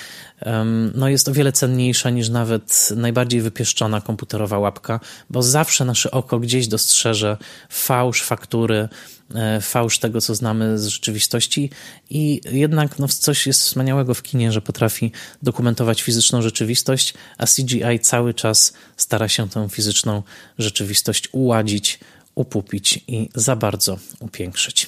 no 0.95 1.09
jest 1.09 1.27
o 1.27 1.33
wiele 1.33 1.51
cenniejsza 1.51 2.09
niż 2.09 2.29
nawet 2.29 2.89
najbardziej 2.95 3.41
wypieszczona 3.41 4.01
komputerowa 4.01 4.59
łapka, 4.59 4.99
bo 5.29 5.43
zawsze 5.43 5.85
nasze 5.85 6.11
oko 6.11 6.39
gdzieś 6.39 6.67
dostrzeże 6.67 7.37
fałsz 7.69 8.23
faktury, 8.23 8.89
e, 9.35 9.61
fałsz 9.61 9.99
tego, 9.99 10.21
co 10.21 10.35
znamy 10.35 10.79
z 10.79 10.87
rzeczywistości. 10.87 11.69
I 12.09 12.41
jednak 12.51 12.99
no, 12.99 13.07
coś 13.07 13.47
jest 13.47 13.61
wspaniałego 13.61 14.13
w 14.13 14.23
kinie, 14.23 14.51
że 14.51 14.61
potrafi 14.61 15.11
dokumentować 15.43 16.01
fizyczną 16.01 16.41
rzeczywistość, 16.41 17.13
a 17.37 17.45
CGI 17.45 17.99
cały 18.01 18.33
czas 18.33 18.73
stara 18.97 19.27
się 19.27 19.49
tę 19.49 19.69
fizyczną 19.69 20.23
rzeczywistość 20.57 21.29
uładzić, 21.31 21.99
upupić 22.39 22.99
i 23.07 23.29
za 23.35 23.55
bardzo 23.55 23.97
upiększyć. 24.19 24.87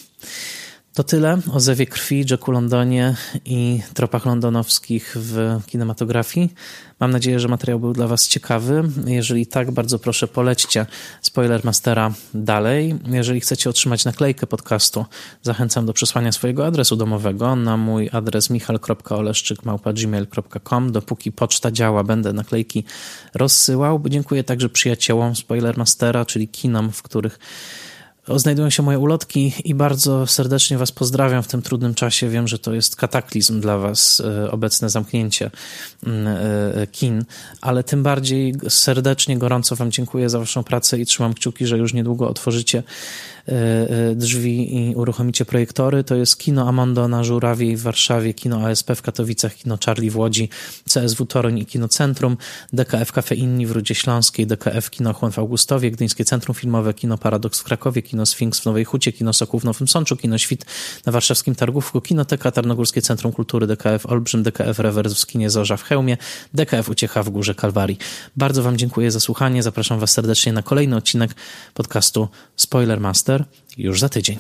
To 0.93 1.03
tyle 1.03 1.37
o 1.53 1.59
Zewie 1.59 1.85
Krwi, 1.85 2.25
Jacku 2.29 2.51
Londonie 2.51 3.15
i 3.45 3.81
tropach 3.93 4.25
londonowskich 4.25 5.15
w 5.15 5.59
kinematografii. 5.67 6.53
Mam 6.99 7.11
nadzieję, 7.11 7.39
że 7.39 7.47
materiał 7.47 7.79
był 7.79 7.93
dla 7.93 8.07
Was 8.07 8.27
ciekawy. 8.27 8.83
Jeżeli 9.05 9.47
tak, 9.47 9.71
bardzo 9.71 9.99
proszę 9.99 10.27
polećcie 10.27 10.85
Spoilermastera 11.21 12.13
dalej. 12.33 12.95
Jeżeli 13.05 13.39
chcecie 13.39 13.69
otrzymać 13.69 14.05
naklejkę 14.05 14.47
podcastu, 14.47 15.05
zachęcam 15.41 15.85
do 15.85 15.93
przesłania 15.93 16.31
swojego 16.31 16.65
adresu 16.65 16.95
domowego 16.95 17.55
na 17.55 17.77
mój 17.77 18.09
adres 18.11 18.49
michal.oleszczyk.gmail.com. 18.49 20.91
Dopóki 20.91 21.31
poczta 21.31 21.71
działa, 21.71 22.03
będę 22.03 22.33
naklejki 22.33 22.83
rozsyłał. 23.33 24.03
Dziękuję 24.09 24.43
także 24.43 24.69
przyjaciołom 24.69 25.35
Spoilermastera, 25.35 26.25
czyli 26.25 26.47
kinom, 26.47 26.91
w 26.91 27.01
których 27.01 27.39
znajdują 28.27 28.69
się 28.69 28.83
moje 28.83 28.99
ulotki 28.99 29.53
i 29.65 29.75
bardzo 29.75 30.27
serdecznie 30.27 30.77
Was 30.77 30.91
pozdrawiam 30.91 31.43
w 31.43 31.47
tym 31.47 31.61
trudnym 31.61 31.93
czasie. 31.93 32.29
Wiem, 32.29 32.47
że 32.47 32.59
to 32.59 32.73
jest 32.73 32.95
kataklizm 32.95 33.61
dla 33.61 33.77
Was, 33.77 34.21
e, 34.25 34.51
obecne 34.51 34.89
zamknięcie 34.89 35.51
mm, 36.05 36.27
e, 36.27 36.87
kin, 36.87 37.25
ale 37.61 37.83
tym 37.83 38.03
bardziej 38.03 38.53
serdecznie, 38.69 39.37
gorąco 39.37 39.75
Wam 39.75 39.91
dziękuję 39.91 40.29
za 40.29 40.39
Waszą 40.39 40.63
pracę 40.63 40.99
i 40.99 41.05
trzymam 41.05 41.33
kciuki, 41.33 41.67
że 41.67 41.77
już 41.77 41.93
niedługo 41.93 42.29
otworzycie 42.29 42.77
e, 42.79 42.83
drzwi 44.15 44.75
i 44.77 44.95
uruchomicie 44.95 45.45
projektory. 45.45 46.03
To 46.03 46.15
jest 46.15 46.37
Kino 46.37 46.67
Amondo 46.67 47.07
na 47.07 47.23
Żurawie 47.23 47.77
w 47.77 47.81
Warszawie, 47.81 48.33
Kino 48.33 48.67
ASP 48.67 48.91
w 48.95 49.01
Katowicach, 49.01 49.55
Kino 49.55 49.77
Charlie 49.85 50.11
w 50.11 50.17
Łodzi, 50.17 50.49
CSW 50.89 51.25
Toruń 51.25 51.59
i 51.59 51.65
Kino 51.65 51.87
Centrum, 51.87 52.37
DKF 52.73 53.11
Cafe 53.11 53.35
Inni 53.35 53.65
w 53.65 53.71
Rudzie 53.71 53.95
Śląskiej, 53.95 54.47
DKF 54.47 54.89
Kino 54.89 55.13
Chłon 55.13 55.31
w 55.31 55.39
Augustowie, 55.39 55.91
Gdyńskie 55.91 56.25
Centrum 56.25 56.55
Filmowe, 56.55 56.93
Kino 56.93 57.17
Paradoks 57.17 57.59
w 57.59 57.63
Krakowie, 57.63 58.01
Kino 58.01 58.25
Sfinks 58.25 58.59
w 58.59 58.65
Nowej 58.65 58.85
Hucie, 58.85 59.11
Kino 59.11 59.33
Sokół 59.33 59.59
w 59.59 59.63
Nowym 59.63 59.87
Sączu, 59.87 60.17
Kino 60.17 60.37
Świt 60.37 60.65
na 61.05 61.11
warszawskim 61.11 61.55
Targówku, 61.55 62.01
Kinoteka 62.01 62.51
Tarnogórskie 62.51 63.01
Centrum 63.01 63.33
Kultury, 63.33 63.67
DKF 63.67 64.05
Olbrzym, 64.05 64.43
DKF 64.43 64.79
Rewers 64.79 65.21
w 65.21 65.25
Kinie 65.25 65.49
Zorza 65.49 65.77
w 65.77 65.83
Chełmie, 65.83 66.17
DKF 66.53 66.89
Uciecha 66.89 67.23
w 67.23 67.29
Górze 67.29 67.55
Kalwarii. 67.55 67.97
Bardzo 68.35 68.63
Wam 68.63 68.77
dziękuję 68.77 69.11
za 69.11 69.19
słuchanie. 69.19 69.63
Zapraszam 69.63 69.99
Was 69.99 70.11
serdecznie 70.11 70.53
na 70.53 70.63
kolejny 70.63 70.95
odcinek 70.95 71.31
podcastu 71.73 72.27
Spoiler 72.55 72.99
Master 72.99 73.40
już 73.77 73.99
za 73.99 74.09
tydzień. 74.09 74.37